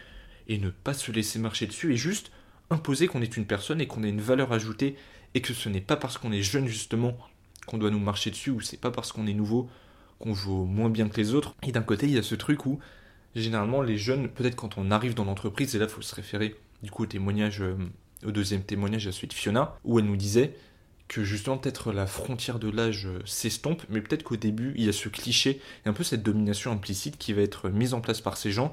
et 0.49 0.59
ne 0.59 0.71
pas 0.71 0.95
se 0.95 1.13
laisser 1.13 1.39
marcher 1.39 1.67
dessus 1.67 1.93
et 1.93 1.97
juste 1.97 2.31
imposer 2.71 3.07
qu'on 3.07 3.23
est 3.23 3.37
une 3.37 3.47
personne 3.47 3.81
et 3.81 3.87
qu'on 3.87 4.05
a 4.05 4.09
une 4.09 4.21
valeur 4.21 4.53
ajoutée 4.53 4.97
et 5.35 5.41
que 5.41 5.53
ce 5.53 5.69
n'est 5.69 5.81
pas 5.81 5.97
parce 5.97 6.19
qu'on 6.19 6.33
est 6.33 6.43
jeune 6.43 6.67
justement 6.67 7.17
qu'on 7.67 7.79
doit 7.79 7.91
nous 7.91 7.99
marcher 7.99 8.31
dessus 8.31 8.51
ou 8.51 8.61
c'est 8.61 8.81
pas 8.81 8.91
parce 8.91 9.13
qu'on 9.13 9.27
est 9.27 9.35
nouveau 9.35 9.69
qu'on 10.19 10.33
vaut 10.33 10.65
moins 10.65 10.91
bien 10.91 11.09
que 11.09 11.17
les 11.17 11.35
autres. 11.35 11.55
Et 11.63 11.73
d'un 11.73 11.83
côté, 11.83 12.07
il 12.07 12.13
y 12.13 12.19
a 12.19 12.23
ce 12.23 12.35
truc 12.35 12.67
où 12.67 12.79
généralement 13.35 13.83
les 13.83 13.99
jeunes, 13.99 14.29
peut-être 14.29 14.57
quand 14.57 14.79
on 14.79 14.91
arrive 14.91 15.15
dans 15.15 15.25
l'entreprise, 15.25 15.75
et 15.75 15.79
là 15.79 15.87
il 15.87 15.91
faut 15.91 16.03
se 16.03 16.15
référer 16.15 16.57
du 16.83 16.91
coup 16.91 17.03
au 17.03 17.07
témoignage, 17.07 17.61
euh, 17.63 17.77
au 18.25 18.31
deuxième 18.31 18.63
témoignage 18.63 19.07
à 19.07 19.11
la 19.11 19.13
suite 19.13 19.33
Fiona, 19.33 19.77
où 19.85 19.99
elle 19.99 20.05
nous 20.05 20.17
disait 20.17 20.55
que 21.09 21.25
justement 21.25 21.59
peut-être 21.59 21.93
la 21.93 22.07
frontière 22.07 22.59
de 22.59 22.71
l'âge 22.71 23.07
euh, 23.07 23.21
s'estompe, 23.25 23.83
mais 23.91 24.01
peut-être 24.01 24.23
qu'au 24.23 24.37
début 24.37 24.73
il 24.77 24.85
y 24.85 24.89
a 24.89 24.93
ce 24.93 25.09
cliché 25.09 25.61
et 25.85 25.89
un 25.89 25.93
peu 25.93 26.05
cette 26.05 26.23
domination 26.23 26.71
implicite 26.71 27.19
qui 27.19 27.33
va 27.33 27.43
être 27.43 27.69
mise 27.69 27.93
en 27.93 28.01
place 28.01 28.21
par 28.21 28.37
ces 28.37 28.53
gens 28.53 28.73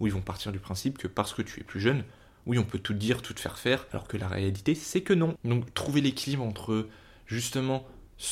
où 0.00 0.06
ils 0.06 0.12
vont 0.12 0.22
partir 0.22 0.50
du 0.50 0.58
principe 0.58 0.98
que 0.98 1.06
parce 1.06 1.34
que 1.34 1.42
tu 1.42 1.60
es 1.60 1.62
plus 1.62 1.80
jeune, 1.80 2.04
oui, 2.46 2.58
on 2.58 2.64
peut 2.64 2.78
tout 2.78 2.94
dire, 2.94 3.22
tout 3.22 3.34
te 3.34 3.40
faire 3.40 3.58
faire, 3.58 3.86
alors 3.92 4.08
que 4.08 4.16
la 4.16 4.26
réalité, 4.26 4.74
c'est 4.74 5.02
que 5.02 5.12
non. 5.12 5.36
Donc 5.44 5.72
trouver 5.74 6.00
l'équilibre 6.00 6.42
entre 6.42 6.88
justement 7.26 7.86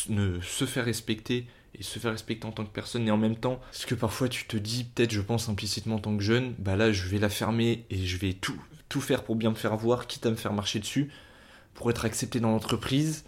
ne 0.09 0.41
se 0.41 0.65
faire 0.65 0.87
respecter 0.87 1.47
et 1.75 1.83
se 1.83 1.99
faire 1.99 2.13
respecter 2.13 2.47
en 2.47 2.53
tant 2.53 2.65
que 2.65 2.73
personne 2.73 3.07
et 3.07 3.11
en 3.11 3.19
même 3.19 3.37
temps, 3.37 3.61
ce 3.71 3.87
que 3.87 3.95
parfois 3.95 4.29
tu 4.29 4.47
te 4.47 4.57
dis, 4.57 4.85
peut-être 4.85 5.13
je 5.13 5.21
pense 5.21 5.49
implicitement 5.49 5.97
en 5.97 6.01
tant 6.01 6.17
que 6.17 6.23
jeune, 6.23 6.55
bah 6.59 6.77
là 6.77 6.91
je 6.91 7.07
vais 7.07 7.19
la 7.19 7.29
fermer 7.29 7.85
et 7.91 8.05
je 8.05 8.17
vais 8.17 8.33
tout, 8.33 8.61
tout 8.89 9.01
faire 9.01 9.23
pour 9.23 9.37
bien 9.37 9.51
me 9.51 9.55
faire 9.55 9.77
voir, 9.77 10.07
quitte 10.07 10.27
à 10.27 10.31
me 10.31 10.37
faire 10.37 10.53
marcher 10.53 10.81
dessus, 10.81 11.11
pour 11.75 11.91
être 11.91 12.05
accepté 12.05 12.41
dans 12.41 12.51
l'entreprise. 12.51 13.25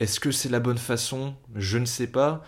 Est-ce 0.00 0.18
que 0.18 0.32
c'est 0.32 0.48
la 0.48 0.60
bonne 0.60 0.78
façon? 0.78 1.36
Je 1.54 1.78
ne 1.78 1.86
sais 1.86 2.08
pas, 2.08 2.44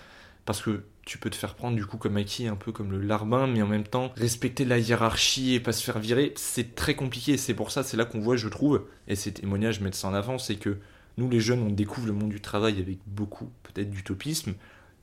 parce 0.46 0.62
que 0.62 0.84
tu 1.04 1.18
peux 1.18 1.28
te 1.28 1.36
faire 1.36 1.54
prendre 1.54 1.76
du 1.76 1.84
coup 1.84 1.98
comme 1.98 2.16
acquis, 2.16 2.46
un 2.46 2.56
peu 2.56 2.72
comme 2.72 2.90
le 2.90 3.00
larbin, 3.00 3.46
mais 3.46 3.62
en 3.62 3.66
même 3.66 3.86
temps 3.86 4.12
respecter 4.16 4.64
la 4.64 4.78
hiérarchie 4.78 5.54
et 5.54 5.60
pas 5.60 5.72
se 5.72 5.84
faire 5.84 5.98
virer, 5.98 6.32
c'est 6.36 6.74
très 6.74 6.94
compliqué. 6.94 7.36
C'est 7.36 7.54
pour 7.54 7.70
ça, 7.70 7.82
c'est 7.82 7.96
là 7.96 8.04
qu'on 8.04 8.20
voit, 8.20 8.36
je 8.36 8.48
trouve, 8.48 8.86
et 9.06 9.16
ces 9.16 9.32
témoignages 9.32 9.80
mettent 9.80 9.94
ça 9.94 10.08
en 10.08 10.14
avant, 10.14 10.38
c'est 10.38 10.56
que 10.56 10.78
nous 11.18 11.28
les 11.28 11.40
jeunes, 11.40 11.60
on 11.60 11.70
découvre 11.70 12.06
le 12.06 12.12
monde 12.12 12.30
du 12.30 12.40
travail 12.40 12.80
avec 12.80 12.98
beaucoup 13.06 13.50
peut-être 13.62 13.90
d'utopisme, 13.90 14.54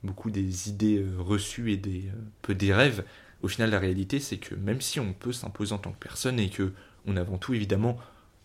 beaucoup 0.02 0.30
des 0.30 0.68
idées 0.68 0.98
euh, 0.98 1.16
reçues 1.18 1.72
et 1.72 1.76
des 1.76 2.08
euh, 2.08 2.18
peu 2.42 2.54
des 2.54 2.72
rêves. 2.72 3.04
Au 3.42 3.48
final, 3.48 3.70
la 3.70 3.78
réalité, 3.78 4.20
c'est 4.20 4.38
que 4.38 4.54
même 4.54 4.80
si 4.80 5.00
on 5.00 5.12
peut 5.12 5.32
s'imposer 5.32 5.74
en 5.74 5.78
tant 5.78 5.92
que 5.92 5.98
personne 5.98 6.38
et 6.40 6.48
que 6.48 6.72
on 7.06 7.16
a 7.16 7.20
avant 7.20 7.36
tout 7.36 7.52
évidemment 7.52 7.98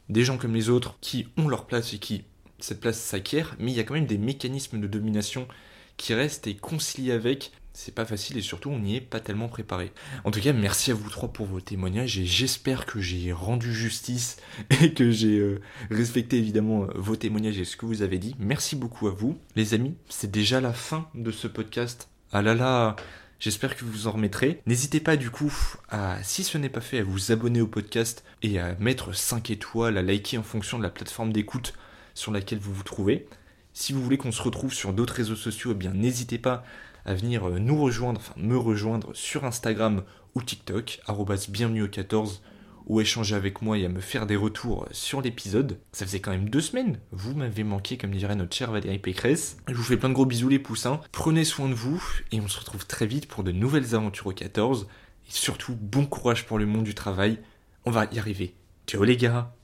des 0.09 0.23
gens 0.23 0.37
comme 0.37 0.53
les 0.53 0.69
autres 0.69 0.97
qui 0.99 1.27
ont 1.37 1.47
leur 1.47 1.65
place 1.65 1.93
et 1.93 1.99
qui 1.99 2.25
cette 2.59 2.81
place 2.81 2.99
s'acquiert, 2.99 3.55
mais 3.59 3.71
il 3.71 3.77
y 3.77 3.79
a 3.79 3.83
quand 3.83 3.93
même 3.93 4.05
des 4.05 4.17
mécanismes 4.17 4.81
de 4.81 4.87
domination 4.87 5.47
qui 5.99 6.13
reste 6.13 6.47
et 6.47 6.55
concilier 6.55 7.11
avec, 7.11 7.51
c'est 7.73 7.93
pas 7.93 8.05
facile 8.05 8.37
et 8.37 8.41
surtout 8.41 8.69
on 8.69 8.79
n'y 8.79 8.95
est 8.95 9.01
pas 9.01 9.19
tellement 9.19 9.49
préparé. 9.49 9.91
En 10.23 10.31
tout 10.31 10.39
cas, 10.39 10.53
merci 10.53 10.91
à 10.91 10.95
vous 10.95 11.09
trois 11.09 11.31
pour 11.31 11.45
vos 11.45 11.61
témoignages 11.61 12.17
et 12.17 12.25
j'espère 12.25 12.85
que 12.85 12.99
j'ai 12.99 13.31
rendu 13.31 13.73
justice 13.73 14.37
et 14.81 14.93
que 14.93 15.11
j'ai 15.11 15.37
euh, 15.37 15.61
respecté 15.91 16.37
évidemment 16.37 16.85
euh, 16.85 16.87
vos 16.95 17.15
témoignages 17.15 17.59
et 17.59 17.65
ce 17.65 17.77
que 17.77 17.85
vous 17.85 18.01
avez 18.01 18.17
dit. 18.17 18.35
Merci 18.39 18.75
beaucoup 18.75 19.07
à 19.07 19.11
vous. 19.11 19.37
Les 19.55 19.73
amis, 19.73 19.95
c'est 20.07 20.31
déjà 20.31 20.61
la 20.61 20.73
fin 20.73 21.07
de 21.13 21.31
ce 21.31 21.47
podcast. 21.47 22.09
Ah 22.31 22.41
là 22.41 22.55
là, 22.55 22.95
J'espère 23.39 23.77
que 23.77 23.85
vous 23.85 24.07
en 24.07 24.11
remettrez. 24.11 24.61
N'hésitez 24.65 24.99
pas 24.99 25.15
du 25.15 25.29
coup 25.29 25.53
à, 25.87 26.21
si 26.23 26.43
ce 26.43 26.57
n'est 26.57 26.67
pas 26.67 26.81
fait, 26.81 26.99
à 26.99 27.03
vous 27.03 27.31
abonner 27.31 27.61
au 27.61 27.67
podcast 27.67 28.25
et 28.41 28.59
à 28.59 28.75
mettre 28.79 29.15
5 29.15 29.49
étoiles, 29.49 29.97
à 29.97 30.01
liker 30.01 30.37
en 30.37 30.43
fonction 30.43 30.77
de 30.77 30.83
la 30.83 30.89
plateforme 30.89 31.31
d'écoute 31.31 31.73
sur 32.15 32.33
laquelle 32.33 32.59
vous 32.59 32.73
vous 32.73 32.83
trouvez. 32.83 33.27
Si 33.79 33.93
vous 33.93 34.03
voulez 34.03 34.17
qu'on 34.17 34.33
se 34.33 34.41
retrouve 34.41 34.73
sur 34.73 34.91
d'autres 34.91 35.13
réseaux 35.13 35.37
sociaux, 35.37 35.71
eh 35.71 35.73
bien 35.73 35.93
n'hésitez 35.93 36.37
pas 36.37 36.65
à 37.05 37.13
venir 37.13 37.47
euh, 37.47 37.59
nous 37.59 37.81
rejoindre, 37.81 38.19
enfin 38.19 38.33
me 38.35 38.57
rejoindre 38.57 39.13
sur 39.13 39.45
Instagram 39.45 40.03
ou 40.35 40.41
TikTok, 40.41 40.99
bienvenue 41.47 41.83
au 41.83 41.87
14, 41.87 42.43
ou 42.87 42.99
échanger 42.99 43.35
avec 43.35 43.61
moi 43.61 43.77
et 43.77 43.85
à 43.85 43.89
me 43.89 44.01
faire 44.01 44.27
des 44.27 44.35
retours 44.35 44.85
sur 44.91 45.21
l'épisode. 45.21 45.79
Ça 45.93 46.05
faisait 46.05 46.19
quand 46.19 46.31
même 46.31 46.49
deux 46.49 46.59
semaines, 46.59 46.99
vous 47.13 47.33
m'avez 47.33 47.63
manqué 47.63 47.97
comme 47.97 48.11
dirait 48.11 48.35
notre 48.35 48.53
chère 48.53 48.73
Valérie 48.73 48.99
Pécresse. 48.99 49.55
Je 49.69 49.75
vous 49.75 49.83
fais 49.83 49.95
plein 49.95 50.09
de 50.09 50.13
gros 50.13 50.25
bisous 50.25 50.49
les 50.49 50.59
poussins, 50.59 50.99
prenez 51.13 51.45
soin 51.45 51.69
de 51.69 51.73
vous 51.73 52.03
et 52.33 52.41
on 52.41 52.49
se 52.49 52.59
retrouve 52.59 52.85
très 52.85 53.05
vite 53.05 53.29
pour 53.29 53.45
de 53.45 53.53
nouvelles 53.53 53.95
aventures 53.95 54.27
au 54.27 54.33
14. 54.33 54.87
Et 55.25 55.31
surtout, 55.31 55.77
bon 55.79 56.05
courage 56.05 56.45
pour 56.45 56.59
le 56.59 56.65
monde 56.65 56.83
du 56.83 56.95
travail, 56.95 57.39
on 57.85 57.91
va 57.91 58.09
y 58.11 58.19
arriver. 58.19 58.55
Ciao 58.87 59.05
les 59.05 59.15
gars 59.15 59.53